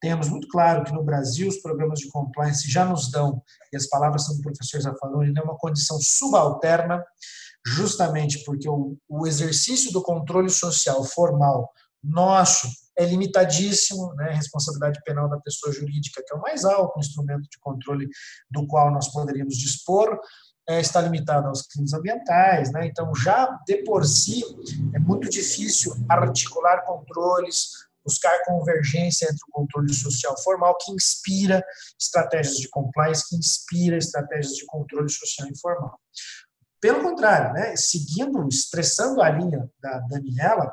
tenhamos 0.00 0.28
muito 0.28 0.48
claro 0.48 0.82
que 0.82 0.92
no 0.92 1.04
Brasil 1.04 1.48
os 1.48 1.58
programas 1.58 2.00
de 2.00 2.08
compliance 2.08 2.68
já 2.70 2.84
nos 2.84 3.10
dão, 3.10 3.42
e 3.72 3.76
as 3.76 3.86
palavras 3.86 4.24
são 4.24 4.36
do 4.36 4.42
professor 4.42 4.80
Zaffaroni, 4.80 5.32
né, 5.32 5.42
uma 5.42 5.58
condição 5.58 5.98
subalterna 6.00 7.04
justamente 7.66 8.42
porque 8.44 8.68
o, 8.68 8.96
o 9.08 9.26
exercício 9.26 9.92
do 9.92 10.02
controle 10.02 10.50
social 10.50 11.04
formal 11.04 11.70
nosso 12.02 12.68
é 12.96 13.04
limitadíssimo, 13.04 14.14
né? 14.14 14.32
responsabilidade 14.32 15.00
penal 15.04 15.28
da 15.28 15.38
pessoa 15.38 15.72
jurídica, 15.72 16.22
que 16.26 16.34
é 16.34 16.36
o 16.36 16.40
mais 16.40 16.64
alto 16.64 16.98
instrumento 16.98 17.42
de 17.42 17.58
controle 17.60 18.08
do 18.50 18.66
qual 18.66 18.90
nós 18.90 19.08
poderíamos 19.08 19.56
dispor, 19.56 20.18
é, 20.68 20.80
está 20.80 21.00
limitado 21.00 21.48
aos 21.48 21.62
crimes 21.62 21.92
ambientais, 21.92 22.70
né? 22.72 22.86
então 22.86 23.12
já 23.14 23.46
de 23.66 23.78
por 23.84 24.04
si 24.04 24.42
é 24.94 24.98
muito 24.98 25.28
difícil 25.28 25.94
articular 26.08 26.84
controles, 26.84 27.70
buscar 28.04 28.44
convergência 28.44 29.24
entre 29.24 29.40
o 29.48 29.52
controle 29.52 29.92
social 29.92 30.34
formal 30.42 30.76
que 30.78 30.92
inspira 30.92 31.62
estratégias 31.98 32.56
de 32.56 32.68
compliance, 32.68 33.28
que 33.28 33.36
inspira 33.36 33.96
estratégias 33.96 34.54
de 34.54 34.66
controle 34.66 35.08
social 35.08 35.48
informal. 35.48 35.98
Pelo 36.80 37.02
contrário, 37.02 37.52
né, 37.52 37.76
seguindo, 37.76 38.48
expressando 38.48 39.20
a 39.20 39.30
linha 39.30 39.68
da 39.82 39.98
Daniela, 40.00 40.72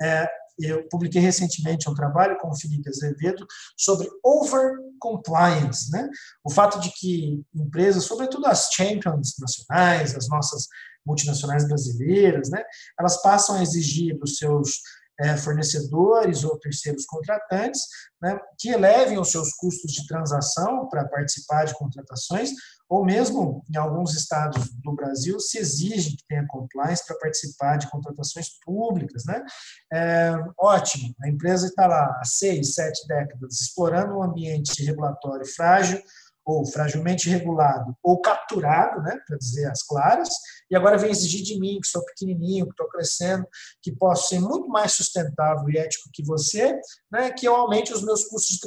é, 0.00 0.28
eu 0.58 0.88
publiquei 0.88 1.20
recentemente 1.20 1.88
um 1.88 1.94
trabalho 1.94 2.36
com 2.38 2.48
o 2.48 2.56
Felipe 2.56 2.88
Azevedo 2.88 3.46
sobre 3.76 4.08
over 4.24 4.76
compliance, 4.98 5.90
né? 5.92 6.08
O 6.44 6.50
fato 6.50 6.80
de 6.80 6.90
que 6.90 7.40
empresas, 7.54 8.04
sobretudo 8.04 8.46
as 8.46 8.68
champions 8.72 9.34
nacionais, 9.38 10.16
as 10.16 10.28
nossas 10.28 10.66
multinacionais 11.06 11.66
brasileiras, 11.66 12.50
né, 12.50 12.62
elas 12.98 13.22
passam 13.22 13.56
a 13.56 13.62
exigir 13.62 14.18
dos 14.18 14.36
seus 14.36 14.80
é, 15.20 15.36
fornecedores 15.36 16.44
ou 16.44 16.58
terceiros 16.58 17.06
contratantes, 17.06 17.80
né, 18.20 18.38
que 18.58 18.68
elevem 18.68 19.18
os 19.18 19.30
seus 19.30 19.52
custos 19.54 19.92
de 19.92 20.06
transação 20.06 20.88
para 20.88 21.08
participar 21.08 21.64
de 21.64 21.74
contratações, 21.74 22.50
ou 22.88 23.04
mesmo 23.04 23.62
em 23.70 23.76
alguns 23.76 24.14
estados 24.14 24.70
do 24.82 24.92
Brasil 24.92 25.38
se 25.38 25.58
exige 25.58 26.16
que 26.16 26.26
tenha 26.26 26.46
compliance 26.46 27.06
para 27.06 27.18
participar 27.18 27.76
de 27.76 27.90
contratações 27.90 28.48
públicas, 28.64 29.24
né? 29.26 29.44
É, 29.92 30.32
ótimo, 30.58 31.14
a 31.22 31.28
empresa 31.28 31.66
está 31.66 31.86
lá 31.86 32.18
há 32.20 32.24
seis, 32.24 32.74
sete 32.74 33.06
décadas 33.06 33.60
explorando 33.60 34.16
um 34.16 34.22
ambiente 34.22 34.82
regulatório 34.84 35.46
frágil, 35.46 36.02
ou 36.48 36.64
fragilmente 36.64 37.28
regulado 37.28 37.94
ou 38.02 38.20
capturado, 38.20 39.02
né, 39.02 39.18
para 39.26 39.36
dizer 39.36 39.66
as 39.66 39.82
claras, 39.82 40.30
e 40.70 40.74
agora 40.74 40.96
vem 40.96 41.10
exigir 41.10 41.42
de 41.42 41.60
mim, 41.60 41.78
que 41.80 41.88
sou 41.88 42.02
pequenininho, 42.06 42.64
que 42.64 42.70
estou 42.70 42.88
crescendo, 42.88 43.46
que 43.82 43.92
posso 43.92 44.28
ser 44.28 44.40
muito 44.40 44.66
mais 44.68 44.92
sustentável 44.92 45.68
e 45.68 45.76
ético 45.76 46.08
que 46.12 46.24
você, 46.24 46.80
né, 47.12 47.30
que 47.30 47.46
eu 47.46 47.54
aumente 47.54 47.92
os 47.92 48.02
meus 48.02 48.24
custos 48.24 48.56
de 48.56 48.60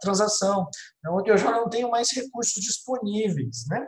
transação, 0.00 0.68
né, 1.02 1.10
onde 1.10 1.28
eu 1.28 1.36
já 1.36 1.50
não 1.50 1.68
tenho 1.68 1.90
mais 1.90 2.12
recursos 2.12 2.62
disponíveis. 2.62 3.64
Né? 3.68 3.84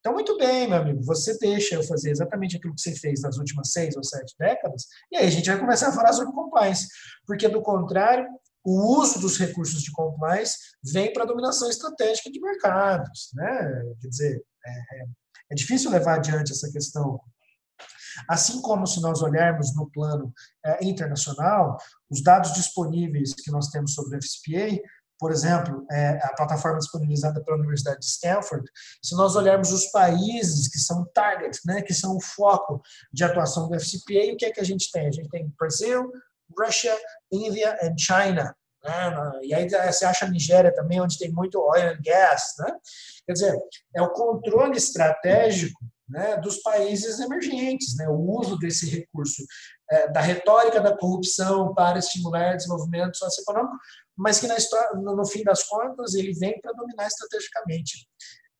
Então, 0.00 0.12
muito 0.12 0.36
bem, 0.36 0.66
meu 0.66 0.78
amigo, 0.78 1.00
você 1.04 1.38
deixa 1.38 1.76
eu 1.76 1.84
fazer 1.84 2.10
exatamente 2.10 2.56
aquilo 2.56 2.74
que 2.74 2.80
você 2.80 2.94
fez 2.96 3.22
nas 3.22 3.36
últimas 3.36 3.70
seis 3.70 3.96
ou 3.96 4.02
sete 4.02 4.34
décadas, 4.36 4.86
e 5.12 5.16
aí 5.16 5.26
a 5.26 5.30
gente 5.30 5.48
vai 5.48 5.60
começar 5.60 5.88
a 5.88 5.92
falar 5.92 6.12
sobre 6.12 6.32
compliance, 6.32 6.88
porque 7.24 7.48
do 7.48 7.62
contrário, 7.62 8.26
o 8.64 9.00
uso 9.00 9.20
dos 9.20 9.38
recursos 9.38 9.82
de 9.82 9.92
compliance 9.92 10.56
vem 10.82 11.12
para 11.12 11.24
a 11.24 11.26
dominação 11.26 11.68
estratégica 11.68 12.30
de 12.30 12.40
mercados. 12.40 13.30
Né? 13.34 13.94
Quer 14.00 14.08
dizer, 14.08 14.44
é, 14.66 15.04
é, 15.50 15.54
difícil 15.54 15.90
levar 15.90 16.16
adiante 16.16 16.52
essa 16.52 16.70
questão. 16.70 17.20
Assim 18.28 18.60
como 18.60 18.86
se 18.86 19.00
nós 19.00 19.22
olharmos 19.22 19.74
no 19.74 19.90
plano 19.90 20.32
é, 20.64 20.84
internacional, 20.84 21.78
os 22.10 22.22
dados 22.22 22.52
disponíveis 22.52 23.32
que 23.34 23.50
nós 23.50 23.68
temos 23.68 23.94
sobre 23.94 24.16
o 24.16 24.22
FCPA, 24.22 24.82
por 25.20 25.30
exemplo, 25.30 25.86
é, 25.90 26.18
a 26.24 26.34
plataforma 26.34 26.78
disponibilizada 26.78 27.44
pela 27.44 27.58
Universidade 27.58 28.00
de 28.00 28.06
Stanford, 28.06 28.64
se 29.04 29.14
nós 29.14 29.36
olharmos 29.36 29.70
os 29.70 29.86
países 29.90 30.66
que 30.66 30.78
são 30.78 31.04
target, 31.12 31.60
né, 31.66 31.82
que 31.82 31.92
são 31.92 32.16
o 32.16 32.20
foco 32.20 32.80
de 33.12 33.22
atuação 33.22 33.68
do 33.68 33.78
FCPA, 33.78 34.32
o 34.32 34.36
que 34.36 34.46
é 34.46 34.50
que 34.50 34.60
a 34.60 34.64
gente 34.64 34.90
tem? 34.90 35.06
A 35.06 35.10
gente 35.10 35.28
tem 35.28 35.52
Brasil, 35.58 36.10
Russia, 36.58 36.96
India 37.32 37.78
and 37.82 37.96
China. 37.98 38.54
Né? 38.82 39.40
E 39.42 39.54
aí 39.54 39.68
você 39.68 40.04
acha 40.04 40.24
a 40.24 40.28
Nigéria 40.28 40.74
também, 40.74 41.00
onde 41.00 41.18
tem 41.18 41.30
muito 41.30 41.60
oil 41.60 41.90
and 41.90 42.00
gas. 42.04 42.42
Né? 42.58 42.74
Quer 43.26 43.32
dizer, 43.32 43.58
é 43.94 44.02
o 44.02 44.10
controle 44.10 44.76
estratégico 44.76 45.80
né, 46.10 46.36
dos 46.38 46.60
países 46.60 47.20
emergentes, 47.20 47.96
né, 47.96 48.08
o 48.08 48.18
uso 48.38 48.58
desse 48.58 48.90
recurso, 48.90 49.44
é, 49.90 50.08
da 50.08 50.20
retórica 50.20 50.80
da 50.80 50.96
corrupção 50.96 51.72
para 51.72 52.00
estimular 52.00 52.56
desenvolvimento 52.56 53.16
socioeconômico, 53.16 53.76
mas 54.16 54.40
que 54.40 54.46
história, 54.46 54.90
no, 54.96 55.14
no 55.14 55.26
fim 55.26 55.44
das 55.44 55.62
contas 55.62 56.14
ele 56.14 56.34
vem 56.34 56.60
para 56.60 56.72
dominar 56.72 57.06
estrategicamente 57.06 58.08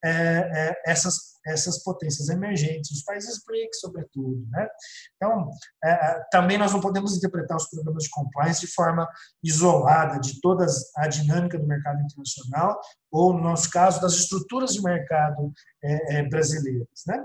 é, 0.04 0.10
é, 0.10 0.82
essas, 0.86 1.39
essas 1.46 1.82
potências 1.82 2.28
emergentes, 2.28 2.90
os 2.90 3.02
países 3.02 3.42
BRICS, 3.44 3.80
sobretudo. 3.80 4.46
Né? 4.50 4.68
Então, 5.16 5.50
é, 5.84 5.90
é, 5.90 6.24
também 6.30 6.58
nós 6.58 6.72
não 6.72 6.80
podemos 6.80 7.16
interpretar 7.16 7.56
os 7.56 7.68
programas 7.68 8.04
de 8.04 8.10
compliance 8.10 8.60
de 8.60 8.72
forma 8.72 9.08
isolada 9.42 10.18
de 10.20 10.40
toda 10.40 10.66
a 10.96 11.06
dinâmica 11.08 11.58
do 11.58 11.66
mercado 11.66 12.00
internacional 12.00 12.80
ou, 13.10 13.32
no 13.32 13.42
nosso 13.42 13.70
caso, 13.70 14.00
das 14.00 14.14
estruturas 14.14 14.72
de 14.72 14.82
mercado 14.82 15.52
é, 15.82 16.18
é, 16.18 16.28
brasileiras. 16.28 16.88
Né? 17.06 17.22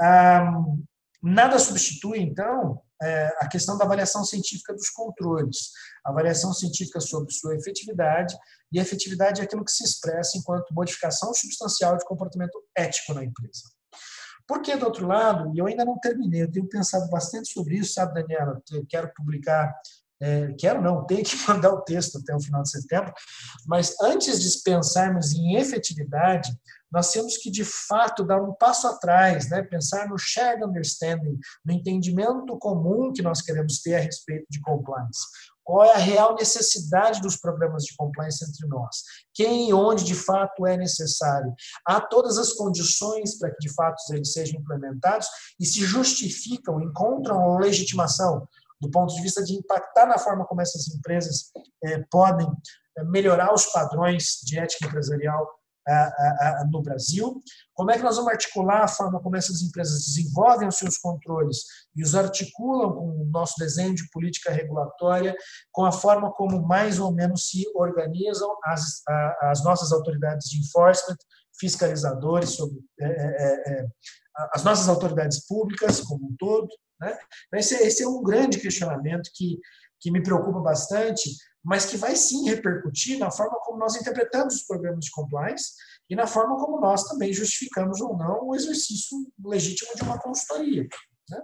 Ah, 0.00 0.52
nada 1.22 1.58
substitui, 1.58 2.20
então, 2.20 2.80
é, 3.02 3.26
a 3.40 3.48
questão 3.48 3.76
da 3.76 3.84
avaliação 3.84 4.24
científica 4.24 4.72
dos 4.72 4.88
controles, 4.90 5.70
avaliação 6.04 6.52
científica 6.52 7.00
sobre 7.00 7.32
sua 7.32 7.54
efetividade, 7.54 8.34
e 8.72 8.78
efetividade 8.78 9.40
é 9.40 9.44
aquilo 9.44 9.64
que 9.64 9.72
se 9.72 9.84
expressa 9.84 10.36
enquanto 10.36 10.72
modificação 10.72 11.32
substancial 11.34 11.96
de 11.96 12.04
comportamento 12.04 12.58
ético 12.76 13.14
na 13.14 13.24
empresa. 13.24 13.62
Porque, 14.46 14.76
do 14.76 14.86
outro 14.86 15.06
lado, 15.06 15.52
e 15.54 15.58
eu 15.58 15.66
ainda 15.66 15.84
não 15.84 15.98
terminei, 15.98 16.42
eu 16.42 16.50
tenho 16.50 16.68
pensado 16.68 17.08
bastante 17.10 17.52
sobre 17.52 17.76
isso, 17.76 17.94
sabe, 17.94 18.14
Daniela? 18.14 18.62
Eu 18.70 18.86
quero 18.88 19.12
publicar, 19.14 19.74
é, 20.20 20.52
quero 20.52 20.80
não, 20.80 21.04
tenho 21.04 21.24
que 21.26 21.36
mandar 21.48 21.72
o 21.72 21.82
texto 21.82 22.18
até 22.18 22.34
o 22.34 22.40
final 22.40 22.62
de 22.62 22.70
setembro, 22.70 23.12
mas 23.66 23.94
antes 24.00 24.40
de 24.40 24.62
pensarmos 24.62 25.32
em 25.32 25.56
efetividade, 25.56 26.56
nós 26.92 27.10
temos 27.10 27.36
que, 27.36 27.50
de 27.50 27.64
fato, 27.64 28.24
dar 28.24 28.40
um 28.40 28.54
passo 28.54 28.86
atrás, 28.86 29.50
né? 29.50 29.62
pensar 29.62 30.08
no 30.08 30.16
shared 30.16 30.64
understanding, 30.64 31.36
no 31.64 31.72
entendimento 31.72 32.56
comum 32.58 33.12
que 33.12 33.22
nós 33.22 33.42
queremos 33.42 33.82
ter 33.82 33.96
a 33.96 34.00
respeito 34.00 34.46
de 34.48 34.60
compliance. 34.60 35.20
Qual 35.66 35.84
é 35.84 35.94
a 35.94 35.98
real 35.98 36.36
necessidade 36.36 37.20
dos 37.20 37.36
programas 37.36 37.82
de 37.82 37.96
compliance 37.96 38.44
entre 38.48 38.68
nós? 38.68 39.02
Quem 39.34 39.68
e 39.68 39.74
onde 39.74 40.04
de 40.04 40.14
fato 40.14 40.64
é 40.64 40.76
necessário? 40.76 41.52
Há 41.84 42.00
todas 42.00 42.38
as 42.38 42.52
condições 42.52 43.36
para 43.36 43.50
que 43.50 43.58
de 43.58 43.74
fato 43.74 44.00
eles 44.10 44.32
sejam 44.32 44.60
implementados 44.60 45.26
e 45.58 45.66
se 45.66 45.80
justificam, 45.80 46.80
encontram 46.80 47.58
legitimação 47.58 48.46
do 48.80 48.88
ponto 48.92 49.12
de 49.12 49.20
vista 49.20 49.42
de 49.42 49.54
impactar 49.54 50.06
na 50.06 50.18
forma 50.18 50.46
como 50.46 50.60
essas 50.60 50.86
empresas 50.86 51.50
eh, 51.82 52.04
podem 52.12 52.46
eh, 52.96 53.02
melhorar 53.02 53.52
os 53.52 53.66
padrões 53.66 54.40
de 54.44 54.60
ética 54.60 54.86
empresarial 54.86 55.55
no 56.70 56.82
Brasil? 56.82 57.40
Como 57.74 57.90
é 57.90 57.96
que 57.96 58.02
nós 58.02 58.16
vamos 58.16 58.32
articular 58.32 58.82
a 58.82 58.88
forma 58.88 59.20
como 59.20 59.36
essas 59.36 59.62
empresas 59.62 60.04
desenvolvem 60.06 60.68
os 60.68 60.76
seus 60.76 60.98
controles 60.98 61.58
e 61.94 62.02
os 62.02 62.14
articulam 62.14 62.92
com 62.92 63.22
o 63.22 63.26
nosso 63.26 63.54
desenho 63.58 63.94
de 63.94 64.08
política 64.10 64.52
regulatória, 64.52 65.36
com 65.70 65.84
a 65.84 65.92
forma 65.92 66.32
como 66.32 66.66
mais 66.66 66.98
ou 66.98 67.12
menos 67.12 67.48
se 67.48 67.64
organizam 67.74 68.50
as, 68.64 69.02
as 69.42 69.62
nossas 69.62 69.92
autoridades 69.92 70.48
de 70.48 70.60
enforcement, 70.60 71.16
fiscalizadores, 71.58 72.50
sobre, 72.50 72.78
é, 73.00 73.06
é, 73.06 73.72
é, 73.72 73.86
as 74.52 74.62
nossas 74.64 74.88
autoridades 74.88 75.46
públicas 75.46 76.00
como 76.00 76.26
um 76.26 76.36
todo? 76.38 76.68
Né? 77.00 77.16
Então, 77.46 77.60
esse, 77.60 77.74
esse 77.74 78.02
é 78.02 78.08
um 78.08 78.22
grande 78.22 78.58
questionamento 78.58 79.30
que, 79.34 79.58
que 80.00 80.10
me 80.10 80.22
preocupa 80.22 80.60
bastante, 80.60 81.30
mas 81.66 81.84
que 81.84 81.96
vai 81.96 82.14
sim 82.14 82.48
repercutir 82.48 83.18
na 83.18 83.28
forma 83.28 83.58
como 83.60 83.76
nós 83.76 83.96
interpretamos 83.96 84.54
os 84.54 84.62
programas 84.62 85.04
de 85.04 85.10
compliance 85.10 85.72
e 86.08 86.14
na 86.14 86.24
forma 86.24 86.56
como 86.56 86.80
nós 86.80 87.02
também 87.08 87.32
justificamos 87.32 88.00
ou 88.00 88.16
não 88.16 88.46
o 88.46 88.54
exercício 88.54 89.18
legítimo 89.44 89.92
de 89.96 90.02
uma 90.02 90.16
consultoria. 90.16 90.86
Né? 91.28 91.42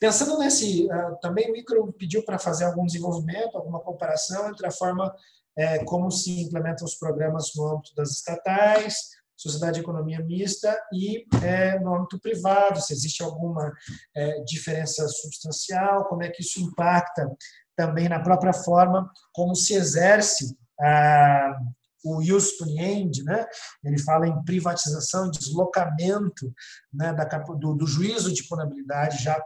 Pensando 0.00 0.38
nesse, 0.38 0.86
uh, 0.86 1.20
também 1.20 1.52
o 1.52 1.56
Icaro 1.56 1.92
pediu 1.92 2.24
para 2.24 2.38
fazer 2.38 2.64
algum 2.64 2.86
desenvolvimento, 2.86 3.58
alguma 3.58 3.80
comparação 3.80 4.48
entre 4.48 4.66
a 4.66 4.70
forma 4.70 5.14
é, 5.58 5.84
como 5.84 6.10
se 6.10 6.40
implementam 6.40 6.86
os 6.86 6.94
programas 6.94 7.50
no 7.54 7.66
âmbito 7.66 7.94
das 7.94 8.12
estatais, 8.12 9.10
sociedade 9.36 9.74
de 9.74 9.80
economia 9.80 10.20
mista 10.20 10.74
e 10.90 11.26
é, 11.44 11.78
no 11.80 11.94
âmbito 11.94 12.18
privado, 12.18 12.80
se 12.80 12.94
existe 12.94 13.22
alguma 13.22 13.70
é, 14.14 14.40
diferença 14.44 15.06
substancial, 15.08 16.06
como 16.08 16.22
é 16.22 16.30
que 16.30 16.40
isso 16.40 16.60
impacta 16.60 17.30
também 17.76 18.08
na 18.08 18.20
própria 18.20 18.52
forma 18.52 19.10
como 19.32 19.54
se 19.54 19.74
exerce 19.74 20.56
ah, 20.80 21.58
o 22.04 22.20
to 22.22 22.68
end, 22.78 23.22
né? 23.24 23.44
ele 23.84 23.98
fala 23.98 24.28
em 24.28 24.44
privatização 24.44 25.30
deslocamento 25.30 26.52
né, 26.92 27.12
da, 27.12 27.24
do, 27.24 27.74
do, 27.74 27.86
juízo 27.86 28.32
de 28.32 28.46
punibilidade 28.46 29.22
já, 29.22 29.36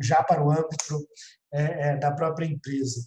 já 0.00 0.22
para 0.22 0.44
o 0.44 0.50
âmbito 0.50 1.06
é, 1.52 1.88
é, 1.88 1.96
da 1.96 2.12
própria 2.12 2.46
empresa. 2.46 3.00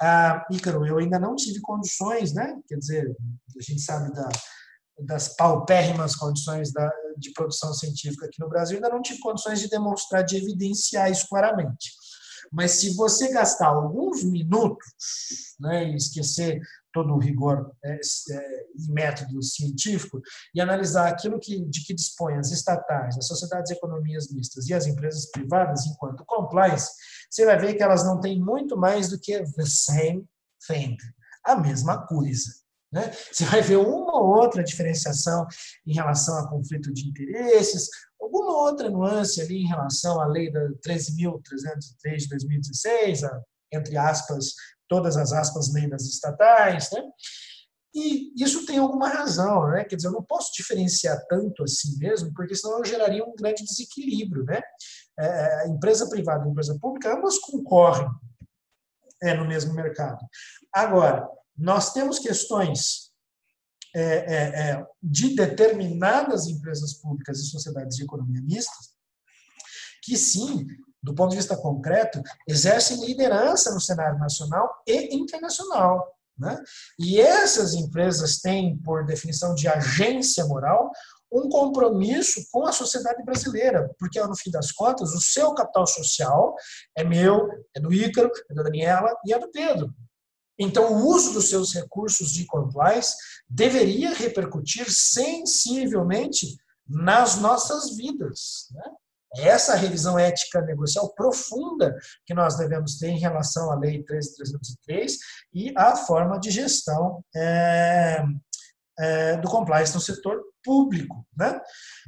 Ah, 0.00 0.44
Ícaro, 0.50 0.86
eu 0.86 0.98
ainda 0.98 1.18
não 1.18 1.34
tive 1.34 1.60
condições, 1.60 2.34
né? 2.34 2.54
quer 2.68 2.76
dizer, 2.76 3.16
a 3.58 3.62
gente 3.62 3.80
sabe 3.80 4.12
da, 4.12 4.28
das 5.00 5.34
paupérrimas 5.34 6.14
condições 6.16 6.72
da, 6.72 6.90
de 7.16 7.32
produção 7.32 7.72
científica 7.72 8.26
aqui 8.26 8.40
no 8.40 8.48
Brasil, 8.48 8.76
ainda 8.76 8.90
não 8.90 9.00
tive 9.00 9.20
condições 9.20 9.60
de 9.60 9.68
demonstrar, 9.68 10.22
de 10.22 10.36
evidenciar 10.36 11.10
isso 11.10 11.26
claramente. 11.28 11.92
Mas 12.52 12.72
se 12.72 12.94
você 12.94 13.32
gastar 13.32 13.68
alguns 13.68 14.22
minutos 14.22 14.86
né, 15.58 15.90
e 15.90 15.96
esquecer 15.96 16.60
todo 16.92 17.14
o 17.14 17.18
rigor 17.18 17.72
é, 17.82 17.94
é, 17.94 18.66
e 18.76 18.92
método 18.92 19.42
científico 19.42 20.20
e 20.54 20.60
analisar 20.60 21.08
aquilo 21.08 21.40
que, 21.40 21.64
de 21.64 21.84
que 21.84 21.94
dispõem 21.94 22.36
as 22.36 22.50
estatais, 22.50 23.16
as 23.16 23.26
sociedades 23.26 23.70
de 23.70 23.76
economias 23.76 24.30
mistas 24.30 24.68
e 24.68 24.74
as 24.74 24.86
empresas 24.86 25.30
privadas 25.30 25.86
enquanto 25.86 26.24
compliance, 26.26 26.90
você 27.30 27.46
vai 27.46 27.58
ver 27.58 27.74
que 27.74 27.82
elas 27.82 28.04
não 28.04 28.20
têm 28.20 28.38
muito 28.38 28.76
mais 28.76 29.08
do 29.08 29.18
que 29.18 29.42
the 29.54 29.64
same 29.64 30.26
thing, 30.66 30.96
a 31.44 31.56
mesma 31.56 32.06
coisa. 32.06 32.62
Né? 32.92 33.10
Você 33.32 33.46
vai 33.46 33.62
ver 33.62 33.76
uma 33.76 34.20
ou 34.20 34.36
outra 34.36 34.62
diferenciação 34.62 35.46
em 35.86 35.94
relação 35.94 36.36
a 36.36 36.48
conflito 36.50 36.92
de 36.92 37.08
interesses, 37.08 37.88
alguma 38.22 38.56
outra 38.56 38.88
nuance 38.88 39.40
ali 39.40 39.62
em 39.62 39.66
relação 39.66 40.20
à 40.20 40.26
lei 40.26 40.50
da 40.50 40.60
13.303 40.86 42.16
de 42.18 42.28
2016, 42.28 43.24
a, 43.24 43.42
entre 43.72 43.96
aspas, 43.96 44.54
todas 44.88 45.16
as 45.16 45.32
aspas, 45.32 45.72
lei 45.72 45.88
das 45.88 46.02
estatais, 46.02 46.90
né? 46.92 47.02
E 47.94 48.32
isso 48.42 48.64
tem 48.64 48.78
alguma 48.78 49.08
razão, 49.08 49.68
né? 49.68 49.84
Quer 49.84 49.96
dizer, 49.96 50.08
eu 50.08 50.12
não 50.12 50.22
posso 50.22 50.52
diferenciar 50.54 51.22
tanto 51.28 51.62
assim 51.62 51.98
mesmo, 51.98 52.32
porque 52.32 52.54
senão 52.54 52.78
eu 52.78 52.84
geraria 52.84 53.24
um 53.24 53.34
grande 53.34 53.64
desequilíbrio, 53.64 54.44
né? 54.44 54.62
É, 55.18 55.68
empresa 55.68 56.08
privada 56.08 56.46
e 56.46 56.50
empresa 56.50 56.78
pública, 56.80 57.14
ambas 57.14 57.38
concorrem 57.38 58.08
é, 59.22 59.34
no 59.34 59.46
mesmo 59.46 59.74
mercado. 59.74 60.24
Agora, 60.72 61.28
nós 61.56 61.92
temos 61.92 62.18
questões 62.18 63.11
é, 63.94 64.02
é, 64.02 64.70
é, 64.70 64.86
de 65.02 65.34
determinadas 65.34 66.46
empresas 66.46 66.94
públicas 66.94 67.38
e 67.38 67.50
sociedades 67.50 67.96
de 67.96 68.04
economia 68.04 68.40
mista, 68.42 68.72
que 70.02 70.16
sim, 70.16 70.66
do 71.02 71.14
ponto 71.14 71.30
de 71.30 71.36
vista 71.36 71.56
concreto, 71.56 72.22
exercem 72.48 73.04
liderança 73.04 73.72
no 73.72 73.80
cenário 73.80 74.18
nacional 74.18 74.68
e 74.86 75.14
internacional. 75.14 76.12
Né? 76.38 76.58
E 76.98 77.20
essas 77.20 77.74
empresas 77.74 78.40
têm, 78.40 78.78
por 78.78 79.04
definição 79.04 79.54
de 79.54 79.68
agência 79.68 80.44
moral, 80.46 80.90
um 81.30 81.48
compromisso 81.48 82.46
com 82.50 82.66
a 82.66 82.72
sociedade 82.72 83.22
brasileira, 83.24 83.90
porque 83.98 84.20
no 84.20 84.36
fim 84.36 84.50
das 84.50 84.70
contas 84.70 85.14
o 85.14 85.20
seu 85.20 85.54
capital 85.54 85.86
social 85.86 86.54
é 86.96 87.02
meu, 87.02 87.48
é 87.74 87.80
do 87.80 87.92
Ícaro, 87.92 88.30
é 88.50 88.54
da 88.54 88.62
Daniela 88.62 89.14
e 89.24 89.32
é 89.32 89.38
do 89.38 89.50
Pedro. 89.50 89.94
Então, 90.58 90.92
o 90.92 91.06
uso 91.06 91.32
dos 91.32 91.48
seus 91.48 91.72
recursos 91.72 92.32
de 92.32 92.46
compliance 92.46 93.16
deveria 93.48 94.14
repercutir 94.14 94.90
sensivelmente 94.90 96.56
nas 96.88 97.40
nossas 97.40 97.96
vidas. 97.96 98.68
Né? 98.72 98.82
Essa 99.38 99.74
revisão 99.74 100.18
ética 100.18 100.60
negocial 100.60 101.12
profunda 101.14 101.96
que 102.26 102.34
nós 102.34 102.56
devemos 102.56 102.98
ter 102.98 103.08
em 103.08 103.18
relação 103.18 103.70
à 103.70 103.74
Lei 103.76 104.04
13.303 104.04 105.12
e 105.54 105.72
à 105.76 105.96
forma 105.96 106.38
de 106.38 106.50
gestão 106.50 107.24
é, 107.34 108.22
é, 108.98 109.36
do 109.38 109.48
compliance 109.48 109.94
no 109.94 110.00
setor 110.00 110.42
público. 110.62 111.26
Né? 111.36 111.60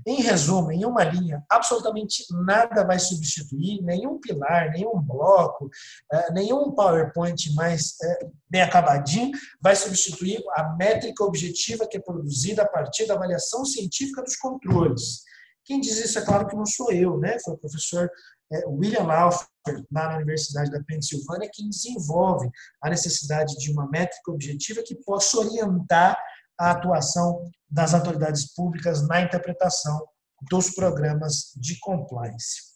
Em 0.07 0.21
resumo, 0.21 0.71
em 0.71 0.85
uma 0.85 1.05
linha, 1.05 1.43
absolutamente 1.51 2.25
nada 2.45 2.85
vai 2.85 2.99
substituir, 2.99 3.83
nenhum 3.83 4.19
pilar, 4.19 4.71
nenhum 4.71 5.01
bloco, 5.01 5.69
é, 6.13 6.33
nenhum 6.33 6.73
PowerPoint 6.73 7.53
mais 7.55 7.95
é, 8.03 8.29
bem 8.49 8.63
acabadinho 8.63 9.31
vai 9.61 9.75
substituir 9.75 10.43
a 10.53 10.75
métrica 10.77 11.25
objetiva 11.25 11.87
que 11.87 11.97
é 11.97 12.01
produzida 12.01 12.63
a 12.63 12.69
partir 12.69 13.07
da 13.07 13.15
avaliação 13.15 13.65
científica 13.65 14.23
dos 14.23 14.37
controles. 14.37 15.23
Quem 15.65 15.81
diz 15.81 15.97
isso, 15.97 16.19
é 16.19 16.23
claro 16.23 16.47
que 16.47 16.57
não 16.57 16.67
sou 16.67 16.93
eu, 16.93 17.19
né? 17.19 17.39
foi 17.43 17.55
o 17.55 17.59
professor 17.59 18.11
é, 18.53 18.67
William 18.67 19.05
Laufer, 19.05 19.49
lá 19.91 20.09
na 20.09 20.17
Universidade 20.17 20.71
da 20.71 20.83
Pensilvânia, 20.85 21.51
quem 21.53 21.69
desenvolve 21.69 22.51
a 22.83 22.91
necessidade 22.91 23.57
de 23.57 23.73
uma 23.73 23.89
métrica 23.89 24.31
objetiva 24.31 24.83
que 24.85 24.95
possa 24.95 25.39
orientar 25.39 26.19
a 26.59 26.71
atuação 26.71 27.51
das 27.69 27.95
autoridades 27.95 28.55
públicas 28.55 29.07
na 29.07 29.21
interpretação 29.21 30.07
dos 30.49 30.71
programas 30.71 31.53
de 31.57 31.79
compliance. 31.81 32.75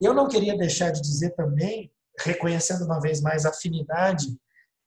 Eu 0.00 0.14
não 0.14 0.28
queria 0.28 0.56
deixar 0.56 0.90
de 0.90 1.00
dizer 1.00 1.30
também, 1.30 1.92
reconhecendo 2.20 2.84
uma 2.84 3.00
vez 3.00 3.20
mais 3.20 3.44
a 3.44 3.50
afinidade 3.50 4.26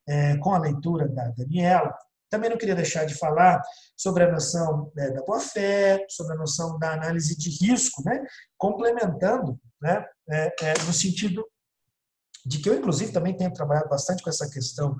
é, 0.07 0.37
com 0.37 0.53
a 0.53 0.59
leitura 0.59 1.07
da 1.07 1.29
Daniela, 1.29 1.93
também 2.29 2.49
não 2.49 2.57
queria 2.57 2.75
deixar 2.75 3.05
de 3.05 3.13
falar 3.13 3.61
sobre 3.95 4.23
a 4.23 4.31
noção 4.31 4.89
né, 4.95 5.11
da 5.11 5.21
boa-fé, 5.21 6.05
sobre 6.09 6.33
a 6.33 6.37
noção 6.37 6.79
da 6.79 6.93
análise 6.93 7.37
de 7.37 7.49
risco, 7.49 8.01
né, 8.05 8.25
complementando 8.57 9.59
né, 9.81 10.05
é, 10.29 10.55
é, 10.61 10.73
no 10.85 10.93
sentido 10.93 11.45
de 12.45 12.59
que 12.59 12.69
eu, 12.69 12.75
inclusive, 12.75 13.11
também 13.11 13.35
tenho 13.35 13.53
trabalhado 13.53 13.89
bastante 13.89 14.23
com 14.23 14.29
essa 14.29 14.49
questão. 14.49 14.95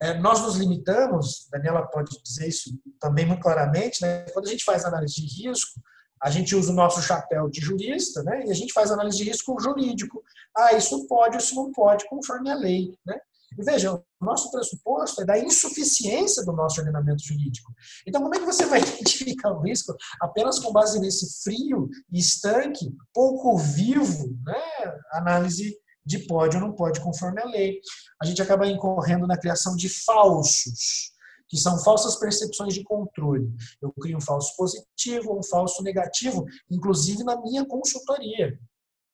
É, 0.00 0.14
nós 0.18 0.40
nos 0.40 0.56
limitamos, 0.56 1.48
Daniela 1.50 1.86
pode 1.86 2.10
dizer 2.22 2.48
isso 2.48 2.70
também 3.00 3.26
muito 3.26 3.42
claramente, 3.42 4.00
né, 4.00 4.24
quando 4.30 4.46
a 4.46 4.50
gente 4.50 4.64
faz 4.64 4.84
análise 4.84 5.14
de 5.14 5.44
risco, 5.44 5.80
a 6.22 6.30
gente 6.30 6.54
usa 6.54 6.72
o 6.72 6.74
nosso 6.74 7.00
chapéu 7.00 7.48
de 7.48 7.60
jurista, 7.60 8.22
né? 8.22 8.44
E 8.46 8.50
a 8.50 8.54
gente 8.54 8.72
faz 8.72 8.90
análise 8.90 9.18
de 9.18 9.24
risco 9.24 9.58
jurídico. 9.60 10.22
Ah, 10.56 10.72
isso 10.72 11.06
pode, 11.06 11.36
isso 11.36 11.54
não 11.54 11.70
pode, 11.70 12.08
conforme 12.08 12.50
a 12.50 12.56
lei, 12.56 12.92
né? 13.06 13.18
E 13.56 13.64
veja, 13.64 13.94
o 13.94 14.04
nosso 14.20 14.50
pressuposto 14.50 15.22
é 15.22 15.24
da 15.24 15.38
insuficiência 15.38 16.44
do 16.44 16.52
nosso 16.52 16.80
ordenamento 16.80 17.22
jurídico. 17.24 17.72
Então, 18.06 18.20
como 18.20 18.34
é 18.34 18.38
que 18.38 18.44
você 18.44 18.66
vai 18.66 18.80
identificar 18.82 19.52
o 19.52 19.62
risco 19.62 19.96
apenas 20.20 20.58
com 20.58 20.72
base 20.72 21.00
nesse 21.00 21.42
frio, 21.42 21.88
estanque, 22.12 22.92
pouco 23.12 23.56
vivo, 23.56 24.36
né? 24.44 24.98
análise 25.12 25.76
de 26.08 26.20
pode 26.26 26.56
ou 26.56 26.62
não 26.62 26.72
pode 26.72 27.00
conforme 27.00 27.40
a 27.40 27.44
lei? 27.44 27.80
A 28.20 28.24
gente 28.24 28.40
acaba 28.40 28.66
incorrendo 28.66 29.26
na 29.26 29.36
criação 29.36 29.76
de 29.76 29.88
falsos, 29.88 31.12
que 31.46 31.56
são 31.58 31.78
falsas 31.84 32.16
percepções 32.16 32.72
de 32.72 32.82
controle. 32.82 33.46
Eu 33.80 33.92
crio 33.92 34.16
um 34.16 34.20
falso 34.20 34.56
positivo, 34.56 35.38
um 35.38 35.42
falso 35.42 35.82
negativo, 35.82 36.46
inclusive 36.70 37.22
na 37.22 37.40
minha 37.40 37.64
consultoria. 37.66 38.58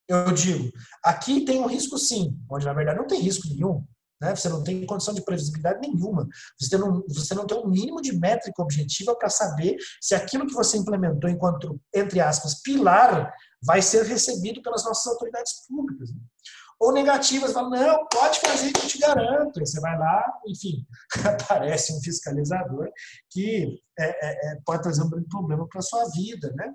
Eu 0.07 0.31
digo, 0.31 0.71
aqui 1.03 1.41
tem 1.43 1.59
um 1.59 1.67
risco 1.67 1.97
sim, 1.97 2.39
onde 2.49 2.65
na 2.65 2.73
verdade 2.73 2.99
não 2.99 3.07
tem 3.07 3.19
risco 3.19 3.47
nenhum. 3.49 3.85
Né? 4.21 4.33
Você 4.33 4.47
não 4.47 4.63
tem 4.63 4.85
condição 4.85 5.13
de 5.13 5.23
previsibilidade 5.23 5.81
nenhuma. 5.81 6.27
Você 6.57 6.77
não, 6.77 7.03
você 7.09 7.33
não 7.33 7.45
tem 7.45 7.57
um 7.57 7.67
mínimo 7.67 8.01
de 8.01 8.17
métrica 8.17 8.61
objetiva 8.61 9.15
para 9.17 9.29
saber 9.29 9.75
se 9.99 10.15
aquilo 10.15 10.47
que 10.47 10.53
você 10.53 10.77
implementou 10.77 11.29
enquanto, 11.29 11.77
entre 11.93 12.21
aspas, 12.21 12.61
pilar, 12.61 13.33
vai 13.61 13.81
ser 13.81 14.05
recebido 14.05 14.61
pelas 14.61 14.85
nossas 14.85 15.07
autoridades 15.07 15.65
públicas. 15.67 16.11
Né? 16.11 16.19
Ou 16.79 16.91
negativas, 16.91 17.53
falam, 17.53 17.69
não, 17.69 18.07
pode 18.07 18.39
fazer 18.39 18.71
que 18.71 18.81
eu 18.81 18.87
te 18.87 18.97
garanto. 18.97 19.59
Aí 19.59 19.65
você 19.65 19.79
vai 19.79 19.97
lá, 19.97 20.23
enfim, 20.47 20.85
aparece 21.25 21.93
um 21.93 22.01
fiscalizador 22.01 22.89
que 23.29 23.81
é, 23.97 24.05
é, 24.05 24.51
é 24.51 24.59
pode 24.65 24.83
trazer 24.83 25.01
um 25.01 25.09
problema 25.29 25.67
para 25.67 25.79
a 25.79 25.83
sua 25.83 26.05
vida. 26.09 26.53
Né? 26.55 26.73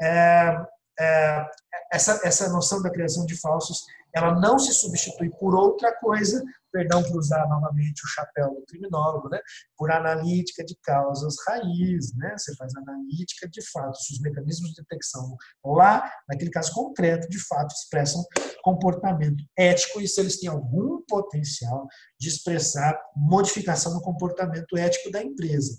É, 0.00 0.66
é, 1.00 1.46
essa, 1.92 2.20
essa 2.24 2.48
noção 2.50 2.82
da 2.82 2.90
criação 2.90 3.26
de 3.26 3.38
falsos 3.40 3.82
ela 4.14 4.38
não 4.38 4.58
se 4.58 4.72
substitui 4.74 5.30
por 5.30 5.54
outra 5.54 5.92
coisa, 5.98 6.42
perdão 6.72 7.02
por 7.02 7.18
usar 7.18 7.46
novamente 7.48 8.02
o 8.04 8.08
chapéu 8.08 8.54
do 8.54 8.64
criminólogo, 8.66 9.28
né? 9.28 9.38
por 9.76 9.90
analítica 9.90 10.64
de 10.64 10.76
causas 10.82 11.36
raiz, 11.46 12.14
né? 12.16 12.34
você 12.36 12.56
faz 12.56 12.74
analítica 12.74 13.48
de 13.48 13.60
fato, 13.70 13.96
se 13.98 14.14
os 14.14 14.20
mecanismos 14.20 14.70
de 14.70 14.82
detecção 14.82 15.36
lá, 15.64 16.10
naquele 16.28 16.50
caso 16.50 16.72
concreto, 16.72 17.28
de 17.28 17.38
fato 17.38 17.72
expressam 17.72 18.24
comportamento 18.62 19.44
ético 19.56 20.00
e 20.00 20.08
se 20.08 20.20
eles 20.20 20.40
têm 20.40 20.48
algum 20.48 21.02
potencial 21.02 21.86
de 22.18 22.28
expressar 22.28 22.98
modificação 23.16 23.92
no 23.94 24.00
comportamento 24.00 24.76
ético 24.76 25.10
da 25.10 25.22
empresa. 25.22 25.76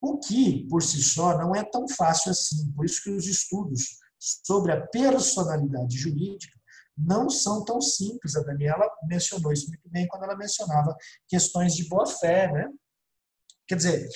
O 0.00 0.18
que, 0.18 0.66
por 0.68 0.82
si 0.82 1.02
só, 1.02 1.36
não 1.36 1.54
é 1.54 1.62
tão 1.62 1.86
fácil 1.88 2.30
assim, 2.30 2.72
por 2.72 2.86
isso 2.86 3.02
que 3.02 3.10
os 3.10 3.26
estudos 3.26 3.98
sobre 4.18 4.72
a 4.72 4.86
personalidade 4.86 5.96
jurídica 5.96 6.59
não 7.04 7.28
são 7.30 7.64
tão 7.64 7.80
simples. 7.80 8.36
A 8.36 8.42
Daniela 8.42 8.88
mencionou 9.04 9.52
isso 9.52 9.68
muito 9.68 9.88
bem 9.88 10.06
quando 10.06 10.24
ela 10.24 10.36
mencionava 10.36 10.96
questões 11.28 11.74
de 11.74 11.88
boa-fé, 11.88 12.50
né? 12.52 12.68
Quer 13.66 13.76
dizer, 13.76 14.08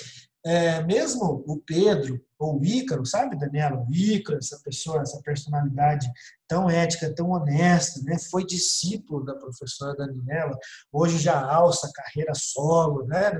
é, 0.44 0.82
mesmo 0.82 1.42
o 1.46 1.58
Pedro 1.58 2.20
ou 2.38 2.60
o 2.60 2.64
Ícaro, 2.64 3.06
sabe, 3.06 3.38
Daniela? 3.38 3.80
O 3.80 3.88
Ícaro, 3.90 4.38
essa 4.38 4.60
pessoa, 4.62 5.00
essa 5.00 5.20
personalidade 5.22 6.06
tão 6.46 6.68
ética, 6.68 7.14
tão 7.14 7.30
honesta, 7.30 8.02
né? 8.02 8.18
Foi 8.30 8.44
discípulo 8.44 9.24
da 9.24 9.34
professora 9.34 9.96
Daniela, 9.96 10.56
hoje 10.92 11.18
já 11.18 11.40
alça 11.40 11.90
carreira 11.94 12.34
solo, 12.34 13.06
né? 13.06 13.30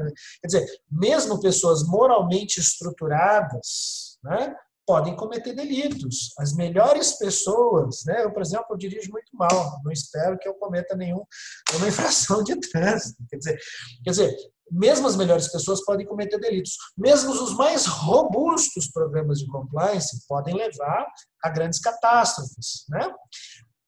Quer 0.40 0.46
dizer, 0.46 0.66
mesmo 0.90 1.40
pessoas 1.40 1.86
moralmente 1.86 2.58
estruturadas, 2.58 4.18
né? 4.22 4.54
Podem 4.86 5.16
cometer 5.16 5.54
delitos. 5.54 6.32
As 6.38 6.54
melhores 6.54 7.12
pessoas, 7.18 8.04
né? 8.06 8.24
Eu, 8.24 8.32
por 8.32 8.42
exemplo, 8.42 8.66
eu 8.70 8.76
dirijo 8.76 9.10
muito 9.10 9.30
mal, 9.32 9.80
não 9.84 9.92
espero 9.92 10.38
que 10.38 10.48
eu 10.48 10.54
cometa 10.54 10.96
nenhum, 10.96 11.22
nenhuma 11.70 11.88
infração 11.88 12.42
de 12.42 12.58
trânsito. 12.60 13.22
Quer 13.28 13.36
dizer, 13.38 13.58
quer 14.04 14.10
dizer, 14.10 14.36
mesmo 14.70 15.06
as 15.06 15.16
melhores 15.16 15.48
pessoas 15.48 15.84
podem 15.84 16.06
cometer 16.06 16.38
delitos. 16.38 16.76
Mesmo 16.96 17.30
os 17.30 17.54
mais 17.56 17.86
robustos 17.86 18.90
programas 18.90 19.38
de 19.38 19.46
compliance 19.46 20.26
podem 20.26 20.54
levar 20.54 21.06
a 21.42 21.48
grandes 21.50 21.80
catástrofes, 21.80 22.84
né? 22.88 23.12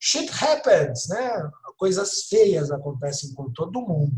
Shit 0.00 0.30
happens, 0.42 1.08
né? 1.08 1.50
Coisas 1.78 2.24
feias 2.28 2.70
acontecem 2.70 3.34
com 3.34 3.50
todo 3.52 3.82
mundo, 3.82 4.12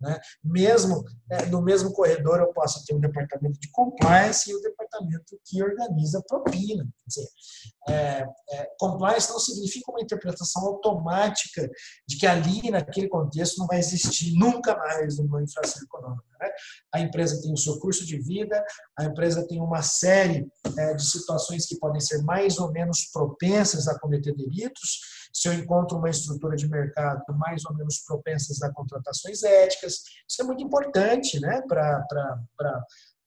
né? 0.00 0.18
Mesmo 0.42 1.04
é, 1.30 1.46
no 1.46 1.62
mesmo 1.62 1.92
corredor 1.92 2.40
eu 2.40 2.52
posso 2.52 2.84
ter 2.84 2.94
um 2.94 3.00
departamento 3.00 3.58
de 3.60 3.70
compliance 3.70 4.50
e 4.50 4.54
o 4.54 4.60
departamento 4.60 5.38
que 5.44 5.62
organiza 5.62 6.22
propina. 6.26 6.84
Quer 6.84 7.08
dizer, 7.08 7.28
é, 7.88 8.26
é, 8.50 8.68
compliance 8.78 9.30
não 9.30 9.38
significa 9.38 9.90
uma 9.90 10.00
interpretação 10.00 10.66
automática 10.66 11.68
de 12.06 12.16
que 12.16 12.26
ali 12.26 12.70
naquele 12.70 13.08
contexto 13.08 13.58
não 13.58 13.66
vai 13.66 13.78
existir 13.78 14.32
nunca 14.36 14.76
mais 14.76 15.18
uma 15.18 15.42
infração 15.42 15.82
econômica. 15.82 16.33
Né? 16.44 16.50
a 16.92 17.00
empresa 17.00 17.40
tem 17.40 17.52
o 17.52 17.56
seu 17.56 17.78
curso 17.78 18.04
de 18.06 18.18
vida, 18.18 18.62
a 18.98 19.04
empresa 19.04 19.46
tem 19.46 19.60
uma 19.60 19.82
série 19.82 20.46
é, 20.78 20.94
de 20.94 21.04
situações 21.04 21.66
que 21.66 21.78
podem 21.78 22.00
ser 22.00 22.22
mais 22.22 22.58
ou 22.58 22.70
menos 22.70 23.06
propensas 23.12 23.88
a 23.88 23.98
cometer 23.98 24.34
delitos. 24.34 25.28
Se 25.32 25.48
eu 25.48 25.52
encontro 25.52 25.98
uma 25.98 26.10
estrutura 26.10 26.56
de 26.56 26.68
mercado 26.68 27.22
mais 27.36 27.64
ou 27.64 27.74
menos 27.74 27.98
propensas 28.06 28.62
a 28.62 28.72
contratações 28.72 29.42
éticas, 29.42 30.02
isso 30.28 30.42
é 30.42 30.44
muito 30.44 30.62
importante 30.62 31.40
né, 31.40 31.62
para 31.68 32.04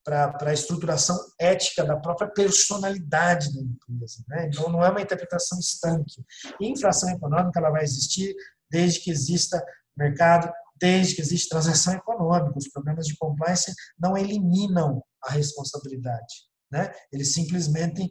para 0.08 0.38
a 0.40 0.54
estruturação 0.54 1.20
ética 1.38 1.84
da 1.84 1.98
própria 1.98 2.30
personalidade 2.30 3.54
da 3.54 3.62
empresa. 3.62 4.24
Né? 4.30 4.48
Então, 4.48 4.70
não 4.70 4.82
é 4.82 4.90
uma 4.90 5.02
interpretação 5.02 5.60
estanque. 5.60 6.24
Infração 6.62 7.10
econômica 7.10 7.60
ela 7.60 7.72
vai 7.72 7.84
existir 7.84 8.34
desde 8.72 9.02
que 9.02 9.12
exista 9.12 9.62
mercado, 9.98 10.50
desde 10.80 11.16
que 11.16 11.22
existe 11.22 11.50
transação 11.50 11.94
econômica. 11.94 12.58
Os 12.58 12.70
problemas 12.70 13.06
de 13.06 13.18
compliance 13.18 13.74
não 14.00 14.18
eliminam 14.18 15.04
a 15.24 15.32
responsabilidade. 15.32 16.48
Né? 16.72 16.92
Eles 17.12 17.34
simplesmente 17.34 18.10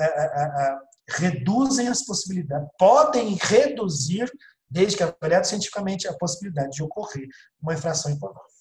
é, 0.00 0.04
é, 0.04 0.42
é, 0.44 0.76
reduzem 1.08 1.88
as 1.88 2.04
possibilidades, 2.04 2.68
podem 2.78 3.36
reduzir, 3.40 4.30
desde 4.68 4.96
que 4.96 5.02
avaliado 5.02 5.46
cientificamente, 5.46 6.08
a 6.08 6.16
possibilidade 6.16 6.70
de 6.70 6.82
ocorrer 6.82 7.28
uma 7.60 7.74
infração 7.74 8.12
econômica. 8.12 8.55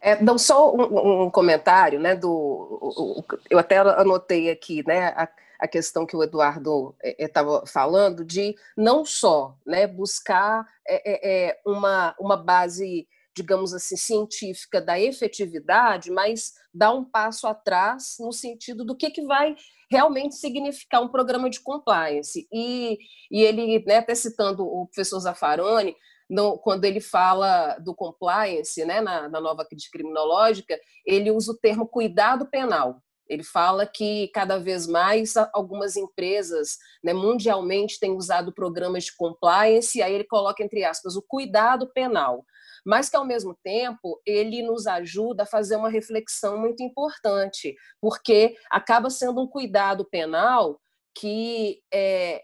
É, 0.00 0.22
não 0.22 0.38
só 0.38 0.74
um, 0.74 1.24
um, 1.24 1.30
comentário, 1.30 1.98
né? 1.98 2.14
Do, 2.14 2.30
o, 2.30 3.20
o, 3.20 3.24
eu 3.50 3.58
até 3.58 3.78
anotei 3.78 4.50
aqui, 4.50 4.86
né? 4.86 5.08
A, 5.08 5.28
a 5.58 5.68
questão 5.68 6.06
que 6.06 6.16
o 6.16 6.22
Eduardo 6.22 6.94
estava 7.18 7.56
é, 7.56 7.62
é 7.62 7.66
falando 7.66 8.24
de 8.24 8.54
não 8.76 9.04
só, 9.04 9.56
né? 9.66 9.86
Buscar 9.86 10.66
é, 10.86 11.10
é, 11.10 11.48
é, 11.48 11.60
uma 11.64 12.14
uma 12.18 12.36
base, 12.36 13.08
digamos 13.34 13.72
assim, 13.74 13.96
científica 13.96 14.80
da 14.80 15.00
efetividade, 15.00 16.10
mas 16.10 16.54
dar 16.72 16.92
um 16.92 17.04
passo 17.04 17.46
atrás 17.46 18.16
no 18.20 18.32
sentido 18.32 18.84
do 18.84 18.96
que 18.96 19.10
que 19.10 19.22
vai 19.22 19.56
realmente 19.90 20.34
significar 20.34 21.00
um 21.00 21.08
programa 21.08 21.48
de 21.48 21.60
compliance. 21.60 22.46
E, 22.52 22.98
e 23.30 23.42
ele, 23.42 23.84
né, 23.86 23.98
até 23.98 24.14
citando 24.14 24.64
o 24.64 24.86
professor 24.86 25.20
Zaffaroni, 25.20 25.94
no, 26.28 26.58
quando 26.58 26.84
ele 26.84 27.00
fala 27.00 27.78
do 27.78 27.94
compliance, 27.94 28.84
né, 28.84 29.00
na, 29.00 29.28
na 29.28 29.40
nova 29.40 29.64
crítica 29.64 29.98
criminológica, 29.98 30.78
ele 31.04 31.30
usa 31.30 31.52
o 31.52 31.58
termo 31.58 31.86
cuidado 31.86 32.46
penal. 32.46 33.00
Ele 33.28 33.42
fala 33.42 33.86
que 33.86 34.28
cada 34.28 34.58
vez 34.58 34.86
mais 34.86 35.36
algumas 35.52 35.96
empresas 35.96 36.78
né, 37.02 37.12
mundialmente 37.12 37.98
têm 37.98 38.12
usado 38.12 38.54
programas 38.54 39.04
de 39.04 39.16
compliance, 39.16 39.98
e 39.98 40.02
aí 40.02 40.14
ele 40.14 40.24
coloca 40.24 40.62
entre 40.62 40.84
aspas 40.84 41.16
o 41.16 41.22
cuidado 41.22 41.90
penal, 41.92 42.44
mas 42.84 43.08
que 43.08 43.16
ao 43.16 43.24
mesmo 43.24 43.56
tempo 43.64 44.20
ele 44.24 44.62
nos 44.62 44.86
ajuda 44.86 45.42
a 45.42 45.46
fazer 45.46 45.76
uma 45.76 45.88
reflexão 45.88 46.58
muito 46.58 46.82
importante, 46.82 47.74
porque 48.00 48.56
acaba 48.70 49.10
sendo 49.10 49.42
um 49.42 49.48
cuidado 49.48 50.04
penal 50.04 50.80
que 51.18 51.80
é, 51.92 52.42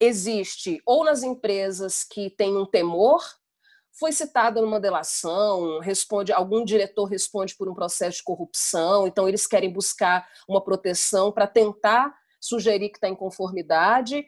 existe 0.00 0.80
ou 0.86 1.04
nas 1.04 1.22
empresas 1.22 2.02
que 2.02 2.30
têm 2.30 2.56
um 2.56 2.64
temor, 2.64 3.22
foi 3.92 4.12
citada 4.12 4.62
numa 4.62 4.80
delação, 4.80 5.78
responde 5.80 6.32
algum 6.32 6.64
diretor 6.64 7.04
responde 7.04 7.54
por 7.54 7.68
um 7.68 7.74
processo 7.74 8.18
de 8.18 8.24
corrupção, 8.24 9.06
então 9.06 9.28
eles 9.28 9.46
querem 9.46 9.70
buscar 9.70 10.26
uma 10.48 10.62
proteção 10.62 11.30
para 11.30 11.46
tentar 11.46 12.14
sugerir 12.40 12.88
que 12.88 12.96
está 12.96 13.08
em 13.08 13.14
conformidade, 13.14 14.24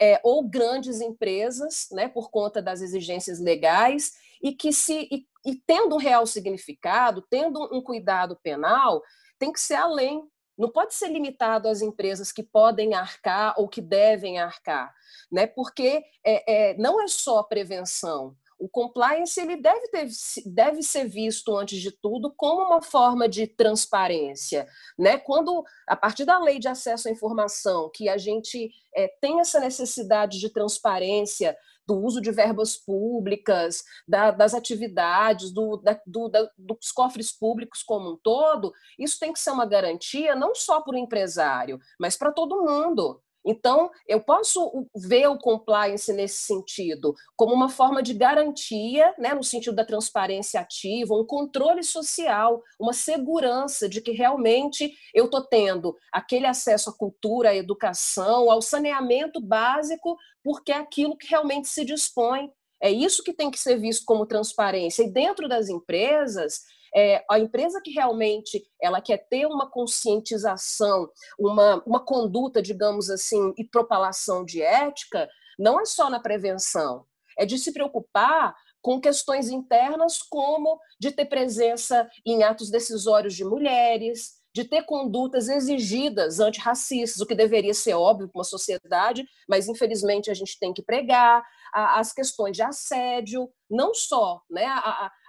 é, 0.00 0.20
ou 0.22 0.48
grandes 0.48 1.00
empresas, 1.00 1.88
né, 1.90 2.06
por 2.08 2.30
conta 2.30 2.62
das 2.62 2.80
exigências 2.80 3.40
legais, 3.40 4.12
e 4.40 4.52
que 4.52 4.72
se 4.72 5.08
e, 5.10 5.26
e 5.44 5.56
tendo 5.66 5.96
um 5.96 5.98
real 5.98 6.24
significado, 6.24 7.24
tendo 7.28 7.60
um 7.74 7.82
cuidado 7.82 8.38
penal, 8.40 9.02
tem 9.38 9.52
que 9.52 9.60
ser 9.60 9.74
além 9.74 10.22
não 10.58 10.68
pode 10.68 10.94
ser 10.94 11.08
limitado 11.08 11.68
às 11.68 11.80
empresas 11.80 12.32
que 12.32 12.42
podem 12.42 12.94
arcar 12.94 13.54
ou 13.56 13.68
que 13.68 13.80
devem 13.80 14.38
arcar, 14.38 14.92
né? 15.30 15.46
porque 15.46 16.02
é, 16.24 16.70
é, 16.70 16.76
não 16.76 17.00
é 17.00 17.06
só 17.06 17.42
prevenção. 17.42 18.36
O 18.58 18.68
compliance 18.68 19.40
ele 19.40 19.56
deve, 19.56 19.86
ter, 19.86 20.08
deve 20.44 20.82
ser 20.82 21.06
visto, 21.06 21.56
antes 21.56 21.80
de 21.80 21.92
tudo, 21.92 22.34
como 22.36 22.66
uma 22.66 22.82
forma 22.82 23.28
de 23.28 23.46
transparência. 23.46 24.66
Né? 24.98 25.16
Quando, 25.16 25.64
a 25.86 25.94
partir 25.94 26.24
da 26.24 26.40
lei 26.40 26.58
de 26.58 26.66
acesso 26.66 27.06
à 27.06 27.10
informação, 27.12 27.88
que 27.94 28.08
a 28.08 28.18
gente 28.18 28.72
é, 28.96 29.06
tem 29.20 29.38
essa 29.38 29.60
necessidade 29.60 30.40
de 30.40 30.52
transparência 30.52 31.56
do 31.88 31.98
uso 31.98 32.20
de 32.20 32.30
verbas 32.30 32.76
públicas, 32.76 33.82
da, 34.06 34.30
das 34.30 34.52
atividades, 34.52 35.50
do, 35.50 35.78
da, 35.78 35.98
do, 36.06 36.28
da, 36.28 36.46
dos 36.58 36.92
cofres 36.92 37.32
públicos 37.32 37.82
como 37.82 38.10
um 38.10 38.16
todo, 38.22 38.74
isso 38.98 39.18
tem 39.18 39.32
que 39.32 39.40
ser 39.40 39.52
uma 39.52 39.64
garantia 39.64 40.36
não 40.36 40.54
só 40.54 40.82
para 40.82 40.94
o 40.94 40.98
empresário, 40.98 41.78
mas 41.98 42.14
para 42.14 42.30
todo 42.30 42.62
mundo. 42.62 43.22
Então, 43.50 43.90
eu 44.06 44.20
posso 44.20 44.86
ver 44.94 45.26
o 45.26 45.38
compliance 45.38 46.12
nesse 46.12 46.42
sentido, 46.42 47.14
como 47.34 47.54
uma 47.54 47.70
forma 47.70 48.02
de 48.02 48.12
garantia, 48.12 49.14
né, 49.18 49.32
no 49.32 49.42
sentido 49.42 49.74
da 49.74 49.86
transparência 49.86 50.60
ativa, 50.60 51.14
um 51.14 51.24
controle 51.24 51.82
social, 51.82 52.62
uma 52.78 52.92
segurança 52.92 53.88
de 53.88 54.02
que 54.02 54.10
realmente 54.10 54.92
eu 55.14 55.24
estou 55.24 55.42
tendo 55.42 55.96
aquele 56.12 56.46
acesso 56.46 56.90
à 56.90 56.92
cultura, 56.92 57.48
à 57.48 57.56
educação, 57.56 58.50
ao 58.50 58.60
saneamento 58.60 59.40
básico, 59.40 60.18
porque 60.44 60.70
é 60.70 60.76
aquilo 60.76 61.16
que 61.16 61.28
realmente 61.28 61.68
se 61.68 61.86
dispõe. 61.86 62.50
É 62.82 62.90
isso 62.90 63.24
que 63.24 63.32
tem 63.32 63.50
que 63.50 63.58
ser 63.58 63.78
visto 63.78 64.04
como 64.04 64.26
transparência. 64.26 65.02
E 65.02 65.10
dentro 65.10 65.48
das 65.48 65.70
empresas, 65.70 66.64
é, 66.94 67.24
a 67.30 67.38
empresa 67.38 67.80
que 67.82 67.90
realmente 67.90 68.62
ela 68.80 69.00
quer 69.00 69.18
ter 69.28 69.46
uma 69.46 69.70
conscientização, 69.70 71.08
uma, 71.38 71.82
uma 71.86 72.04
conduta, 72.04 72.62
digamos 72.62 73.10
assim, 73.10 73.52
e 73.56 73.64
propalação 73.64 74.44
de 74.44 74.62
ética, 74.62 75.28
não 75.58 75.80
é 75.80 75.84
só 75.84 76.08
na 76.08 76.20
prevenção, 76.20 77.04
é 77.38 77.44
de 77.44 77.58
se 77.58 77.72
preocupar 77.72 78.54
com 78.80 79.00
questões 79.00 79.48
internas 79.48 80.18
como 80.18 80.78
de 81.00 81.10
ter 81.10 81.26
presença 81.26 82.08
em 82.24 82.42
atos 82.42 82.70
decisórios 82.70 83.34
de 83.34 83.44
mulheres, 83.44 84.37
de 84.54 84.64
ter 84.64 84.82
condutas 84.84 85.48
exigidas 85.48 86.40
antirracistas, 86.40 87.20
o 87.20 87.26
que 87.26 87.34
deveria 87.34 87.74
ser 87.74 87.94
óbvio 87.94 88.28
para 88.28 88.38
uma 88.38 88.44
sociedade, 88.44 89.24
mas 89.48 89.68
infelizmente 89.68 90.30
a 90.30 90.34
gente 90.34 90.58
tem 90.58 90.72
que 90.72 90.82
pregar, 90.82 91.44
as 91.72 92.12
questões 92.12 92.56
de 92.56 92.62
assédio, 92.62 93.50
não 93.70 93.94
só 93.94 94.40
né, 94.50 94.66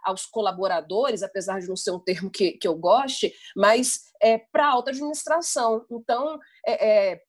aos 0.03 0.25
colaboradores, 0.25 1.21
apesar 1.21 1.59
de 1.59 1.67
não 1.67 1.75
ser 1.75 1.91
um 1.91 1.99
termo 1.99 2.29
que, 2.29 2.53
que 2.53 2.67
eu 2.67 2.75
goste, 2.75 3.33
mas 3.55 4.05
é, 4.21 4.37
para 4.37 4.67
a 4.67 4.71
alta 4.71 4.91
administração. 4.91 5.85
Então, 5.91 6.39
é, 6.65 7.11
é, 7.11 7.21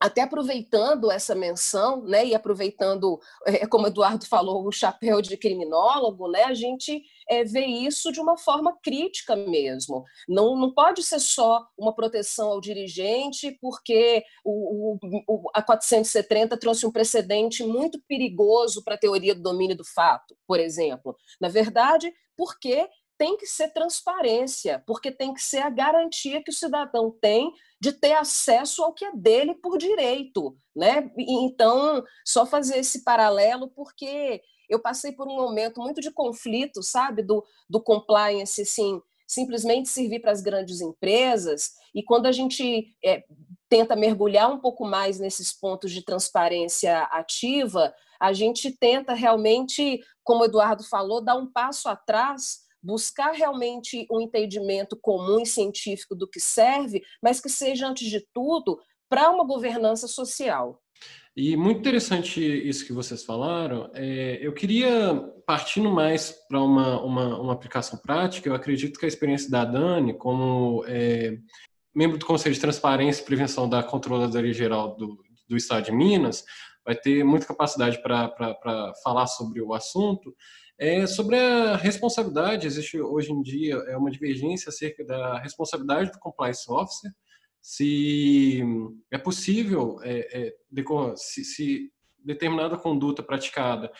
até 0.00 0.22
aproveitando 0.22 1.10
essa 1.10 1.34
menção, 1.34 2.02
né, 2.02 2.26
e 2.26 2.34
aproveitando, 2.34 3.18
é, 3.46 3.66
como 3.66 3.86
Eduardo 3.86 4.26
falou, 4.26 4.66
o 4.66 4.72
chapéu 4.72 5.22
de 5.22 5.36
criminólogo, 5.36 6.30
né, 6.30 6.44
a 6.44 6.54
gente 6.54 7.02
é, 7.28 7.44
vê 7.44 7.64
isso 7.64 8.12
de 8.12 8.20
uma 8.20 8.36
forma 8.36 8.76
crítica 8.82 9.34
mesmo. 9.34 10.04
Não, 10.28 10.56
não 10.56 10.72
pode 10.72 11.02
ser 11.02 11.18
só 11.18 11.66
uma 11.76 11.94
proteção 11.94 12.48
ao 12.48 12.60
dirigente, 12.60 13.56
porque 13.60 14.22
o, 14.44 14.98
o, 15.26 15.50
a 15.54 15.62
470 15.62 16.56
trouxe 16.58 16.86
um 16.86 16.92
precedente 16.92 17.64
muito 17.64 18.00
perigoso 18.06 18.84
para 18.84 18.94
a 18.94 18.98
teoria 18.98 19.34
do 19.34 19.42
domínio 19.42 19.76
do 19.76 19.84
fato, 19.84 20.36
por 20.46 20.60
exemplo. 20.60 21.16
Na 21.40 21.48
verdade, 21.48 22.12
porque 22.36 22.88
tem 23.18 23.36
que 23.36 23.46
ser 23.46 23.72
transparência, 23.72 24.82
porque 24.86 25.10
tem 25.10 25.32
que 25.32 25.40
ser 25.40 25.58
a 25.58 25.70
garantia 25.70 26.42
que 26.42 26.50
o 26.50 26.54
cidadão 26.54 27.10
tem 27.20 27.50
de 27.86 27.92
ter 27.92 28.14
acesso 28.14 28.82
ao 28.82 28.92
que 28.92 29.04
é 29.04 29.12
dele 29.14 29.54
por 29.54 29.78
direito, 29.78 30.56
né? 30.74 31.08
Então, 31.16 32.02
só 32.24 32.44
fazer 32.44 32.78
esse 32.78 33.04
paralelo 33.04 33.68
porque 33.68 34.42
eu 34.68 34.80
passei 34.82 35.12
por 35.12 35.28
um 35.28 35.36
momento 35.36 35.80
muito 35.80 36.00
de 36.00 36.10
conflito, 36.10 36.82
sabe, 36.82 37.22
do, 37.22 37.44
do 37.70 37.80
compliance, 37.80 38.60
assim, 38.60 39.00
simplesmente 39.24 39.88
servir 39.88 40.18
para 40.18 40.32
as 40.32 40.40
grandes 40.40 40.80
empresas, 40.80 41.70
e 41.94 42.02
quando 42.02 42.26
a 42.26 42.32
gente 42.32 42.92
é, 43.04 43.22
tenta 43.68 43.94
mergulhar 43.94 44.52
um 44.52 44.58
pouco 44.58 44.84
mais 44.84 45.20
nesses 45.20 45.52
pontos 45.52 45.92
de 45.92 46.04
transparência 46.04 47.02
ativa, 47.04 47.94
a 48.20 48.32
gente 48.32 48.72
tenta 48.72 49.14
realmente, 49.14 50.00
como 50.24 50.40
o 50.40 50.44
Eduardo 50.44 50.82
falou, 50.82 51.20
dar 51.20 51.36
um 51.36 51.46
passo 51.46 51.88
atrás 51.88 52.65
buscar 52.86 53.32
realmente 53.32 54.06
um 54.10 54.20
entendimento 54.20 54.96
comum 54.96 55.40
e 55.40 55.46
científico 55.46 56.14
do 56.14 56.28
que 56.28 56.38
serve, 56.38 57.02
mas 57.20 57.40
que 57.40 57.48
seja, 57.48 57.88
antes 57.88 58.08
de 58.08 58.24
tudo, 58.32 58.78
para 59.08 59.28
uma 59.30 59.44
governança 59.44 60.06
social. 60.06 60.80
E 61.36 61.56
muito 61.56 61.80
interessante 61.80 62.40
isso 62.40 62.86
que 62.86 62.92
vocês 62.92 63.24
falaram. 63.24 63.90
É, 63.92 64.38
eu 64.40 64.54
queria, 64.54 65.14
partindo 65.44 65.90
mais 65.90 66.32
para 66.48 66.62
uma, 66.62 67.02
uma, 67.02 67.40
uma, 67.40 67.52
aplicação 67.52 67.98
prática, 67.98 68.48
eu 68.48 68.54
acredito 68.54 68.98
que 68.98 69.04
a 69.04 69.08
experiência 69.08 69.50
da 69.50 69.64
Dani, 69.64 70.14
como 70.14 70.82
é, 70.86 71.36
membro 71.94 72.16
do 72.16 72.24
Conselho 72.24 72.54
de 72.54 72.60
Transparência 72.60 73.20
e 73.20 73.26
Prevenção 73.26 73.68
da 73.68 73.82
Controladoria 73.82 74.52
Geral 74.52 74.96
do, 74.96 75.18
do 75.46 75.56
Estado 75.56 75.84
de 75.84 75.92
Minas, 75.92 76.44
vai 76.84 76.94
ter 76.94 77.22
muita 77.24 77.46
capacidade 77.46 78.00
para 78.00 78.94
falar 79.02 79.26
sobre 79.26 79.60
o 79.60 79.74
assunto 79.74 80.34
É, 80.78 81.06
sobre 81.06 81.36
a 81.36 81.76
responsabilidade, 81.76 82.66
existe 82.66 83.00
hoje 83.00 83.32
em 83.32 83.40
dia 83.42 83.76
é 83.88 83.96
uma 83.96 84.10
divergência 84.10 84.68
acerca 84.68 85.04
da 85.04 85.38
responsabilidade 85.38 86.12
do 86.12 86.18
compliance 86.18 86.70
officer, 86.70 87.10
se 87.62 88.62
é 89.10 89.18
possível, 89.18 89.98
é, 90.02 90.46
é, 90.48 90.54
se, 91.16 91.44
se, 91.44 91.90
determinada 92.24 92.76
conduta 92.76 93.22
praticada 93.22 93.90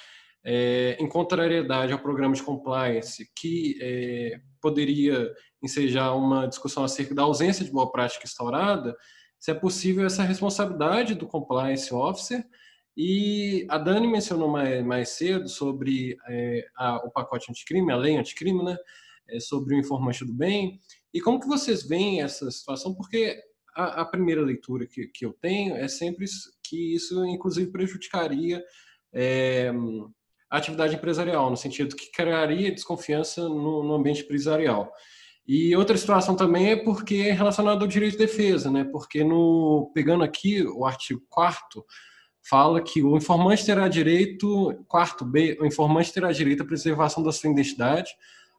é, 0.45 0.97
em 1.01 1.09
contrariedade 1.09 1.93
ao 1.93 1.99
programa 1.99 2.35
de 2.35 2.43
compliance, 2.43 3.29
que 3.37 3.77
é, 3.81 4.41
poderia 4.61 5.33
ensejar 5.61 6.13
uma 6.13 6.47
discussão 6.47 6.85
acerca 6.85 7.15
da 7.15 7.23
ausência 7.23 7.65
de 7.65 7.73
boa 7.73 7.91
prática 7.91 8.25
instaurada, 8.25 8.97
se 9.39 9.51
é 9.51 9.55
possível 9.55 10.07
essa 10.07 10.23
responsabilidade 10.23 11.17
do 11.17 11.27
compliance 11.27 11.93
officer. 11.93 12.45
E 12.97 13.67
a 13.69 13.77
Dani 13.77 14.07
mencionou 14.07 14.49
mais, 14.49 14.85
mais 14.85 15.11
cedo 15.11 15.49
sobre 15.49 16.17
é, 16.29 16.67
a, 16.77 16.97
o 17.07 17.11
pacote 17.11 17.51
anticrime, 17.51 17.93
a 17.93 17.97
lei 17.97 18.17
anticrime, 18.17 18.65
né? 18.65 18.77
É, 19.29 19.41
sobre 19.41 19.75
o 19.75 19.79
informante 19.79 20.25
do 20.25 20.33
bem. 20.33 20.81
E 21.13 21.21
como 21.21 21.41
que 21.41 21.49
vocês 21.49 21.87
veem 21.87 22.23
essa 22.23 22.51
situação? 22.51 22.95
Porque 22.95 23.39
a, 23.75 24.03
a 24.03 24.05
primeira 24.05 24.41
leitura 24.41 24.87
que, 24.87 25.09
que 25.09 25.27
eu 25.27 25.33
tenho 25.33 25.77
é 25.77 25.89
sempre 25.89 26.25
que 26.63 26.95
isso, 26.95 27.25
inclusive, 27.27 27.71
prejudicaria 27.71 28.65
é, 29.13 29.73
a 30.51 30.57
atividade 30.57 30.95
empresarial, 30.95 31.51
no 31.51 31.57
sentido 31.57 31.97
que 31.97 32.11
criaria 32.11 32.73
desconfiança 32.73 33.43
no, 33.43 33.83
no, 33.83 33.95
ambiente 33.95 34.23
empresarial. 34.23 34.91
E 35.47 35.77
outra 35.77 35.97
situação 35.97 36.35
também 36.35 36.71
é 36.71 36.77
porque 36.77 37.17
é 37.17 37.33
relacionado 37.33 37.83
ao 37.83 37.89
direito 37.89 38.13
de 38.13 38.19
defesa, 38.19 38.71
né? 38.71 38.85
Porque 38.85 39.23
no 39.23 39.91
pegando 39.95 40.25
aqui 40.25 40.63
o 40.63 40.85
artigo 40.85 41.23
4 41.29 41.85
fala 42.49 42.81
que 42.81 43.03
o 43.03 43.17
informante 43.17 43.65
terá 43.65 43.89
direito, 43.89 44.75
quarto 44.87 45.25
B, 45.25 45.59
o 45.61 45.67
informante 45.67 46.13
terá 46.13 46.31
direito 46.31 46.63
à 46.63 46.67
preservação 46.67 47.23
da 47.23 47.33
sua 47.33 47.51
identidade, 47.51 48.11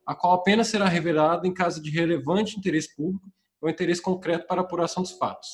a 0.05 0.13
qual 0.13 0.33
apenas 0.33 0.67
será 0.67 0.87
revelada 0.87 1.47
em 1.47 1.53
caso 1.53 1.81
de 1.81 1.89
relevante 1.89 2.57
interesse 2.57 2.95
público 2.95 3.31
ou 3.61 3.69
interesse 3.69 4.01
concreto 4.01 4.45
para 4.45 4.61
apuração 4.61 5.03
dos 5.03 5.13
fatos. 5.13 5.49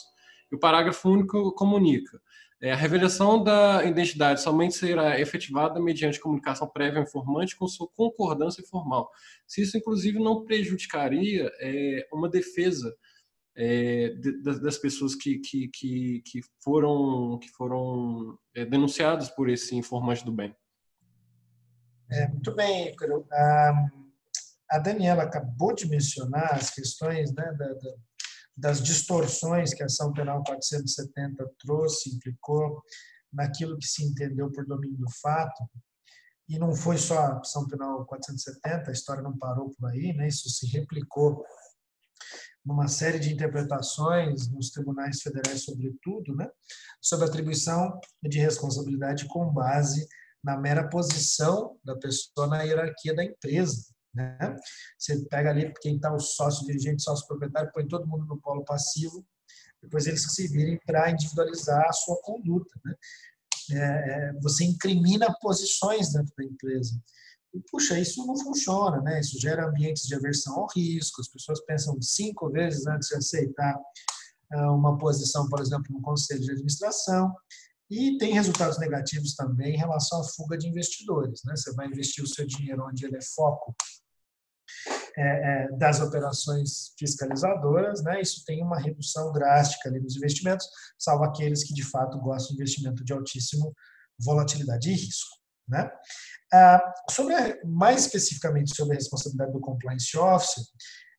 E 0.51 0.55
o 0.55 0.59
parágrafo 0.59 1.09
único 1.09 1.51
comunica: 1.53 2.19
é, 2.61 2.71
a 2.71 2.75
revelação 2.75 3.43
da 3.43 3.83
identidade 3.83 4.41
somente 4.41 4.75
será 4.75 5.19
efetivada 5.19 5.79
mediante 5.79 6.19
comunicação 6.19 6.67
prévia 6.67 6.99
ao 6.99 7.05
informante 7.05 7.55
com 7.55 7.67
sua 7.67 7.87
concordância 7.95 8.63
formal. 8.63 9.09
Se 9.45 9.61
isso, 9.61 9.77
inclusive, 9.77 10.17
não 10.17 10.43
prejudicaria 10.43 11.51
é, 11.59 12.07
uma 12.11 12.29
defesa 12.29 12.95
é, 13.55 14.09
de, 14.09 14.41
das 14.41 14.77
pessoas 14.77 15.15
que, 15.15 15.39
que, 15.39 15.67
que, 15.69 16.21
que 16.25 16.41
foram, 16.63 17.37
que 17.39 17.49
foram 17.49 18.37
é, 18.55 18.65
denunciadas 18.65 19.29
por 19.29 19.49
esse 19.49 19.75
informante 19.75 20.25
do 20.25 20.31
bem. 20.31 20.55
É, 22.11 22.27
muito 22.27 22.53
bem, 22.55 22.89
Ícaro. 22.89 23.25
A, 23.31 23.85
a 24.71 24.79
Daniela 24.79 25.23
acabou 25.23 25.73
de 25.73 25.87
mencionar 25.87 26.53
as 26.55 26.69
questões 26.69 27.33
né, 27.33 27.45
da, 27.57 27.73
da 27.73 27.93
das 28.55 28.81
distorções 28.81 29.73
que 29.73 29.81
a 29.81 29.87
ação 29.87 30.13
penal 30.13 30.43
470 30.43 31.51
trouxe, 31.59 32.15
implicou 32.15 32.81
naquilo 33.31 33.77
que 33.77 33.87
se 33.87 34.03
entendeu 34.03 34.51
por 34.51 34.65
domínio 34.65 34.97
do 34.97 35.11
fato. 35.21 35.67
E 36.47 36.59
não 36.59 36.75
foi 36.75 36.97
só 36.97 37.17
a 37.17 37.39
ação 37.39 37.67
penal 37.67 38.05
470, 38.05 38.89
a 38.89 38.93
história 38.93 39.23
não 39.23 39.37
parou 39.37 39.71
por 39.71 39.89
aí, 39.89 40.13
né? 40.13 40.27
isso 40.27 40.49
se 40.49 40.67
replicou 40.67 41.43
numa 42.65 42.87
série 42.87 43.19
de 43.19 43.33
interpretações 43.33 44.49
nos 44.49 44.69
tribunais 44.69 45.21
federais, 45.21 45.63
sobretudo, 45.63 46.35
né? 46.35 46.49
sobre 47.01 47.25
atribuição 47.25 47.99
de 48.21 48.39
responsabilidade 48.39 49.27
com 49.27 49.51
base 49.51 50.07
na 50.43 50.57
mera 50.57 50.87
posição 50.89 51.77
da 51.83 51.95
pessoa 51.95 52.47
na 52.47 52.63
hierarquia 52.63 53.15
da 53.15 53.23
empresa. 53.23 53.85
Né? 54.13 54.37
Você 54.97 55.25
pega 55.25 55.49
ali 55.49 55.73
quem 55.81 55.95
está 55.95 56.13
o 56.13 56.19
sócio 56.19 56.65
dirigente, 56.65 57.03
sócio 57.03 57.27
proprietário, 57.27 57.71
põe 57.73 57.87
todo 57.87 58.07
mundo 58.07 58.25
no 58.25 58.39
polo 58.39 58.63
passivo, 58.63 59.25
depois 59.81 60.07
eles 60.07 60.23
se 60.23 60.47
virem 60.47 60.79
para 60.85 61.11
individualizar 61.11 61.85
a 61.87 61.93
sua 61.93 62.21
conduta. 62.21 62.73
Né? 62.85 62.95
É, 63.71 63.77
é, 63.77 64.33
você 64.41 64.65
incrimina 64.65 65.33
posições 65.41 66.13
dentro 66.13 66.33
da 66.37 66.43
empresa. 66.43 67.01
E, 67.53 67.59
puxa, 67.71 67.99
isso 67.99 68.25
não 68.25 68.37
funciona, 68.37 69.01
né? 69.01 69.19
Isso 69.19 69.39
gera 69.39 69.67
ambientes 69.67 70.03
de 70.07 70.15
aversão 70.15 70.55
ao 70.55 70.67
risco, 70.75 71.21
as 71.21 71.27
pessoas 71.27 71.63
pensam 71.65 72.01
cinco 72.01 72.49
vezes 72.49 72.87
antes 72.87 73.09
de 73.09 73.15
aceitar 73.15 73.79
ah, 74.51 74.71
uma 74.71 74.97
posição, 74.97 75.47
por 75.47 75.59
exemplo, 75.59 75.85
no 75.91 76.01
conselho 76.01 76.41
de 76.41 76.51
administração, 76.51 77.33
e 77.89 78.17
tem 78.17 78.33
resultados 78.33 78.79
negativos 78.79 79.35
também 79.35 79.75
em 79.75 79.77
relação 79.77 80.21
à 80.21 80.23
fuga 80.23 80.57
de 80.57 80.67
investidores. 80.67 81.41
Né? 81.45 81.55
Você 81.55 81.73
vai 81.73 81.87
investir 81.87 82.23
o 82.23 82.27
seu 82.27 82.45
dinheiro 82.45 82.85
onde 82.87 83.05
ele 83.05 83.17
é 83.17 83.21
foco 83.21 83.75
é, 85.15 85.21
é, 85.21 85.77
das 85.77 85.99
operações 85.99 86.93
fiscalizadoras, 86.97 88.03
né, 88.03 88.19
isso 88.19 88.43
tem 88.45 88.63
uma 88.63 88.79
redução 88.79 89.31
drástica 89.31 89.87
ali 89.87 89.99
nos 89.99 90.15
investimentos, 90.15 90.67
salvo 90.97 91.23
aqueles 91.23 91.63
que 91.63 91.73
de 91.73 91.83
fato 91.83 92.17
gostam 92.19 92.55
de 92.55 92.61
investimento 92.61 93.03
de 93.03 93.13
altíssimo 93.13 93.75
volatilidade 94.19 94.89
e 94.89 94.93
risco. 94.93 95.37
Né? 95.67 95.89
Ah, 96.55 96.93
sobre 97.09 97.33
a, 97.33 97.57
mais 97.65 98.01
especificamente 98.01 98.75
sobre 98.75 98.93
a 98.93 98.99
responsabilidade 98.99 99.51
do 99.51 99.59
compliance 99.59 100.15
officer, 100.15 100.63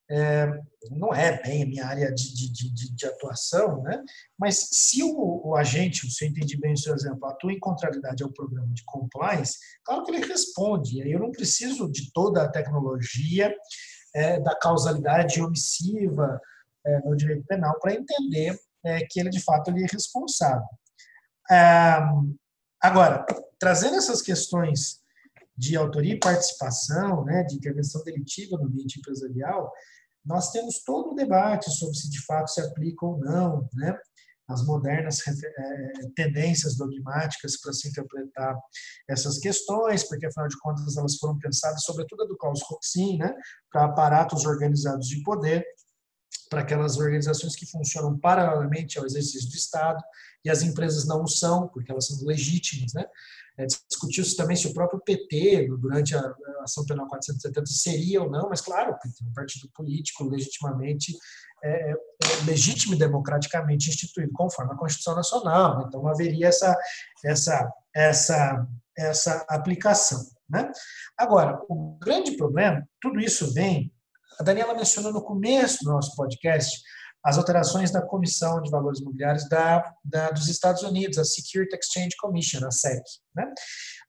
é, 0.09 0.47
não 0.91 1.13
é 1.13 1.43
bem 1.43 1.63
a 1.63 1.67
minha 1.67 1.87
área 1.87 2.13
de, 2.13 2.35
de, 2.35 2.73
de, 2.73 2.95
de 2.95 3.07
atuação, 3.07 3.83
né? 3.83 4.01
mas 4.39 4.69
se 4.71 5.03
o, 5.03 5.49
o, 5.49 5.57
agente, 5.57 6.09
se 6.09 6.25
eu 6.25 6.29
entendi 6.29 6.57
bem 6.61 6.75
o 6.75 6.79
seu 6.79 6.95
exemplo, 6.95 7.27
atua 7.27 7.53
em 7.53 7.59
contrariedade 7.59 8.23
ao 8.23 8.33
programa 8.33 8.73
de 8.73 8.85
compliance, 8.85 9.59
claro 9.83 10.05
que 10.05 10.13
ele 10.13 10.27
responde. 10.27 11.01
Eu 11.11 11.19
não 11.19 11.33
preciso 11.33 11.91
de 11.91 12.13
toda 12.13 12.43
a 12.45 12.49
tecnologia 12.49 13.53
é, 14.15 14.39
da 14.41 14.55
causalidade 14.57 15.43
omissiva 15.43 16.41
é, 16.87 17.01
no 17.01 17.17
direito 17.17 17.45
penal 17.47 17.77
para 17.81 17.95
entender 17.95 18.57
é, 18.85 19.01
que 19.11 19.19
ele, 19.19 19.31
de 19.31 19.43
fato, 19.43 19.71
ele 19.71 19.83
é 19.83 19.87
responsável. 19.91 20.69
agora, 22.81 23.25
trazendo 23.59 23.97
essas 23.97 24.21
questões 24.21 25.03
de 25.57 25.77
autoria 25.77 26.15
e 26.15 26.19
participação, 26.19 27.25
né, 27.25 27.45
de 27.45 27.57
intervenção 27.57 28.03
delitiva 28.03 28.57
no 28.59 28.67
ambiente 28.67 28.99
empresarial, 28.99 29.73
nós 30.25 30.51
temos 30.51 30.83
todo 30.83 31.13
o 31.13 31.15
debate 31.15 31.71
sobre 31.71 31.95
se 31.97 32.11
de 32.11 32.25
fato 32.25 32.51
se 32.51 32.61
aplica 32.61 33.05
ou 33.05 33.19
não, 33.19 33.69
né, 33.75 33.97
as 34.49 34.65
modernas 34.65 35.21
é, 35.27 35.93
tendências 36.15 36.77
dogmáticas 36.77 37.59
para 37.61 37.73
se 37.73 37.89
interpretar 37.89 38.55
essas 39.09 39.39
questões, 39.39 40.05
porque 40.05 40.27
afinal 40.27 40.49
de 40.49 40.59
contas 40.59 40.97
elas 40.97 41.17
foram 41.17 41.39
pensadas 41.39 41.83
sobretudo 41.83 42.27
do 42.27 42.37
Klaus 42.37 42.61
Roxin, 42.63 43.19
né, 43.19 43.35
para 43.71 43.87
aparatos 43.87 44.45
organizados 44.45 45.09
de 45.09 45.23
poder, 45.23 45.65
para 46.51 46.61
aquelas 46.61 46.97
organizações 46.99 47.57
que 47.57 47.67
funcionam 47.67 48.19
paralelamente 48.19 48.99
ao 48.99 49.07
exercício 49.07 49.49
do 49.49 49.57
Estado 49.57 50.03
e 50.45 50.51
as 50.51 50.63
empresas 50.63 51.07
não 51.07 51.27
são, 51.27 51.69
porque 51.69 51.91
elas 51.91 52.07
são 52.07 52.25
legítimas, 52.27 52.93
né? 52.93 53.05
É, 53.57 53.67
Discutiu-se 53.67 54.37
também 54.37 54.57
se 54.57 54.67
o 54.67 54.75
próprio 54.75 55.01
PT, 55.01 55.69
durante 55.79 56.17
a 56.17 56.35
ação 56.61 56.85
penal 56.85 57.07
470, 57.07 57.67
seria 57.67 58.23
ou 58.23 58.31
não, 58.31 58.49
mas 58.49 58.61
claro, 58.61 58.97
um 59.23 59.33
partido 59.33 59.69
político 59.75 60.25
legitimamente, 60.25 61.17
é, 61.63 61.93
é, 61.93 61.97
legítimo 62.47 62.95
e 62.95 62.99
democraticamente 62.99 63.89
instituído 63.89 64.33
conforme 64.33 64.73
a 64.73 64.77
Constituição 64.77 65.15
Nacional. 65.15 65.87
Então 65.87 66.07
haveria 66.07 66.49
essa, 66.49 66.77
essa, 67.25 67.73
essa, 67.95 68.67
essa 68.99 69.47
aplicação. 69.49 70.23
Né? 70.49 70.71
Agora, 71.17 71.61
o 71.69 71.97
grande 71.99 72.37
problema, 72.37 72.87
tudo 73.01 73.19
isso 73.19 73.53
vem, 73.55 73.91
a 74.39 74.43
Daniela 74.43 74.75
mencionou 74.75 75.13
no 75.13 75.23
começo 75.23 75.85
do 75.85 75.93
nosso 75.93 76.15
podcast, 76.17 76.83
as 77.25 77.39
alterações 77.39 77.91
da 77.91 78.03
Comissão 78.03 78.61
de 78.61 78.71
Valores 78.71 79.01
Imobiliários 79.01 79.49
da, 79.49 79.83
da, 80.05 80.31
dos 80.31 80.47
Estados 80.49 80.83
Unidos, 80.83 81.19
a 81.19 81.25
Security 81.25 81.75
Exchange 81.75 82.15
Commission, 82.21 82.67
a 82.67 82.71
SEC. 82.71 83.03
Né? 83.35 83.51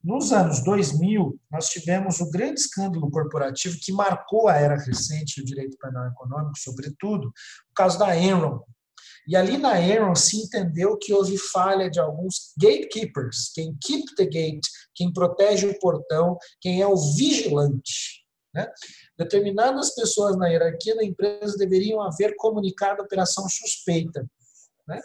Nos 0.03 0.33
anos 0.33 0.61
2000, 0.63 1.39
nós 1.49 1.69
tivemos 1.69 2.19
o 2.19 2.29
grande 2.29 2.59
escândalo 2.59 3.09
corporativo 3.09 3.77
que 3.81 3.93
marcou 3.93 4.49
a 4.49 4.57
era 4.57 4.75
recente 4.75 5.41
do 5.41 5.45
direito 5.45 5.77
penal 5.79 6.07
econômico, 6.07 6.59
sobretudo, 6.59 7.27
o 7.27 7.73
caso 7.73 7.97
da 7.97 8.17
Enron. 8.17 8.59
E 9.27 9.35
ali 9.35 9.57
na 9.57 9.81
Enron 9.81 10.13
se 10.13 10.37
entendeu 10.37 10.97
que 10.97 11.13
houve 11.13 11.37
falha 11.37 11.89
de 11.89 11.99
alguns 11.99 12.53
gatekeepers, 12.59 13.51
quem 13.55 13.75
keep 13.81 14.03
the 14.15 14.25
gate, 14.25 14.67
quem 14.93 15.11
protege 15.11 15.67
o 15.67 15.79
portão, 15.79 16.37
quem 16.59 16.81
é 16.81 16.87
o 16.87 16.97
vigilante. 17.15 18.24
Né? 18.55 18.71
Determinadas 19.17 19.93
pessoas 19.93 20.37
na 20.37 20.47
hierarquia 20.47 20.95
da 20.95 21.03
empresa 21.03 21.57
deveriam 21.57 22.01
haver 22.01 22.35
comunicado 22.37 23.01
a 23.01 23.05
operação 23.05 23.47
suspeita. 23.49 24.25
Né? 24.87 25.01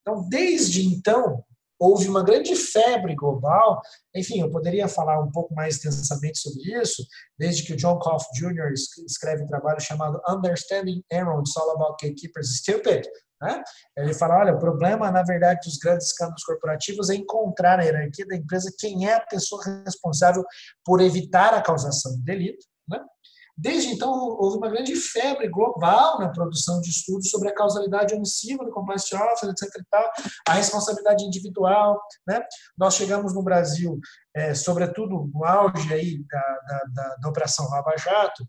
Então, 0.00 0.28
desde 0.28 0.86
então, 0.86 1.44
houve 1.76 2.08
uma 2.08 2.22
grande 2.22 2.54
febre 2.54 3.16
global. 3.16 3.82
Enfim, 4.14 4.40
eu 4.40 4.50
poderia 4.50 4.86
falar 4.86 5.20
um 5.20 5.30
pouco 5.30 5.52
mais 5.54 5.74
extensamente 5.74 6.38
sobre 6.38 6.80
isso, 6.80 7.04
desde 7.36 7.64
que 7.64 7.72
o 7.72 7.76
John 7.76 7.98
Koff 7.98 8.24
Jr. 8.34 8.72
escreve 9.04 9.42
um 9.42 9.48
trabalho 9.48 9.80
chamado 9.80 10.20
Understanding 10.28 11.02
It's 11.12 11.56
All 11.56 11.70
About 11.72 11.96
Gatekeepers 12.00 12.58
Stupid, 12.58 13.08
Né? 13.40 13.62
Ele 13.96 14.12
fala, 14.14 14.38
olha, 14.38 14.54
o 14.54 14.58
problema, 14.58 15.10
na 15.10 15.22
verdade, 15.22 15.60
dos 15.64 15.78
grandes 15.78 16.08
escândalos 16.08 16.42
corporativos 16.44 17.08
é 17.08 17.14
encontrar 17.14 17.78
na 17.78 17.84
hierarquia 17.84 18.26
da 18.26 18.36
empresa 18.36 18.74
quem 18.76 19.08
é 19.08 19.14
a 19.14 19.26
pessoa 19.26 19.62
responsável 19.84 20.44
por 20.84 21.00
evitar 21.00 21.54
a 21.54 21.62
causação 21.62 22.16
do 22.16 22.22
delito. 22.22 22.66
Né? 22.88 23.00
Desde 23.56 23.90
então, 23.90 24.10
houve 24.12 24.56
uma 24.56 24.68
grande 24.68 24.94
febre 24.94 25.48
global 25.48 26.18
na 26.18 26.28
produção 26.28 26.80
de 26.80 26.90
estudos 26.90 27.30
sobre 27.30 27.48
a 27.48 27.54
causalidade 27.54 28.14
omissiva 28.14 28.64
no 28.64 28.72
compliance 28.72 29.14
officer, 29.14 29.50
etc. 29.50 29.68
E 29.80 29.84
tal, 29.90 30.10
a 30.48 30.52
responsabilidade 30.54 31.24
individual. 31.24 32.00
Né? 32.26 32.40
Nós 32.76 32.94
chegamos 32.94 33.34
no 33.34 33.42
Brasil, 33.42 34.00
é, 34.34 34.54
sobretudo 34.54 35.30
no 35.32 35.44
auge 35.44 35.92
aí 35.92 36.24
da, 36.30 36.58
da, 36.68 36.84
da, 36.94 37.16
da 37.16 37.28
Operação 37.28 37.68
Lava 37.68 37.96
Jato, 37.96 38.44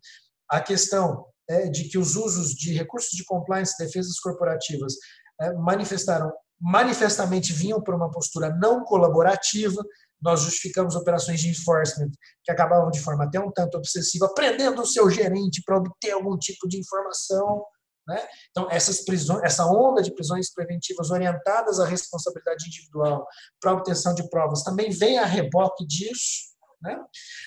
a 0.50 0.60
questão 0.60 1.26
de 1.70 1.86
que 1.90 1.98
os 1.98 2.16
usos 2.16 2.54
de 2.54 2.74
recursos 2.74 3.12
de 3.12 3.26
compliance, 3.26 3.76
defesas 3.78 4.20
corporativas, 4.20 4.94
é, 5.42 5.54
manifestaram 5.54 6.32
manifestamente 6.62 7.54
vinham 7.54 7.82
por 7.82 7.96
uma 7.96 8.12
postura 8.12 8.54
não 8.54 8.84
colaborativa, 8.84 9.82
nós 10.22 10.42
justificamos 10.42 10.96
operações 10.96 11.40
de 11.40 11.50
enforcement 11.50 12.12
que 12.44 12.52
acabavam 12.52 12.92
de 12.92 13.00
forma 13.00 13.24
até 13.24 13.40
um 13.40 13.52
tanto 13.52 13.78
obsessiva, 13.78 14.34
prendendo 14.34 14.82
o 14.82 14.86
seu 14.86 15.10
gerente 15.10 15.64
para 15.66 15.78
obter 15.78 16.12
algum 16.12 16.38
tipo 16.38 16.68
de 16.68 16.78
informação. 16.78 17.64
Né? 18.06 18.28
Então, 18.50 18.68
essas 18.70 19.06
prisões, 19.06 19.42
essa 19.44 19.66
onda 19.66 20.02
de 20.02 20.14
prisões 20.14 20.52
preventivas 20.54 21.10
orientadas 21.10 21.80
à 21.80 21.86
responsabilidade 21.86 22.66
individual 22.68 23.26
para 23.62 23.74
obtenção 23.74 24.14
de 24.14 24.28
provas 24.30 24.64
também 24.64 24.90
vem 24.90 25.18
a 25.18 25.26
reboque 25.26 25.86
disso, 25.86 26.50
né? 26.82 27.00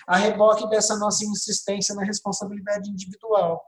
a 0.09 0.17
reboque 0.17 0.67
dessa 0.71 0.97
nossa 0.97 1.25
insistência 1.25 1.95
na 1.95 2.05
responsabilidade 2.05 2.89
individual. 2.89 3.63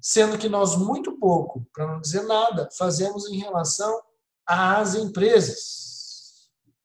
Sendo 0.00 0.38
que 0.38 0.48
nós 0.48 0.76
muito 0.76 1.18
pouco, 1.18 1.66
para 1.72 1.86
não 1.86 2.00
dizer 2.00 2.22
nada, 2.22 2.68
fazemos 2.76 3.28
em 3.28 3.38
relação 3.38 4.00
às 4.46 4.94
empresas 4.94 5.90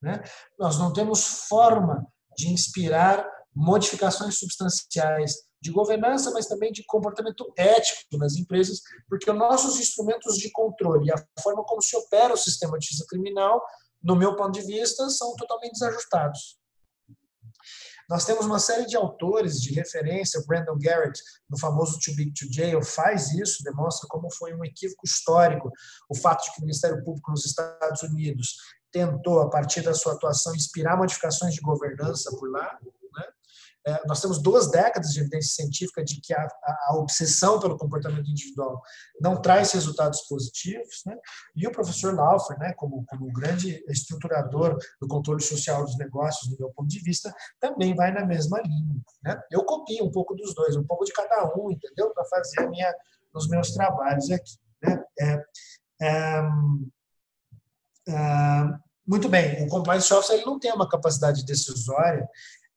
né? 0.05 0.23
Nós 0.59 0.77
não 0.77 0.93
temos 0.93 1.47
forma 1.47 2.05
de 2.37 2.49
inspirar 2.49 3.27
modificações 3.53 4.37
substanciais 4.37 5.33
de 5.59 5.71
governança, 5.71 6.29
mas 6.29 6.45
também 6.45 6.71
de 6.71 6.85
comportamento 6.85 7.51
ético 7.57 8.17
nas 8.17 8.35
empresas, 8.35 8.81
porque 9.09 9.29
os 9.29 9.37
nossos 9.37 9.79
instrumentos 9.79 10.37
de 10.37 10.51
controle 10.51 11.07
e 11.07 11.11
a 11.11 11.41
forma 11.41 11.63
como 11.63 11.81
se 11.81 11.95
opera 11.95 12.33
o 12.33 12.37
sistema 12.37 12.77
de 12.77 12.85
justiça 12.85 13.07
criminal, 13.09 13.59
no 14.03 14.15
meu 14.15 14.35
ponto 14.35 14.51
de 14.51 14.61
vista, 14.61 15.09
são 15.09 15.35
totalmente 15.35 15.71
desajustados. 15.71 16.59
Nós 18.09 18.25
temos 18.25 18.45
uma 18.45 18.59
série 18.59 18.85
de 18.85 18.95
autores 18.95 19.61
de 19.61 19.73
referência, 19.73 20.39
o 20.39 20.45
Brandon 20.45 20.77
Garrett, 20.77 21.21
no 21.49 21.57
famoso 21.57 21.99
Too 21.99 22.15
Big 22.15 22.33
to 22.33 22.51
Jail, 22.51 22.83
faz 22.83 23.31
isso, 23.33 23.63
demonstra 23.63 24.07
como 24.09 24.31
foi 24.31 24.53
um 24.53 24.63
equívoco 24.63 25.05
histórico 25.05 25.71
o 26.09 26.15
fato 26.15 26.43
de 26.45 26.53
que 26.53 26.59
o 26.59 26.61
Ministério 26.61 27.03
Público 27.03 27.31
nos 27.31 27.45
Estados 27.45 28.03
Unidos 28.03 28.55
tentou, 28.91 29.41
a 29.41 29.49
partir 29.49 29.81
da 29.81 29.93
sua 29.93 30.13
atuação, 30.13 30.55
inspirar 30.55 30.95
modificações 30.97 31.53
de 31.53 31.61
governança 31.61 32.31
por 32.37 32.49
lá. 32.49 32.79
É, 33.87 34.01
nós 34.07 34.19
temos 34.19 34.41
duas 34.41 34.71
décadas 34.71 35.13
de 35.13 35.19
evidência 35.19 35.53
científica 35.55 36.03
de 36.03 36.19
que 36.19 36.33
a, 36.33 36.47
a, 36.87 36.95
obsessão 36.95 37.59
pelo 37.59 37.77
comportamento 37.77 38.27
individual 38.27 38.81
não 39.21 39.39
traz 39.39 39.71
resultados 39.73 40.21
positivos. 40.21 41.03
Né? 41.05 41.15
E 41.55 41.67
o 41.67 41.71
professor 41.71 42.15
Laufer, 42.15 42.57
né, 42.57 42.73
como, 42.73 43.05
como 43.05 43.31
grande 43.31 43.83
estruturador 43.87 44.75
do 44.99 45.07
controle 45.07 45.41
social 45.41 45.85
dos 45.85 45.97
negócios, 45.99 46.49
do 46.49 46.57
meu 46.57 46.71
ponto 46.71 46.87
de 46.87 46.99
vista, 46.99 47.31
também 47.59 47.95
vai 47.95 48.11
na 48.11 48.25
mesma 48.25 48.59
linha. 48.61 48.95
Né? 49.23 49.39
Eu 49.51 49.63
copio 49.63 50.03
um 50.03 50.11
pouco 50.11 50.33
dos 50.33 50.55
dois, 50.55 50.75
um 50.75 50.83
pouco 50.83 51.05
de 51.05 51.13
cada 51.13 51.53
um, 51.55 51.71
entendeu? 51.71 52.09
Para 52.11 52.25
fazer 52.25 52.67
minha, 52.67 52.91
os 53.35 53.47
meus 53.47 53.71
trabalhos 53.71 54.31
aqui. 54.31 54.57
Né? 54.81 55.03
É, 55.19 55.45
é, 56.01 56.41
é 58.09 58.85
muito 59.07 59.29
bem, 59.29 59.63
o 59.63 59.69
compliance 59.69 60.11
officer 60.11 60.35
ele 60.35 60.45
não 60.45 60.57
tem 60.57 60.73
uma 60.73 60.89
capacidade 60.89 61.45
decisória 61.45 62.27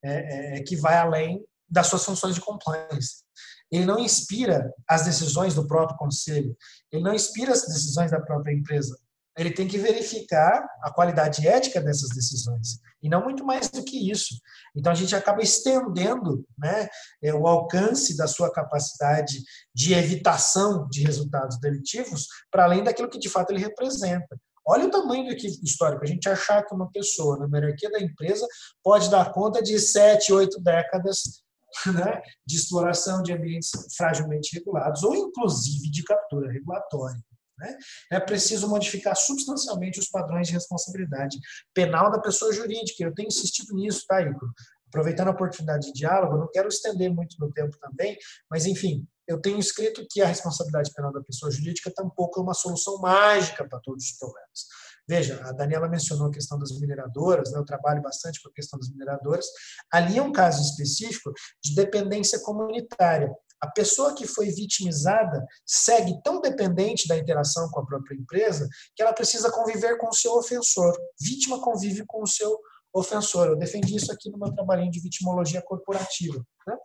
é, 0.03 0.57
é, 0.57 0.63
que 0.63 0.75
vai 0.75 0.97
além 0.97 1.43
das 1.69 1.87
suas 1.87 2.03
funções 2.03 2.35
de 2.35 2.41
compliance. 2.41 3.23
Ele 3.71 3.85
não 3.85 3.99
inspira 3.99 4.73
as 4.87 5.05
decisões 5.05 5.53
do 5.53 5.67
próprio 5.67 5.97
conselho, 5.97 6.55
ele 6.91 7.03
não 7.03 7.13
inspira 7.13 7.51
as 7.51 7.65
decisões 7.67 8.11
da 8.11 8.19
própria 8.19 8.53
empresa. 8.53 8.97
Ele 9.37 9.51
tem 9.51 9.67
que 9.67 9.77
verificar 9.77 10.67
a 10.81 10.91
qualidade 10.91 11.47
ética 11.47 11.79
dessas 11.79 12.09
decisões, 12.09 12.79
e 13.01 13.07
não 13.07 13.23
muito 13.23 13.45
mais 13.45 13.69
do 13.69 13.83
que 13.83 14.11
isso. 14.11 14.35
Então, 14.75 14.91
a 14.91 14.95
gente 14.95 15.15
acaba 15.15 15.41
estendendo 15.41 16.45
né, 16.57 16.89
é, 17.23 17.33
o 17.33 17.47
alcance 17.47 18.17
da 18.17 18.27
sua 18.27 18.51
capacidade 18.51 19.41
de 19.73 19.93
evitação 19.93 20.87
de 20.89 21.03
resultados 21.03 21.59
delitivos 21.59 22.27
para 22.51 22.65
além 22.65 22.83
daquilo 22.83 23.09
que 23.09 23.19
de 23.19 23.29
fato 23.29 23.51
ele 23.51 23.61
representa. 23.63 24.37
Olha 24.69 24.85
o 24.85 24.91
tamanho 24.91 25.25
do 25.25 25.35
histórico. 25.63 26.03
A 26.03 26.07
gente 26.07 26.29
achar 26.29 26.63
que 26.63 26.75
uma 26.75 26.91
pessoa 26.91 27.47
na 27.47 27.57
hierarquia 27.57 27.89
da 27.89 27.99
empresa 27.99 28.47
pode 28.83 29.09
dar 29.09 29.33
conta 29.33 29.63
de 29.63 29.79
sete, 29.79 30.31
oito 30.31 30.61
décadas 30.61 31.41
né, 31.87 32.21
de 32.45 32.55
exploração 32.55 33.23
de 33.23 33.33
ambientes 33.33 33.71
fragilmente 33.97 34.55
regulados, 34.55 35.01
ou 35.01 35.15
inclusive 35.15 35.89
de 35.89 36.03
captura 36.03 36.51
regulatória. 36.51 37.19
Né? 37.57 37.77
É 38.11 38.19
preciso 38.19 38.67
modificar 38.69 39.15
substancialmente 39.15 39.99
os 39.99 40.07
padrões 40.07 40.47
de 40.47 40.53
responsabilidade 40.53 41.37
penal 41.73 42.11
da 42.11 42.19
pessoa 42.19 42.53
jurídica. 42.53 43.03
Eu 43.03 43.13
tenho 43.13 43.27
insistido 43.27 43.73
nisso, 43.73 44.05
tá, 44.07 44.21
Igor? 44.21 44.51
Aproveitando 44.87 45.29
a 45.29 45.31
oportunidade 45.31 45.87
de 45.87 45.93
diálogo, 45.93 46.37
não 46.37 46.49
quero 46.51 46.67
estender 46.67 47.11
muito 47.11 47.35
meu 47.39 47.51
tempo 47.51 47.75
também, 47.79 48.17
mas, 48.49 48.65
enfim, 48.67 49.05
eu 49.29 49.39
tenho 49.39 49.59
escrito 49.59 50.05
que 50.09 50.23
a 50.23 50.27
responsabilidade 50.27 50.91
penal 50.91 51.13
da 51.13 51.21
pessoa 51.21 51.51
jurídica 51.51 51.93
tampouco 51.95 52.39
é 52.39 52.43
uma 52.43 52.55
solução 52.55 52.97
mágica 52.97 53.63
para 53.63 53.79
todos 53.79 54.03
os 54.05 54.17
problemas. 54.17 54.65
Veja, 55.07 55.39
a 55.45 55.51
Daniela 55.51 55.87
mencionou 55.87 56.27
a 56.27 56.31
questão 56.31 56.57
das 56.57 56.71
mineradoras, 56.79 57.51
né, 57.51 57.59
eu 57.59 57.65
trabalho 57.65 58.01
bastante 58.01 58.41
com 58.41 58.49
a 58.49 58.53
questão 58.53 58.79
das 58.79 58.89
mineradoras. 58.89 59.45
Ali 59.91 60.17
é 60.17 60.21
um 60.21 60.31
caso 60.31 60.63
específico 60.63 61.31
de 61.63 61.75
dependência 61.75 62.39
comunitária. 62.39 63.31
A 63.61 63.67
pessoa 63.67 64.15
que 64.15 64.25
foi 64.25 64.49
vitimizada 64.49 65.45
segue 65.63 66.19
tão 66.23 66.41
dependente 66.41 67.07
da 67.07 67.17
interação 67.17 67.69
com 67.69 67.81
a 67.81 67.85
própria 67.85 68.15
empresa 68.15 68.67
que 68.95 69.03
ela 69.03 69.13
precisa 69.13 69.51
conviver 69.51 69.97
com 69.97 70.07
o 70.07 70.13
seu 70.13 70.33
ofensor. 70.33 70.97
Vítima 71.21 71.61
convive 71.61 72.03
com 72.07 72.23
o 72.23 72.27
seu 72.27 72.49
ofensor. 72.49 72.78
Eu 72.93 73.57
defendi 73.57 73.95
isso 73.95 74.11
aqui 74.11 74.29
no 74.29 74.37
meu 74.37 74.51
trabalhinho 74.53 74.91
de 74.91 74.99
vitimologia 74.99 75.61
corporativa. 75.61 76.43
Né? 76.67 76.75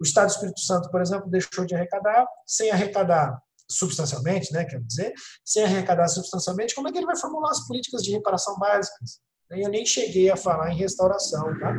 O 0.00 0.04
Estado 0.04 0.26
do 0.26 0.32
Espírito 0.32 0.60
Santo, 0.60 0.90
por 0.90 1.00
exemplo, 1.00 1.30
deixou 1.30 1.64
de 1.64 1.74
arrecadar, 1.74 2.26
sem 2.46 2.70
arrecadar 2.70 3.40
substancialmente, 3.70 4.52
né, 4.52 4.64
quer 4.64 4.80
dizer, 4.82 5.12
sem 5.44 5.62
arrecadar 5.62 6.08
substancialmente, 6.08 6.74
como 6.74 6.88
é 6.88 6.92
que 6.92 6.98
ele 6.98 7.06
vai 7.06 7.16
formular 7.16 7.50
as 7.50 7.66
políticas 7.66 8.02
de 8.02 8.10
reparação 8.10 8.58
básicas? 8.58 9.20
Eu 9.48 9.68
nem 9.68 9.86
cheguei 9.86 10.30
a 10.30 10.36
falar 10.36 10.72
em 10.72 10.76
restauração, 10.76 11.42
tá? 11.58 11.72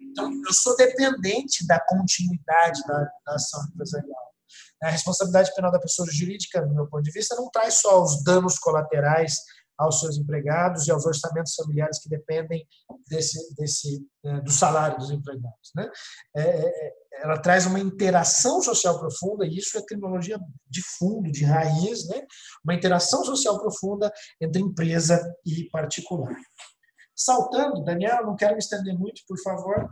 Então, 0.00 0.30
eu 0.46 0.52
sou 0.52 0.76
dependente 0.76 1.66
da 1.66 1.78
continuidade 1.78 2.80
da, 2.86 2.98
da 3.26 3.34
ação 3.34 3.62
empresarial. 3.72 4.28
A 4.82 4.90
responsabilidade 4.90 5.54
penal 5.54 5.70
da 5.70 5.78
pessoa 5.78 6.08
jurídica, 6.10 6.62
do 6.62 6.74
meu 6.74 6.86
ponto 6.86 7.02
de 7.02 7.10
vista, 7.10 7.36
não 7.36 7.50
traz 7.50 7.74
só 7.74 8.02
os 8.02 8.22
danos 8.24 8.58
colaterais 8.58 9.36
aos 9.78 10.00
seus 10.00 10.18
empregados 10.18 10.86
e 10.86 10.90
aos 10.90 11.06
orçamentos 11.06 11.54
familiares 11.54 12.00
que 12.00 12.08
dependem 12.08 12.66
desse, 13.08 13.54
desse 13.54 14.04
é, 14.24 14.40
do 14.40 14.50
salário 14.50 14.98
dos 14.98 15.10
empregados. 15.10 15.70
Né? 15.74 15.88
É, 16.36 16.42
é, 16.42 16.92
ela 17.22 17.38
traz 17.38 17.66
uma 17.66 17.78
interação 17.78 18.60
social 18.60 18.98
profunda, 18.98 19.46
e 19.46 19.56
isso 19.56 19.78
é 19.78 19.82
criminologia 19.82 20.38
de 20.68 20.82
fundo, 20.98 21.30
de 21.30 21.44
raiz, 21.44 22.08
né? 22.08 22.22
uma 22.64 22.74
interação 22.74 23.24
social 23.24 23.60
profunda 23.60 24.12
entre 24.40 24.60
empresa 24.60 25.20
e 25.46 25.68
particular. 25.70 26.34
Saltando, 27.14 27.82
Daniel, 27.82 28.24
não 28.24 28.36
quero 28.36 28.52
me 28.52 28.60
estender 28.60 28.96
muito, 28.96 29.22
por 29.26 29.36
favor, 29.42 29.88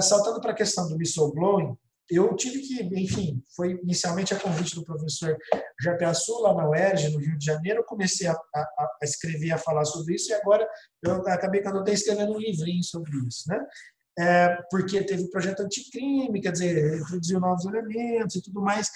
saltando 0.00 0.40
para 0.40 0.52
a 0.52 0.54
questão 0.54 0.86
do 0.86 0.94
whistleblowing, 0.94 1.76
eu 2.10 2.34
tive 2.34 2.60
que, 2.60 2.82
enfim, 3.00 3.42
foi 3.54 3.78
inicialmente 3.82 4.34
a 4.34 4.38
convite 4.38 4.74
do 4.74 4.84
professor 4.84 5.36
Japiaçu, 5.80 6.40
lá 6.40 6.54
na 6.54 6.68
UERJ, 6.68 7.10
no 7.10 7.20
Rio 7.20 7.38
de 7.38 7.44
Janeiro, 7.44 7.80
eu 7.80 7.84
comecei 7.84 8.26
a, 8.26 8.32
a, 8.32 8.60
a 8.60 9.04
escrever, 9.04 9.52
a 9.52 9.58
falar 9.58 9.84
sobre 9.84 10.14
isso, 10.14 10.30
e 10.30 10.34
agora 10.34 10.68
eu 11.02 11.26
acabei 11.28 11.60
que 11.60 11.68
estou 11.68 11.84
escrevendo 11.88 12.32
um 12.32 12.38
livrinho 12.38 12.82
sobre 12.82 13.10
isso, 13.26 13.48
né? 13.48 13.64
É, 14.18 14.58
porque 14.70 15.02
teve 15.04 15.22
o 15.22 15.30
projeto 15.30 15.60
anticrime, 15.60 16.40
quer 16.40 16.52
dizer, 16.52 16.98
introduziu 17.00 17.38
novos 17.40 17.64
elementos 17.64 18.36
e 18.36 18.42
tudo 18.42 18.60
mais. 18.60 18.90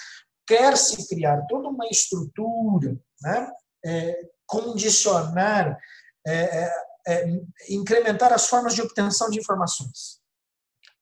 Quer-se 0.47 1.09
criar 1.09 1.47
toda 1.49 1.69
uma 1.69 1.87
estrutura, 1.87 2.99
né? 3.23 3.51
É, 3.87 4.29
condicionar, 4.47 5.79
é, 6.27 6.33
é, 6.33 6.73
é 7.07 7.27
incrementar 7.71 8.33
as 8.33 8.49
formas 8.49 8.75
de 8.75 8.83
obtenção 8.83 9.31
de 9.31 9.39
informações. 9.39 10.24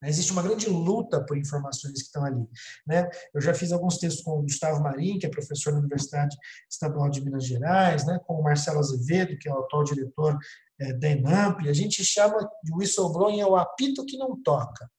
Né? 0.03 0.09
Existe 0.09 0.33
uma 0.33 0.43
grande 0.43 0.69
luta 0.69 1.25
por 1.25 1.39
informações 1.39 1.95
que 1.95 2.07
estão 2.07 2.25
ali. 2.25 2.45
Né? 2.87 3.09
Eu 3.33 3.41
já 3.41 3.55
fiz 3.55 3.71
alguns 3.73 3.99
textos 3.99 4.23
com 4.25 4.33
o 4.33 4.43
Gustavo 4.43 4.83
Marim, 4.83 5.19
que 5.19 5.27
é 5.27 5.31
professor 5.31 5.73
na 5.73 5.79
Universidade 5.79 6.37
Estadual 6.69 7.09
de 7.09 7.25
Minas 7.25 7.47
Gerais, 7.47 8.05
né? 8.05 8.19
com 8.27 8.35
o 8.35 8.43
Marcelo 8.43 8.81
Azevedo, 8.81 9.39
que 9.39 9.49
é 9.49 9.53
o 9.53 9.61
atual 9.61 9.85
diretor 9.85 10.37
é, 10.81 10.93
da 10.93 11.09
ENAMP. 11.09 11.69
A 11.69 11.73
gente 11.73 12.05
chama 12.05 12.39
de 12.65 12.75
whistleblowing 12.75 13.41
é 13.41 13.47
o 13.47 13.57
apito 13.57 14.05
que 14.05 14.19
não 14.19 14.43
toca. 14.43 14.91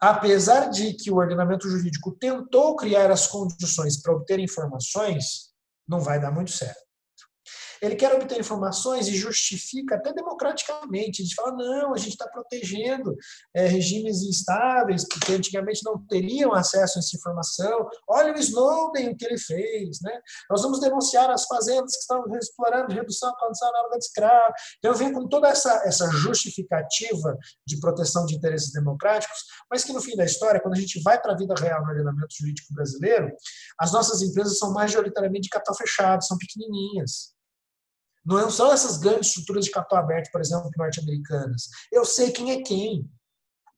Apesar 0.00 0.70
de 0.70 0.94
que 0.94 1.10
o 1.10 1.16
ordenamento 1.16 1.68
jurídico 1.68 2.12
tentou 2.12 2.74
criar 2.74 3.10
as 3.10 3.26
condições 3.26 4.00
para 4.00 4.14
obter 4.14 4.40
informações, 4.40 5.50
Não 5.86 5.98
vai 6.00 6.20
dar 6.20 6.30
muito 6.30 6.52
certo. 6.52 6.89
Ele 7.82 7.96
quer 7.96 8.14
obter 8.14 8.38
informações 8.38 9.08
e 9.08 9.14
justifica 9.14 9.96
até 9.96 10.12
democraticamente. 10.12 11.22
A 11.22 11.24
gente 11.24 11.34
fala, 11.34 11.52
não, 11.52 11.94
a 11.94 11.98
gente 11.98 12.10
está 12.12 12.28
protegendo 12.28 13.14
é, 13.54 13.66
regimes 13.66 14.22
instáveis, 14.22 15.06
porque 15.08 15.32
antigamente 15.32 15.82
não 15.84 15.98
teriam 16.06 16.52
acesso 16.52 16.98
a 16.98 17.00
essa 17.00 17.16
informação. 17.16 17.88
Olha 18.08 18.32
o 18.32 18.38
Snowden, 18.38 19.10
o 19.10 19.16
que 19.16 19.24
ele 19.24 19.38
fez. 19.38 20.00
Né? 20.02 20.20
Nós 20.48 20.62
vamos 20.62 20.80
denunciar 20.80 21.30
as 21.30 21.44
fazendas 21.46 21.92
que 21.92 22.00
estão 22.00 22.24
explorando 22.36 22.94
redução 22.94 23.32
condição 23.40 23.70
na 23.72 23.80
hora 23.80 23.98
de 23.98 24.04
escravo. 24.04 24.54
Então, 24.78 24.94
venho 24.94 25.12
com 25.12 25.28
toda 25.28 25.48
essa, 25.48 25.82
essa 25.84 26.10
justificativa 26.10 27.36
de 27.66 27.80
proteção 27.80 28.26
de 28.26 28.36
interesses 28.36 28.72
democráticos, 28.72 29.38
mas 29.70 29.84
que 29.84 29.92
no 29.92 30.00
fim 30.00 30.16
da 30.16 30.24
história, 30.24 30.60
quando 30.60 30.74
a 30.74 30.80
gente 30.80 31.00
vai 31.02 31.20
para 31.20 31.32
a 31.32 31.36
vida 31.36 31.54
real 31.58 31.82
no 31.82 31.90
ordenamento 31.90 32.34
jurídico 32.38 32.72
brasileiro, 32.74 33.30
as 33.78 33.92
nossas 33.92 34.22
empresas 34.22 34.58
são 34.58 34.72
majoritariamente 34.72 35.44
de 35.44 35.48
capital 35.50 35.74
fechado, 35.74 36.24
são 36.24 36.36
pequenininhas. 36.36 37.39
Não 38.24 38.50
são 38.50 38.72
essas 38.72 38.98
grandes 38.98 39.28
estruturas 39.28 39.64
de 39.64 39.70
capital 39.70 39.98
aberto, 39.98 40.30
por 40.30 40.40
exemplo, 40.40 40.70
norte-americanas. 40.76 41.68
Eu 41.90 42.04
sei 42.04 42.30
quem 42.30 42.52
é 42.52 42.62
quem. 42.62 43.10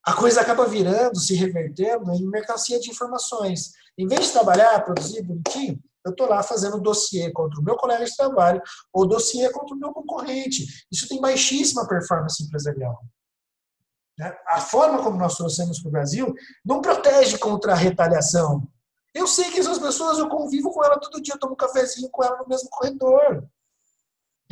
A 0.05 0.13
coisa 0.13 0.41
acaba 0.41 0.65
virando, 0.65 1.17
se 1.17 1.33
revertendo 1.33 2.11
em 2.11 2.27
mercancia 2.27 2.79
de 2.79 2.89
informações. 2.89 3.71
Em 3.97 4.07
vez 4.07 4.25
de 4.27 4.31
trabalhar, 4.33 4.83
produzir 4.83 5.21
bonitinho, 5.21 5.81
eu 6.05 6.11
estou 6.11 6.27
lá 6.27 6.43
fazendo 6.43 6.81
dossiê 6.81 7.31
contra 7.31 7.59
o 7.59 7.63
meu 7.63 7.77
colega 7.77 8.03
de 8.03 8.15
trabalho 8.15 8.61
ou 8.91 9.07
dossiê 9.07 9.49
contra 9.49 9.73
o 9.73 9.79
meu 9.79 9.93
concorrente. 9.93 10.85
Isso 10.91 11.07
tem 11.07 11.21
baixíssima 11.21 11.87
performance 11.87 12.43
empresarial. 12.43 12.99
Né? 14.17 14.35
A 14.47 14.59
forma 14.59 15.01
como 15.01 15.17
nós 15.17 15.35
trouxemos 15.37 15.79
para 15.79 15.89
o 15.89 15.91
Brasil 15.91 16.33
não 16.65 16.81
protege 16.81 17.37
contra 17.37 17.71
a 17.71 17.75
retaliação. 17.75 18.67
Eu 19.13 19.27
sei 19.27 19.51
que 19.51 19.59
essas 19.59 19.79
pessoas, 19.79 20.17
eu 20.17 20.27
convivo 20.27 20.71
com 20.71 20.83
ela 20.83 20.99
todo 20.99 21.21
dia, 21.21 21.35
eu 21.35 21.39
tomo 21.39 21.53
um 21.53 21.57
cafezinho 21.57 22.09
com 22.09 22.23
ela 22.23 22.37
no 22.37 22.47
mesmo 22.47 22.69
corredor. 22.69 23.47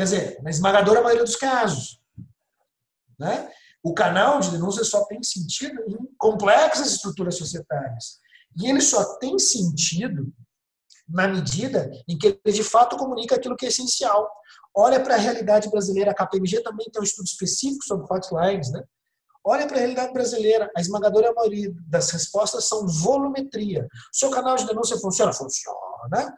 Quer 0.01 0.05
dizer, 0.05 0.41
na 0.41 0.49
esmagadora 0.49 1.03
maioria 1.03 1.23
dos 1.23 1.35
casos. 1.35 2.01
Né? 3.19 3.51
O 3.83 3.93
canal 3.93 4.39
de 4.39 4.49
denúncia 4.49 4.83
só 4.83 5.05
tem 5.05 5.21
sentido 5.21 5.79
em 5.87 5.95
complexas 6.17 6.91
estruturas 6.91 7.37
societárias. 7.37 8.19
E 8.59 8.67
ele 8.67 8.81
só 8.81 9.19
tem 9.19 9.37
sentido 9.37 10.33
na 11.07 11.27
medida 11.27 11.91
em 12.07 12.17
que 12.17 12.41
ele 12.43 12.55
de 12.55 12.63
fato 12.63 12.97
comunica 12.97 13.35
aquilo 13.35 13.55
que 13.55 13.67
é 13.67 13.69
essencial. 13.69 14.27
Olha 14.75 14.99
para 14.99 15.13
a 15.13 15.19
realidade 15.19 15.69
brasileira, 15.69 16.09
a 16.09 16.15
KPMG 16.15 16.63
também 16.63 16.89
tem 16.89 16.99
um 16.99 17.05
estudo 17.05 17.27
específico 17.27 17.83
sobre 17.85 18.07
hotlines, 18.11 18.71
né? 18.71 18.83
Olha 19.43 19.67
para 19.67 19.75
a 19.75 19.79
realidade 19.81 20.13
brasileira, 20.13 20.67
a 20.75 20.81
esmagadora 20.81 21.31
maioria 21.31 21.71
das 21.87 22.09
respostas 22.09 22.67
são 22.67 22.87
volumetria. 22.87 23.87
Seu 24.11 24.31
canal 24.31 24.55
de 24.55 24.65
denúncia 24.65 24.97
funciona? 24.97 25.31
Funciona. 25.31 26.35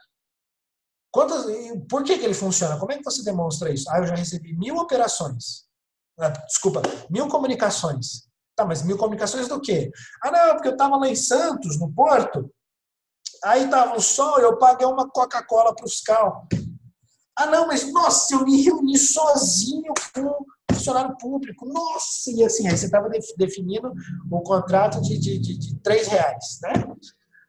Quantas, 1.14 1.46
por 1.88 2.04
que, 2.04 2.18
que 2.18 2.26
ele 2.26 2.34
funciona? 2.34 2.80
Como 2.80 2.92
é 2.92 2.98
que 2.98 3.04
você 3.04 3.24
demonstra 3.24 3.72
isso? 3.72 3.88
Ah, 3.92 4.00
eu 4.00 4.08
já 4.08 4.16
recebi 4.16 4.58
mil 4.58 4.78
operações. 4.78 5.66
Ah, 6.20 6.30
desculpa, 6.30 6.82
mil 7.08 7.28
comunicações. 7.28 8.28
Tá, 8.56 8.66
mas 8.66 8.82
mil 8.82 8.98
comunicações 8.98 9.48
do 9.48 9.62
quê? 9.62 9.92
Ah, 10.24 10.32
não, 10.32 10.56
porque 10.56 10.70
eu 10.70 10.74
estava 10.74 10.98
lá 10.98 11.08
em 11.08 11.16
Santos, 11.16 11.80
no 11.80 11.94
Porto, 11.94 12.52
aí 13.44 13.66
estava 13.66 13.96
o 13.96 14.02
sol, 14.02 14.40
eu 14.40 14.58
paguei 14.58 14.88
uma 14.88 15.08
Coca-Cola 15.08 15.76
para 15.76 15.86
o 15.86 15.90
fiscal. 15.90 16.48
Ah, 17.38 17.46
não, 17.46 17.68
mas 17.68 17.92
nossa, 17.94 18.34
eu 18.34 18.44
me 18.44 18.64
reuni 18.64 18.98
sozinho 18.98 19.94
com 20.16 20.46
funcionário 20.74 21.16
público. 21.18 21.68
Nossa, 21.68 22.32
e 22.32 22.44
assim, 22.44 22.68
aí 22.68 22.76
você 22.76 22.86
estava 22.86 23.08
definindo 23.38 23.94
um 24.32 24.42
contrato 24.42 25.00
de, 25.00 25.20
de, 25.20 25.38
de, 25.38 25.58
de 25.58 25.80
reais, 26.10 26.60
né? 26.64 26.74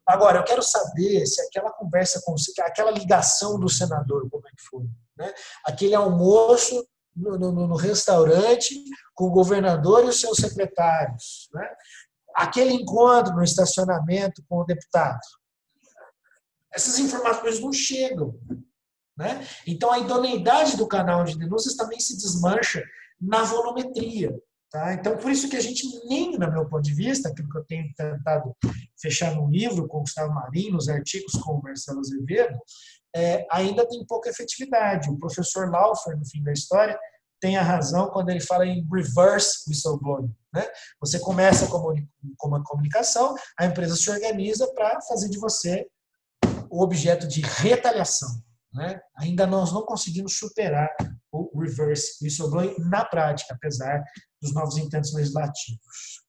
Agora, 0.07 0.39
eu 0.39 0.45
quero 0.45 0.63
saber 0.63 1.27
se 1.27 1.41
aquela 1.41 1.71
conversa, 1.73 2.21
com 2.25 2.35
aquela 2.61 2.91
ligação 2.91 3.59
do 3.59 3.69
senador, 3.69 4.29
como 4.31 4.47
é 4.47 4.51
que 4.51 4.63
foi. 4.63 4.85
Né? 5.17 5.33
Aquele 5.65 5.95
almoço 5.95 6.87
no, 7.17 7.39
no, 7.39 7.67
no 7.69 7.77
restaurante 7.77 8.83
com 9.15 9.27
o 9.27 9.31
governador 9.31 10.05
e 10.05 10.09
os 10.09 10.21
seus 10.21 10.37
secretários. 10.37 11.49
Né? 11.55 11.69
Aquele 12.35 12.75
encontro 12.75 13.35
no 13.35 13.43
estacionamento 13.43 14.43
com 14.49 14.59
o 14.59 14.65
deputado. 14.65 15.21
Essas 16.73 16.99
informações 16.99 17.61
não 17.61 17.73
chegam. 17.73 18.39
Né? 19.17 19.47
Então, 19.67 19.93
a 19.93 19.99
idoneidade 20.01 20.77
do 20.77 20.89
canal 20.89 21.25
de 21.25 21.39
denúncias 21.39 21.77
também 21.77 22.01
se 22.01 22.17
desmancha 22.17 22.83
na 23.21 23.43
volumetria. 23.43 24.37
Tá? 24.71 24.93
Então, 24.95 25.17
por 25.17 25.31
isso 25.31 25.49
que 25.49 25.57
a 25.57 25.61
gente 25.61 25.87
nem, 26.07 26.33
no 26.33 26.51
meu 26.51 26.69
ponto 26.69 26.83
de 26.83 26.95
vista, 26.95 27.29
aquilo 27.29 27.49
que 27.49 27.59
eu 27.59 27.65
tenho 27.65 27.93
tentado 27.97 28.57
fechar 29.01 29.35
no 29.35 29.49
livro 29.49 29.87
com 29.87 29.99
o 29.99 30.01
Gustavo 30.01 30.35
Marinho, 30.35 30.73
nos 30.73 30.89
artigos 30.89 31.33
com 31.35 31.53
o 31.53 31.63
Marcelo 31.63 32.01
Azevedo, 32.01 32.59
é, 33.15 33.47
ainda 33.51 33.87
tem 33.89 34.05
pouca 34.05 34.29
efetividade. 34.29 35.09
O 35.09 35.19
professor 35.19 35.71
Laufer, 35.71 36.17
no 36.19 36.27
fim 36.27 36.43
da 36.43 36.53
história, 36.53 36.99
tem 37.41 37.57
a 37.57 37.63
razão 37.63 38.11
quando 38.11 38.31
ele 38.31 38.41
fala 38.41 38.67
em 38.67 38.87
reverse 38.93 39.69
whistleblowing. 39.69 40.35
Né? 40.53 40.67
Você 41.01 41.19
começa 41.19 41.67
com 41.69 41.95
uma 42.43 42.65
comunicação, 42.65 43.35
a 43.59 43.67
empresa 43.67 43.97
se 43.97 44.11
organiza 44.11 44.67
para 44.75 45.01
fazer 45.03 45.29
de 45.29 45.39
você 45.39 45.87
o 46.71 46.83
objeto 46.83 47.29
de 47.29 47.43
retaliação. 47.43 48.29
Né? 48.73 49.01
Ainda 49.19 49.47
nós 49.47 49.73
não 49.73 49.83
conseguimos 49.83 50.39
superar 50.39 50.89
o 51.31 51.61
reverse 51.61 52.25
whistleblowing 52.25 52.75
na 52.79 53.05
prática, 53.05 53.55
apesar 53.55 54.03
dos 54.45 54.55
novos 54.55 54.77
intentos 54.77 55.13
legislativos. 55.15 56.23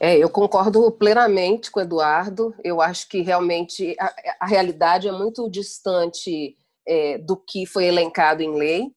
É, 0.00 0.16
eu 0.16 0.28
concordo 0.28 0.90
plenamente 0.92 1.70
com 1.70 1.80
o 1.80 1.82
Eduardo. 1.82 2.54
Eu 2.62 2.80
acho 2.80 3.08
que 3.08 3.20
realmente 3.20 3.96
a, 3.98 4.14
a 4.40 4.46
realidade 4.46 5.08
é 5.08 5.12
muito 5.12 5.48
distante 5.48 6.56
é, 6.86 7.18
do 7.18 7.36
que 7.36 7.66
foi 7.66 7.86
elencado 7.86 8.42
em 8.42 8.54
lei. 8.54 8.90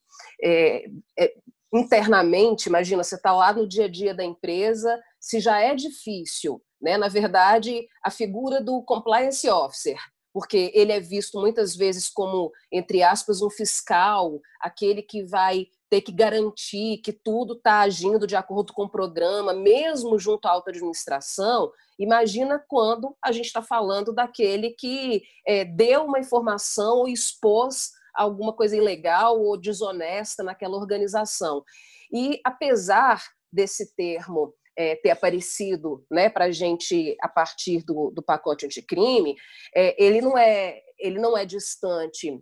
É, 0.43 0.85
é 1.17 1.33
internamente, 1.73 2.67
imagina, 2.67 3.03
você 3.03 3.15
está 3.15 3.31
lá 3.31 3.53
no 3.53 3.67
dia 3.67 3.85
a 3.85 3.87
dia 3.87 4.13
da 4.13 4.23
empresa, 4.23 4.99
se 5.19 5.39
já 5.39 5.59
é 5.59 5.73
difícil, 5.73 6.61
né? 6.81 6.97
Na 6.97 7.07
verdade, 7.07 7.87
a 8.03 8.11
figura 8.11 8.61
do 8.61 8.83
compliance 8.83 9.49
officer, 9.49 9.97
porque 10.33 10.71
ele 10.73 10.91
é 10.91 10.99
visto 10.99 11.39
muitas 11.39 11.75
vezes 11.75 12.09
como, 12.09 12.51
entre 12.71 13.01
aspas, 13.01 13.41
um 13.41 13.49
fiscal, 13.49 14.39
aquele 14.59 15.01
que 15.01 15.23
vai 15.23 15.67
ter 15.91 15.99
que 15.99 16.11
garantir 16.13 16.99
que 17.03 17.11
tudo 17.11 17.53
está 17.55 17.81
agindo 17.81 18.25
de 18.25 18.33
acordo 18.33 18.71
com 18.71 18.83
o 18.83 18.89
programa, 18.89 19.53
mesmo 19.53 20.17
junto 20.17 20.47
à 20.47 20.51
alta 20.51 20.71
administração, 20.71 21.69
imagina 21.99 22.63
quando 22.65 23.13
a 23.21 23.33
gente 23.33 23.47
está 23.47 23.61
falando 23.61 24.13
daquele 24.13 24.69
que 24.69 25.21
é, 25.45 25.65
deu 25.65 26.05
uma 26.05 26.17
informação 26.17 26.99
ou 26.99 27.09
expôs 27.09 27.89
alguma 28.15 28.53
coisa 28.53 28.77
ilegal 28.77 29.37
ou 29.41 29.59
desonesta 29.59 30.43
naquela 30.43 30.77
organização. 30.77 31.61
E 32.09 32.39
apesar 32.45 33.21
desse 33.51 33.93
termo 33.93 34.53
é, 34.77 34.95
ter 34.95 35.09
aparecido 35.09 36.05
né, 36.09 36.29
para 36.29 36.45
a 36.45 36.51
gente 36.51 37.17
a 37.21 37.27
partir 37.27 37.83
do, 37.83 38.11
do 38.11 38.23
pacote 38.23 38.65
anticrime, 38.65 39.35
é, 39.75 40.01
ele, 40.01 40.21
não 40.21 40.37
é, 40.37 40.81
ele 40.97 41.19
não 41.19 41.37
é 41.37 41.45
distante 41.45 42.41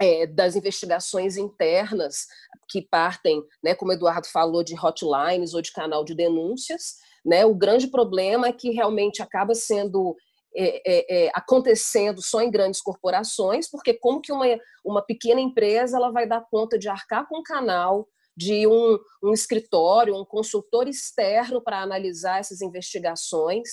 é, 0.00 0.26
das 0.26 0.56
investigações 0.56 1.36
internas 1.36 2.26
que 2.68 2.82
partem, 2.82 3.42
né, 3.62 3.74
como 3.74 3.92
o 3.92 3.94
Eduardo 3.94 4.26
falou, 4.26 4.64
de 4.64 4.74
hotlines 4.74 5.54
ou 5.54 5.62
de 5.62 5.72
canal 5.72 6.04
de 6.04 6.14
denúncias. 6.14 6.94
Né? 7.24 7.44
O 7.44 7.54
grande 7.54 7.88
problema 7.88 8.48
é 8.48 8.52
que 8.52 8.70
realmente 8.70 9.22
acaba 9.22 9.54
sendo 9.54 10.16
é, 10.56 11.26
é, 11.26 11.30
acontecendo 11.34 12.22
só 12.22 12.40
em 12.40 12.50
grandes 12.50 12.80
corporações, 12.80 13.68
porque 13.68 13.94
como 13.94 14.20
que 14.20 14.32
uma, 14.32 14.46
uma 14.84 15.02
pequena 15.02 15.40
empresa 15.40 15.96
ela 15.96 16.10
vai 16.10 16.28
dar 16.28 16.46
conta 16.50 16.78
de 16.78 16.88
arcar 16.88 17.26
com 17.28 17.40
um 17.40 17.42
canal, 17.42 18.06
de 18.36 18.66
um, 18.66 18.98
um 19.22 19.32
escritório, 19.32 20.16
um 20.16 20.24
consultor 20.24 20.88
externo 20.88 21.62
para 21.62 21.80
analisar 21.80 22.40
essas 22.40 22.60
investigações, 22.60 23.68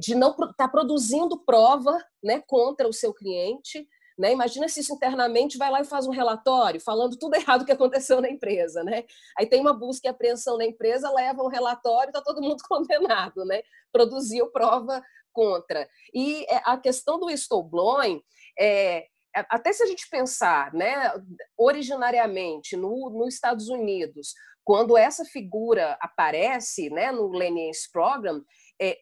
de 0.00 0.14
não 0.14 0.30
estar 0.30 0.52
tá 0.54 0.68
produzindo 0.68 1.42
prova 1.44 1.98
né, 2.22 2.42
contra 2.46 2.88
o 2.88 2.92
seu 2.92 3.12
cliente, 3.12 3.86
né? 4.18 4.32
Imagina 4.32 4.68
se 4.68 4.80
isso 4.80 4.94
internamente 4.94 5.58
vai 5.58 5.70
lá 5.70 5.80
e 5.80 5.84
faz 5.84 6.06
um 6.06 6.10
relatório 6.10 6.80
falando 6.80 7.16
tudo 7.16 7.34
errado 7.36 7.64
que 7.64 7.72
aconteceu 7.72 8.20
na 8.20 8.28
empresa. 8.28 8.82
Né? 8.82 9.04
Aí 9.38 9.46
tem 9.46 9.60
uma 9.60 9.72
busca 9.72 10.06
e 10.06 10.10
apreensão 10.10 10.58
na 10.58 10.64
empresa, 10.64 11.12
leva 11.12 11.42
um 11.42 11.48
relatório, 11.48 12.10
está 12.10 12.20
todo 12.20 12.42
mundo 12.42 12.62
condenado, 12.68 13.44
né? 13.44 13.62
produziu 13.92 14.50
prova 14.50 15.02
contra. 15.32 15.88
E 16.14 16.44
é, 16.44 16.60
a 16.64 16.76
questão 16.76 17.18
do 17.18 17.26
whistleblowing, 17.26 18.22
é, 18.58 19.06
até 19.34 19.72
se 19.72 19.82
a 19.82 19.86
gente 19.86 20.08
pensar, 20.10 20.72
né, 20.74 21.10
originariamente 21.56 22.76
no, 22.76 23.10
nos 23.10 23.34
Estados 23.34 23.68
Unidos, 23.68 24.34
quando 24.62 24.96
essa 24.96 25.24
figura 25.24 25.96
aparece 26.00 26.90
né, 26.90 27.10
no 27.10 27.28
Lenience 27.28 27.90
Program, 27.90 28.44
é, 28.80 28.98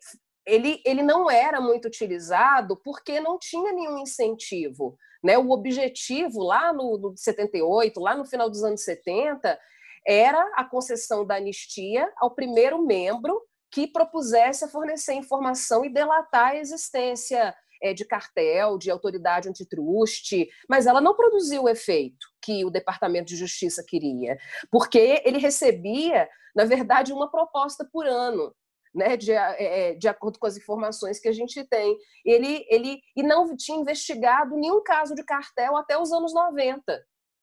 ele, 0.47 0.81
ele 0.85 1.03
não 1.03 1.31
era 1.31 1.61
muito 1.61 1.87
utilizado 1.87 2.81
porque 2.83 3.21
não 3.21 3.39
tinha 3.39 3.73
nenhum 3.73 3.99
incentivo. 3.99 4.97
Né? 5.23 5.37
O 5.39 5.51
objetivo 5.51 6.43
lá 6.43 6.73
no, 6.73 6.99
no 6.99 7.17
78, 7.17 8.01
lá 8.01 8.17
no 8.17 8.25
final 8.25 8.49
dos 8.49 8.63
anos 8.63 8.83
70, 8.83 9.59
era 10.07 10.41
a 10.57 10.65
concessão 10.65 11.27
da 11.27 11.37
anistia 11.37 12.11
ao 12.17 12.35
primeiro 12.35 12.85
membro 12.85 13.41
que 13.71 13.87
propusesse 13.87 14.69
fornecer 14.69 15.15
informação 15.15 15.85
e 15.85 15.93
delatar 15.93 16.53
a 16.53 16.57
existência 16.57 17.55
é, 17.83 17.95
de 17.95 18.05
cartel, 18.05 18.77
de 18.77 18.91
autoridade 18.91 19.49
antitruste, 19.49 20.49
mas 20.69 20.87
ela 20.87 21.01
não 21.01 21.15
produziu 21.15 21.65
o 21.65 21.69
efeito 21.69 22.27
que 22.43 22.65
o 22.65 22.71
Departamento 22.71 23.29
de 23.29 23.37
Justiça 23.37 23.85
queria, 23.87 24.37
porque 24.71 25.23
ele 25.25 25.39
recebia, 25.39 26.29
na 26.55 26.65
verdade, 26.65 27.13
uma 27.13 27.31
proposta 27.31 27.89
por 27.91 28.07
ano. 28.07 28.55
Né, 28.93 29.17
de, 29.17 29.31
é, 29.31 29.95
de 29.95 30.09
acordo 30.09 30.37
com 30.37 30.49
as 30.49 30.57
informações 30.57 31.21
que 31.21 31.29
a 31.29 31.33
gente 31.33 31.63
tem. 31.63 31.97
Ele, 32.25 32.67
ele 32.69 33.01
e 33.17 33.23
não 33.23 33.57
tinha 33.57 33.79
investigado 33.79 34.57
nenhum 34.57 34.83
caso 34.83 35.15
de 35.15 35.23
cartel 35.23 35.77
até 35.77 35.97
os 35.97 36.11
anos 36.13 36.35
90. 36.35 37.01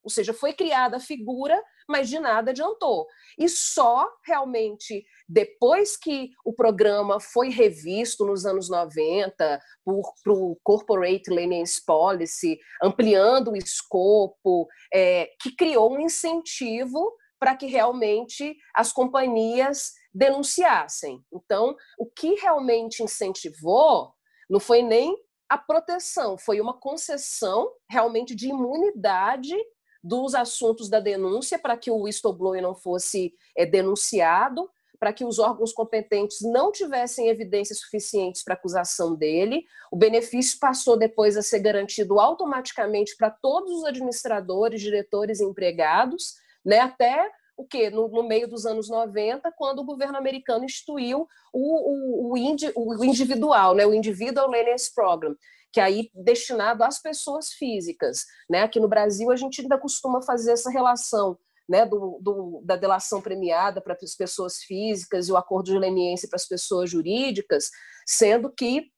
Ou 0.07 0.09
seja, 0.09 0.33
foi 0.33 0.53
criada 0.53 0.95
a 0.95 1.01
figura, 1.01 1.61
mas 1.85 2.07
de 2.07 2.17
nada 2.17 2.51
adiantou. 2.51 3.07
E 3.37 3.49
só 3.49 4.09
realmente 4.25 5.05
depois 5.27 5.97
que 5.97 6.29
o 6.45 6.53
programa 6.53 7.19
foi 7.19 7.49
revisto 7.49 8.25
nos 8.25 8.45
anos 8.45 8.69
90 8.69 9.61
por, 9.83 10.13
o 10.27 10.57
Corporate 10.63 11.29
Lenience 11.29 11.83
Policy, 11.85 12.57
ampliando 12.81 13.51
o 13.51 13.57
escopo, 13.57 14.65
é, 14.93 15.29
que 15.41 15.53
criou 15.53 15.93
um 15.93 15.99
incentivo 15.99 17.13
para 17.37 17.57
que 17.57 17.65
realmente 17.65 18.55
as 18.73 18.93
companhias 18.93 19.91
denunciassem. 20.17 21.23
Então, 21.31 21.75
o 21.97 22.05
que 22.07 22.33
realmente 22.35 23.03
incentivou 23.03 24.11
não 24.49 24.59
foi 24.59 24.81
nem 24.81 25.15
a 25.47 25.57
proteção, 25.57 26.37
foi 26.37 26.59
uma 26.59 26.73
concessão 26.73 27.71
realmente 27.89 28.35
de 28.35 28.49
imunidade 28.49 29.55
dos 30.03 30.35
assuntos 30.35 30.89
da 30.89 30.99
denúncia 30.99 31.59
para 31.59 31.77
que 31.77 31.91
o 31.91 32.01
whistleblower 32.01 32.61
não 32.61 32.75
fosse 32.75 33.33
é, 33.55 33.65
denunciado, 33.65 34.69
para 34.99 35.13
que 35.13 35.23
os 35.23 35.37
órgãos 35.37 35.71
competentes 35.71 36.39
não 36.41 36.71
tivessem 36.71 37.29
evidências 37.29 37.79
suficientes 37.79 38.43
para 38.43 38.55
acusação 38.55 39.15
dele. 39.15 39.63
O 39.91 39.95
benefício 39.95 40.57
passou 40.59 40.97
depois 40.97 41.37
a 41.37 41.43
ser 41.43 41.59
garantido 41.59 42.19
automaticamente 42.19 43.15
para 43.15 43.29
todos 43.29 43.71
os 43.71 43.85
administradores, 43.85 44.81
diretores 44.81 45.39
e 45.39 45.45
empregados, 45.45 46.35
né, 46.65 46.79
até 46.79 47.31
o 47.57 47.65
que 47.65 47.89
no, 47.89 48.07
no, 48.07 48.23
meio 48.23 48.47
dos 48.47 48.65
anos 48.65 48.87
90, 48.87 49.51
quando 49.57 49.79
o 49.79 49.85
governo 49.85 50.17
americano 50.17 50.63
instituiu 50.63 51.27
o, 51.51 52.29
o, 52.29 52.31
o, 52.31 52.37
indi, 52.37 52.71
o 52.75 53.03
individual, 53.03 53.73
né, 53.73 53.85
o 53.85 53.93
Individual 53.93 54.47
Lenience 54.47 54.93
Program, 54.93 55.35
que 55.73 55.79
é 55.79 55.83
aí 55.83 56.09
destinado 56.13 56.83
às 56.83 57.01
pessoas 57.01 57.49
físicas. 57.49 58.25
Né? 58.49 58.61
Aqui 58.61 58.79
no 58.79 58.87
Brasil, 58.87 59.31
a 59.31 59.35
gente 59.35 59.61
ainda 59.61 59.77
costuma 59.77 60.21
fazer 60.21 60.51
essa 60.51 60.69
relação 60.69 61.37
né, 61.67 61.85
do, 61.85 62.19
do, 62.21 62.61
da 62.63 62.75
delação 62.75 63.21
premiada 63.21 63.81
para 63.81 63.97
as 64.01 64.15
pessoas 64.15 64.57
físicas 64.59 65.27
e 65.27 65.31
o 65.31 65.37
acordo 65.37 65.65
de 65.71 65.79
leniência 65.79 66.29
para 66.29 66.37
as 66.37 66.47
pessoas 66.47 66.89
jurídicas, 66.89 67.69
sendo 68.05 68.49
que 68.49 68.89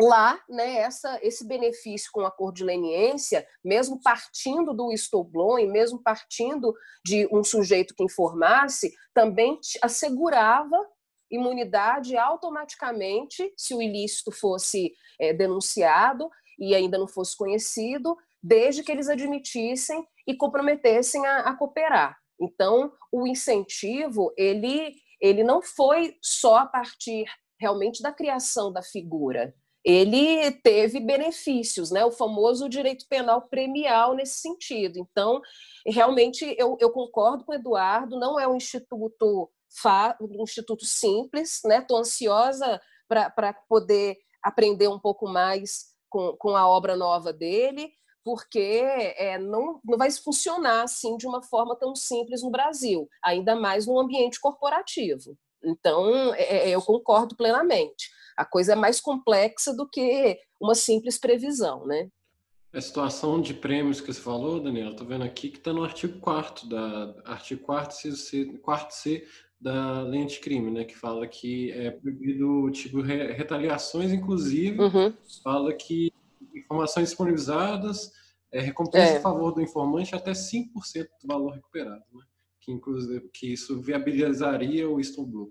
lá, 0.00 0.38
né, 0.48 0.76
essa, 0.76 1.18
esse 1.22 1.46
benefício 1.46 2.10
com 2.12 2.20
o 2.20 2.26
acordo 2.26 2.56
de 2.56 2.64
leniência, 2.64 3.46
mesmo 3.64 4.00
partindo 4.02 4.74
do 4.74 4.88
whistleblowing, 4.88 5.68
mesmo 5.68 6.02
partindo 6.02 6.74
de 7.04 7.26
um 7.32 7.42
sujeito 7.42 7.94
que 7.94 8.04
informasse, 8.04 8.92
também 9.14 9.58
assegurava 9.82 10.76
imunidade 11.30 12.16
automaticamente 12.16 13.52
se 13.56 13.74
o 13.74 13.82
ilícito 13.82 14.30
fosse 14.30 14.92
é, 15.20 15.32
denunciado 15.32 16.28
e 16.58 16.74
ainda 16.74 16.98
não 16.98 17.08
fosse 17.08 17.36
conhecido, 17.36 18.16
desde 18.42 18.82
que 18.82 18.92
eles 18.92 19.08
admitissem 19.08 20.06
e 20.26 20.36
comprometessem 20.36 21.26
a, 21.26 21.38
a 21.40 21.56
cooperar. 21.56 22.16
Então, 22.40 22.92
o 23.10 23.26
incentivo 23.26 24.32
ele 24.36 24.94
ele 25.18 25.42
não 25.42 25.62
foi 25.62 26.16
só 26.20 26.56
a 26.56 26.66
partir 26.66 27.24
realmente 27.58 28.02
da 28.02 28.12
criação 28.12 28.70
da 28.70 28.82
figura. 28.82 29.54
Ele 29.86 30.50
teve 30.50 30.98
benefícios, 30.98 31.92
né? 31.92 32.04
O 32.04 32.10
famoso 32.10 32.68
direito 32.68 33.06
penal 33.08 33.42
premial 33.42 34.14
nesse 34.14 34.40
sentido. 34.40 34.98
Então, 34.98 35.40
realmente 35.86 36.56
eu, 36.58 36.76
eu 36.80 36.90
concordo 36.90 37.44
com 37.44 37.52
o 37.52 37.54
Eduardo, 37.54 38.18
não 38.18 38.38
é 38.38 38.48
um 38.48 38.56
instituto 38.56 39.48
um 40.20 40.42
instituto 40.42 40.84
simples, 40.84 41.60
né? 41.64 41.78
Estou 41.78 41.98
ansiosa 41.98 42.80
para 43.08 43.52
poder 43.68 44.16
aprender 44.42 44.88
um 44.88 44.98
pouco 44.98 45.28
mais 45.28 45.86
com, 46.08 46.36
com 46.36 46.56
a 46.56 46.66
obra 46.66 46.96
nova 46.96 47.32
dele, 47.32 47.92
porque 48.24 48.82
é, 49.16 49.38
não, 49.38 49.80
não 49.84 49.98
vai 49.98 50.10
funcionar 50.10 50.82
assim 50.82 51.16
de 51.16 51.26
uma 51.28 51.42
forma 51.42 51.76
tão 51.76 51.94
simples 51.94 52.42
no 52.42 52.50
Brasil, 52.50 53.08
ainda 53.22 53.54
mais 53.54 53.86
no 53.86 54.00
ambiente 54.00 54.40
corporativo. 54.40 55.36
Então, 55.62 56.34
é, 56.34 56.68
é, 56.68 56.70
eu 56.70 56.82
concordo 56.82 57.36
plenamente. 57.36 58.10
A 58.36 58.44
coisa 58.44 58.72
é 58.72 58.76
mais 58.76 59.00
complexa 59.00 59.74
do 59.74 59.88
que 59.88 60.38
uma 60.60 60.74
simples 60.74 61.18
previsão, 61.18 61.86
né? 61.86 62.08
A 62.72 62.80
situação 62.80 63.40
de 63.40 63.54
prêmios 63.54 64.00
que 64.00 64.12
você 64.12 64.20
falou, 64.20 64.60
Daniel, 64.60 64.90
estou 64.90 65.06
vendo 65.06 65.24
aqui 65.24 65.48
que 65.48 65.56
está 65.56 65.72
no 65.72 65.82
artigo 65.82 66.18
4 66.20 66.68
da 66.68 67.14
artigo 67.24 67.62
4 67.62 67.96
C, 68.14 68.44
4 68.62 68.94
C 68.94 69.26
da 69.58 70.02
lei 70.02 70.22
anticrime, 70.22 70.70
né, 70.70 70.84
que 70.84 70.94
fala 70.94 71.26
que 71.26 71.72
é 71.72 71.90
proibido 71.90 72.70
tipo 72.72 73.00
retaliações, 73.00 74.12
inclusive 74.12 74.78
uhum. 74.78 75.14
fala 75.42 75.72
que 75.72 76.12
informações 76.54 77.08
disponibilizadas 77.08 78.12
é 78.52 78.60
recompensa 78.60 79.14
é. 79.14 79.16
a 79.16 79.20
favor 79.20 79.52
do 79.52 79.62
informante 79.62 80.14
até 80.14 80.32
5% 80.32 80.68
do 81.22 81.26
valor 81.26 81.54
recuperado, 81.54 82.04
né? 82.12 82.24
que 82.60 82.72
inclusive 82.72 83.28
que 83.32 83.52
isso 83.52 83.80
viabilizaria 83.80 84.88
o 84.88 85.00
Istanbul. 85.00 85.50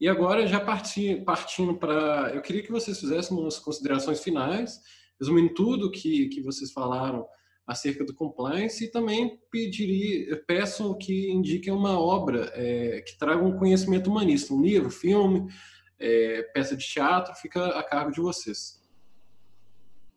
E 0.00 0.08
agora 0.08 0.46
já 0.46 0.60
parti, 0.60 1.22
partindo 1.24 1.76
para, 1.76 2.32
eu 2.34 2.42
queria 2.42 2.62
que 2.62 2.72
vocês 2.72 2.98
fizessem 2.98 3.36
umas 3.36 3.58
considerações 3.58 4.22
finais, 4.22 4.80
resumindo 5.20 5.54
tudo 5.54 5.90
que 5.90 6.28
que 6.28 6.42
vocês 6.42 6.72
falaram 6.72 7.26
acerca 7.66 8.04
do 8.04 8.14
compliance 8.14 8.84
e 8.84 8.90
também 8.90 9.38
pediria, 9.50 10.36
peço 10.46 10.96
que 10.98 11.30
indiquem 11.30 11.72
uma 11.72 11.98
obra 11.98 12.52
é, 12.54 13.00
que 13.00 13.16
traga 13.18 13.42
um 13.42 13.56
conhecimento 13.56 14.10
humanista, 14.10 14.52
um 14.52 14.60
livro, 14.60 14.90
filme, 14.90 15.46
é, 15.98 16.42
peça 16.54 16.76
de 16.76 16.86
teatro, 16.86 17.34
fica 17.36 17.66
a 17.68 17.82
cargo 17.82 18.10
de 18.12 18.20
vocês. 18.20 18.82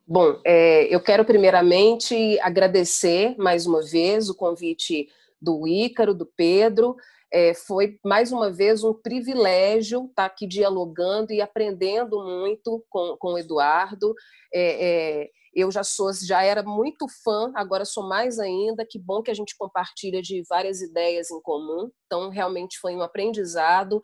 Bom, 0.05 0.39
é, 0.45 0.93
eu 0.93 1.01
quero 1.01 1.23
primeiramente 1.25 2.39
agradecer 2.39 3.35
mais 3.37 3.65
uma 3.65 3.81
vez 3.81 4.29
o 4.29 4.35
convite 4.35 5.07
do 5.41 5.67
Ícaro, 5.67 6.13
do 6.13 6.25
Pedro. 6.25 6.95
É, 7.31 7.53
foi 7.53 7.99
mais 8.05 8.31
uma 8.31 8.49
vez 8.49 8.83
um 8.83 8.93
privilégio 8.93 10.05
estar 10.05 10.25
aqui 10.25 10.47
dialogando 10.47 11.33
e 11.33 11.41
aprendendo 11.41 12.23
muito 12.23 12.85
com, 12.89 13.17
com 13.19 13.33
o 13.33 13.37
Eduardo. 13.37 14.13
É, 14.53 15.23
é 15.23 15.29
eu 15.57 15.71
já 15.71 15.83
sou, 15.83 16.13
já 16.13 16.43
era 16.43 16.61
muito 16.61 17.07
fã, 17.23 17.51
agora 17.55 17.83
sou 17.83 18.07
mais 18.07 18.37
ainda. 18.37 18.85
Que 18.87 18.99
bom 18.99 19.23
que 19.23 19.31
a 19.31 19.33
gente 19.33 19.57
compartilha 19.57 20.21
de 20.21 20.43
várias 20.47 20.81
ideias 20.81 21.31
em 21.31 21.41
comum. 21.41 21.89
Então, 22.05 22.29
realmente 22.29 22.77
foi 22.79 22.95
um 22.95 23.01
aprendizado. 23.01 23.99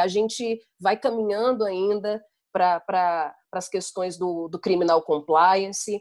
A 0.00 0.06
gente 0.06 0.60
vai 0.80 0.96
caminhando 0.96 1.64
ainda 1.64 2.22
para 2.52 3.34
as 3.50 3.68
questões 3.68 4.16
do, 4.16 4.46
do 4.46 4.60
criminal 4.60 5.02
compliance, 5.02 6.00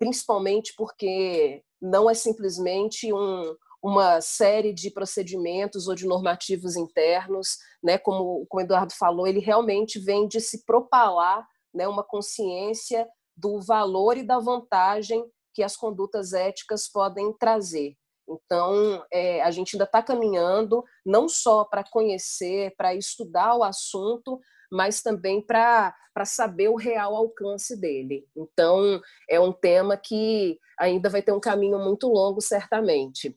principalmente 0.00 0.74
porque 0.76 1.62
não 1.80 2.10
é 2.10 2.14
simplesmente 2.14 3.12
um, 3.12 3.54
uma 3.82 4.20
série 4.20 4.72
de 4.72 4.90
procedimentos 4.90 5.88
ou 5.88 5.94
de 5.94 6.06
normativos 6.06 6.76
internos, 6.76 7.58
né? 7.82 7.98
Como, 7.98 8.46
como 8.46 8.62
o 8.62 8.64
Eduardo 8.64 8.92
falou, 8.94 9.26
ele 9.26 9.40
realmente 9.40 9.98
vem 9.98 10.28
de 10.28 10.40
se 10.40 10.64
propalar 10.64 11.46
né, 11.74 11.88
uma 11.88 12.04
consciência 12.04 13.08
do 13.36 13.60
valor 13.60 14.16
e 14.16 14.22
da 14.22 14.38
vantagem 14.38 15.24
que 15.54 15.62
as 15.62 15.76
condutas 15.76 16.32
éticas 16.32 16.88
podem 16.88 17.32
trazer. 17.32 17.96
Então, 18.28 19.04
é, 19.12 19.42
a 19.42 19.50
gente 19.50 19.74
ainda 19.74 19.84
está 19.84 20.02
caminhando 20.02 20.84
não 21.04 21.28
só 21.28 21.64
para 21.64 21.82
conhecer, 21.82 22.74
para 22.76 22.94
estudar 22.94 23.56
o 23.56 23.64
assunto, 23.64 24.38
mas 24.70 25.02
também 25.02 25.44
para 25.44 25.94
saber 26.24 26.68
o 26.68 26.76
real 26.76 27.14
alcance 27.14 27.78
dele. 27.78 28.26
Então, 28.34 29.00
é 29.28 29.40
um 29.40 29.52
tema 29.52 29.96
que 29.96 30.58
ainda 30.78 31.10
vai 31.10 31.20
ter 31.20 31.32
um 31.32 31.40
caminho 31.40 31.78
muito 31.78 32.08
longo, 32.08 32.40
certamente. 32.40 33.36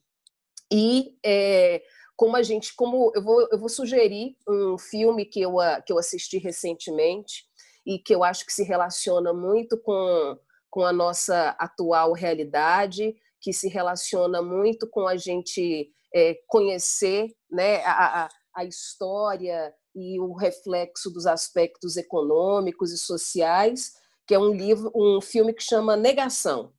E 0.72 1.18
é, 1.26 1.82
como 2.16 2.36
a 2.36 2.44
gente, 2.44 2.76
como 2.76 3.12
eu 3.16 3.24
vou, 3.24 3.48
eu 3.52 3.60
vou 3.60 3.70
sugerir 3.70 4.36
um 4.48 4.78
filme 4.78 5.26
que 5.26 5.42
eu, 5.42 5.56
que 5.86 5.94
eu 5.94 5.98
assisti 5.98 6.38
recentemente, 6.38 7.44
e 7.86 8.00
que 8.00 8.14
eu 8.14 8.24
acho 8.24 8.46
que 8.46 8.54
se 8.54 8.64
relaciona 8.64 9.32
muito 9.32 9.78
com, 9.78 10.38
com 10.70 10.84
a 10.84 10.92
nossa 10.92 11.50
atual 11.60 12.14
realidade, 12.14 13.16
que 13.40 13.54
se 13.54 13.70
relaciona 13.70 14.42
muito 14.42 14.90
com 14.90 15.08
a 15.08 15.16
gente 15.16 15.92
é, 16.14 16.36
conhecer 16.48 17.30
né, 17.50 17.84
a, 17.86 18.26
a, 18.26 18.30
a 18.56 18.66
história 18.66 19.72
e 19.96 20.20
o 20.20 20.34
reflexo 20.34 21.12
dos 21.12 21.28
aspectos 21.28 21.96
econômicos 21.96 22.92
e 22.92 22.98
sociais, 22.98 23.94
que 24.28 24.34
é 24.34 24.40
um 24.40 24.52
livro, 24.52 24.92
um 24.96 25.22
filme 25.22 25.54
que 25.54 25.62
chama 25.62 25.96
Negação. 25.96 26.74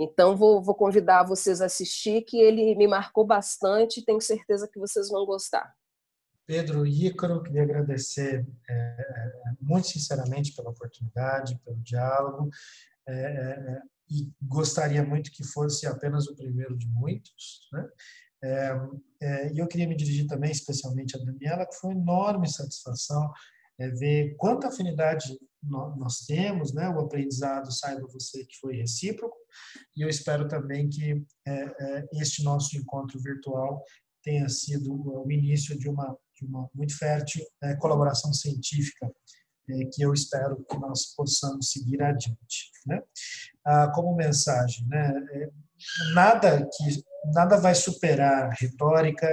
Então 0.00 0.34
vou, 0.34 0.62
vou 0.62 0.74
convidar 0.74 1.24
vocês 1.24 1.60
a 1.60 1.66
assistir, 1.66 2.22
que 2.22 2.40
ele 2.40 2.74
me 2.74 2.88
marcou 2.88 3.26
bastante, 3.26 4.02
tenho 4.02 4.20
certeza 4.20 4.66
que 4.66 4.78
vocês 4.78 5.10
vão 5.10 5.26
gostar. 5.26 5.74
Pedro 6.46 6.86
Ícaro, 6.86 7.42
queria 7.42 7.62
agradecer 7.62 8.46
é, 8.68 8.74
é, 8.74 9.32
muito 9.60 9.88
sinceramente 9.88 10.54
pela 10.54 10.70
oportunidade, 10.70 11.60
pelo 11.62 11.76
diálogo, 11.82 12.48
é, 13.06 13.12
é, 13.12 13.82
e 14.10 14.32
gostaria 14.42 15.04
muito 15.04 15.30
que 15.30 15.44
fosse 15.44 15.86
apenas 15.86 16.26
o 16.26 16.34
primeiro 16.34 16.76
de 16.78 16.88
muitos. 16.88 17.68
Né? 17.70 17.88
É, 18.42 19.52
e 19.52 19.58
eu 19.58 19.68
queria 19.68 19.86
me 19.86 19.94
dirigir 19.94 20.26
também 20.26 20.50
especialmente 20.50 21.14
a 21.14 21.22
Daniela, 21.22 21.66
que 21.66 21.76
foi 21.76 21.94
uma 21.94 22.00
enorme 22.00 22.48
satisfação 22.50 23.30
ver 23.98 24.34
quanta 24.36 24.68
afinidade 24.68 25.38
nós 25.62 26.26
temos, 26.26 26.74
né? 26.74 26.86
O 26.90 27.00
aprendizado 27.00 27.72
saiba 27.72 28.06
você 28.08 28.44
que 28.44 28.58
foi 28.58 28.76
recíproco 28.76 29.39
e 29.96 30.02
eu 30.02 30.08
espero 30.08 30.48
também 30.48 30.88
que 30.88 31.24
este 32.12 32.42
nosso 32.42 32.76
encontro 32.76 33.20
virtual 33.20 33.84
tenha 34.22 34.48
sido 34.48 34.92
o 34.92 35.30
início 35.30 35.78
de 35.78 35.88
uma, 35.88 36.16
de 36.36 36.44
uma 36.44 36.68
muito 36.74 36.96
fértil 36.96 37.44
é, 37.62 37.74
colaboração 37.76 38.32
científica 38.32 39.10
é, 39.70 39.84
que 39.92 40.02
eu 40.02 40.12
espero 40.12 40.64
que 40.68 40.78
nós 40.78 41.14
possamos 41.14 41.70
seguir 41.70 42.02
adiante. 42.02 42.70
Né? 42.86 43.00
Ah, 43.64 43.90
como 43.94 44.16
mensagem, 44.16 44.86
né? 44.88 45.12
É, 45.32 45.50
nada 46.12 46.68
que 46.76 47.04
nada 47.34 47.58
vai 47.58 47.74
superar 47.74 48.44
a 48.44 48.54
retórica 48.54 49.28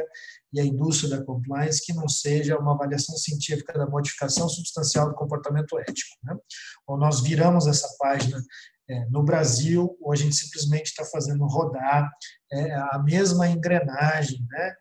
e 0.52 0.60
a 0.60 0.66
indústria 0.66 1.18
da 1.18 1.26
compliance 1.26 1.86
que 1.86 1.94
não 1.94 2.08
seja 2.08 2.58
uma 2.58 2.74
avaliação 2.74 3.16
científica 3.16 3.74
da 3.74 3.88
modificação 3.88 4.50
substancial 4.50 5.10
do 5.10 5.16
comportamento 5.16 5.78
ético. 5.80 6.18
Né? 6.24 6.36
Ou 6.86 6.98
nós 6.98 7.22
viramos 7.22 7.66
essa 7.66 7.88
página 7.98 8.42
é, 8.90 9.06
no 9.10 9.24
Brasil, 9.24 9.98
a 10.12 10.16
gente 10.16 10.36
simplesmente 10.36 10.88
está 10.88 11.04
fazendo 11.06 11.46
rodar 11.46 12.10
é, 12.52 12.74
a 12.74 13.02
mesma 13.04 13.48
engrenagem 13.48 14.46
né, 14.50 14.74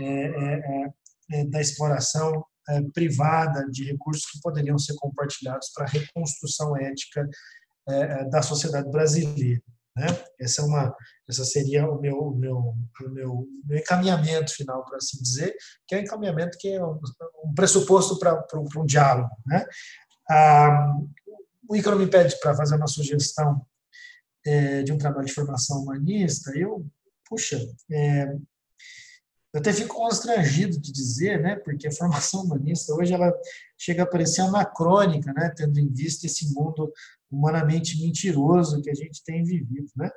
é, 0.00 0.04
é, 0.04 0.54
é, 0.54 1.40
é 1.40 1.44
da 1.46 1.60
exploração 1.60 2.44
privada 2.94 3.66
de 3.70 3.84
recursos 3.84 4.24
que 4.30 4.40
poderiam 4.40 4.78
ser 4.78 4.94
compartilhados 4.94 5.70
para 5.74 5.84
a 5.84 5.88
reconstrução 5.88 6.74
ética 6.78 7.28
da 8.30 8.40
sociedade 8.40 8.90
brasileira. 8.90 9.60
Né? 9.96 10.06
Essa, 10.40 10.62
é 10.62 10.64
uma, 10.64 10.96
essa 11.28 11.44
seria 11.44 11.88
o 11.88 12.00
meu, 12.00 12.16
o 12.16 12.34
meu, 12.34 12.56
o 12.56 13.10
meu, 13.10 13.46
meu 13.64 13.78
encaminhamento 13.78 14.54
final, 14.54 14.84
por 14.84 14.96
assim 14.96 15.22
dizer, 15.22 15.54
que 15.86 15.94
é 15.94 15.98
um 15.98 16.02
encaminhamento 16.02 16.56
que 16.58 16.68
é 16.68 16.82
um, 16.82 16.98
um 17.44 17.54
pressuposto 17.54 18.18
para 18.18 18.44
um 18.76 18.86
diálogo. 18.86 19.30
Né? 19.46 19.64
Ah, 20.28 20.90
o 21.68 21.76
Ícaro 21.76 21.98
me 21.98 22.06
pede 22.06 22.38
para 22.40 22.54
fazer 22.54 22.76
uma 22.76 22.86
sugestão 22.86 23.64
é, 24.46 24.82
de 24.82 24.92
um 24.92 24.98
trabalho 24.98 25.26
de 25.26 25.32
formação 25.32 25.82
humanista, 25.82 26.50
eu, 26.56 26.86
puxa, 27.28 27.58
é, 27.90 28.36
eu 29.54 29.60
até 29.60 29.72
fico 29.72 29.94
constrangido 29.94 30.78
de 30.80 30.92
dizer, 30.92 31.40
né, 31.40 31.56
porque 31.56 31.86
a 31.86 31.92
formação 31.92 32.42
humanista 32.42 32.92
hoje 32.92 33.14
ela 33.14 33.32
chega 33.78 34.02
a 34.02 34.06
parecer 34.06 34.40
anacrônica, 34.40 35.32
né, 35.32 35.52
tendo 35.56 35.78
em 35.78 35.88
vista 35.88 36.26
esse 36.26 36.52
mundo 36.52 36.92
humanamente 37.30 38.00
mentiroso 38.00 38.82
que 38.82 38.90
a 38.90 38.94
gente 38.94 39.22
tem 39.24 39.44
vivido, 39.44 39.90
né? 39.96 40.10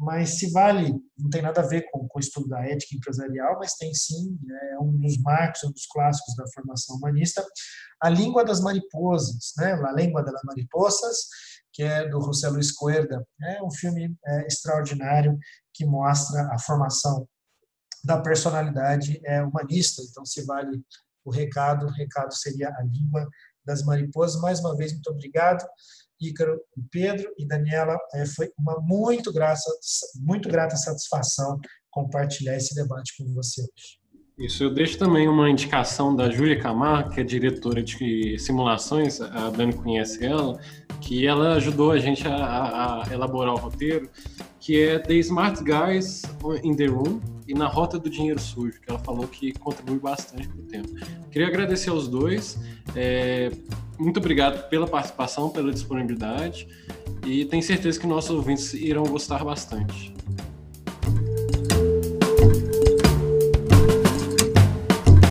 Mas 0.00 0.38
se 0.38 0.50
vale, 0.50 0.94
não 1.18 1.28
tem 1.28 1.42
nada 1.42 1.60
a 1.60 1.66
ver 1.66 1.84
com, 1.90 2.08
com 2.08 2.18
o 2.18 2.20
estudo 2.20 2.48
da 2.48 2.64
ética 2.64 2.96
empresarial, 2.96 3.58
mas 3.58 3.74
tem 3.74 3.92
sim, 3.92 4.38
é 4.72 4.78
um 4.78 4.96
dos 4.96 5.18
marcos, 5.18 5.62
um 5.62 5.70
dos 5.70 5.84
clássicos 5.84 6.34
da 6.36 6.44
formação 6.54 6.96
humanista, 6.96 7.46
a 8.00 8.08
Língua 8.08 8.42
das 8.42 8.62
Mariposas, 8.62 9.52
né? 9.58 9.76
La 9.76 9.92
Língua 9.92 10.22
das 10.22 10.40
Mariposas, 10.42 11.28
que 11.70 11.82
é 11.82 12.08
do 12.08 12.18
José 12.22 12.48
Luis 12.48 12.72
Cuerda. 12.72 13.22
É 13.42 13.62
um 13.62 13.70
filme 13.70 14.16
é, 14.24 14.46
extraordinário 14.46 15.38
que 15.74 15.84
mostra 15.84 16.48
a 16.50 16.58
formação 16.58 17.28
da 18.02 18.18
personalidade 18.22 19.20
é, 19.26 19.42
humanista. 19.42 20.00
Então, 20.02 20.24
se 20.24 20.46
vale 20.46 20.82
o 21.26 21.30
recado, 21.30 21.84
o 21.84 21.92
recado 21.92 22.34
seria 22.34 22.70
a 22.70 22.82
Língua 22.84 23.28
das 23.66 23.84
Mariposas. 23.84 24.40
Mais 24.40 24.60
uma 24.60 24.74
vez, 24.74 24.94
muito 24.94 25.10
obrigado. 25.10 25.62
Ícaro 26.20 26.60
Pedro 26.90 27.32
e 27.38 27.46
Daniela, 27.46 27.96
é, 28.14 28.26
foi 28.26 28.50
uma 28.58 28.78
muito, 28.80 29.32
graça, 29.32 29.70
muito 30.16 30.48
grata 30.48 30.76
satisfação 30.76 31.58
compartilhar 31.90 32.56
esse 32.56 32.74
debate 32.74 33.14
com 33.16 33.32
você 33.34 33.62
hoje. 33.62 34.00
Isso, 34.38 34.64
eu 34.64 34.72
deixo 34.72 34.96
também 34.96 35.28
uma 35.28 35.50
indicação 35.50 36.16
da 36.16 36.30
Júlia 36.30 36.58
Camargo, 36.58 37.10
que 37.10 37.20
é 37.20 37.24
diretora 37.24 37.82
de 37.82 38.38
simulações, 38.38 39.20
a 39.20 39.50
Dani 39.50 39.74
conhece 39.74 40.24
ela, 40.24 40.58
que 40.98 41.26
ela 41.26 41.56
ajudou 41.56 41.90
a 41.90 41.98
gente 41.98 42.26
a, 42.26 43.02
a, 43.04 43.12
elaborar 43.12 43.52
o 43.52 43.58
roteiro, 43.58 44.08
que 44.58 44.80
é 44.80 44.98
The 44.98 45.14
Smart 45.16 45.62
Guys 45.62 46.22
in 46.62 46.74
the 46.74 46.86
Room 46.86 47.20
e 47.50 47.54
Na 47.54 47.66
Rota 47.66 47.98
do 47.98 48.08
Dinheiro 48.08 48.38
Sujo, 48.38 48.80
que 48.80 48.88
ela 48.88 48.98
falou 49.00 49.26
que 49.26 49.52
contribui 49.52 49.98
bastante 49.98 50.46
para 50.46 50.60
o 50.60 50.62
tempo. 50.62 50.88
Queria 51.32 51.48
agradecer 51.48 51.90
aos 51.90 52.06
dois, 52.06 52.60
é, 52.94 53.50
muito 53.98 54.18
obrigado 54.18 54.68
pela 54.68 54.86
participação, 54.86 55.50
pela 55.50 55.72
disponibilidade, 55.72 56.68
e 57.26 57.44
tenho 57.44 57.62
certeza 57.62 57.98
que 57.98 58.06
nossos 58.06 58.30
ouvintes 58.30 58.72
irão 58.74 59.02
gostar 59.02 59.44
bastante. 59.44 60.14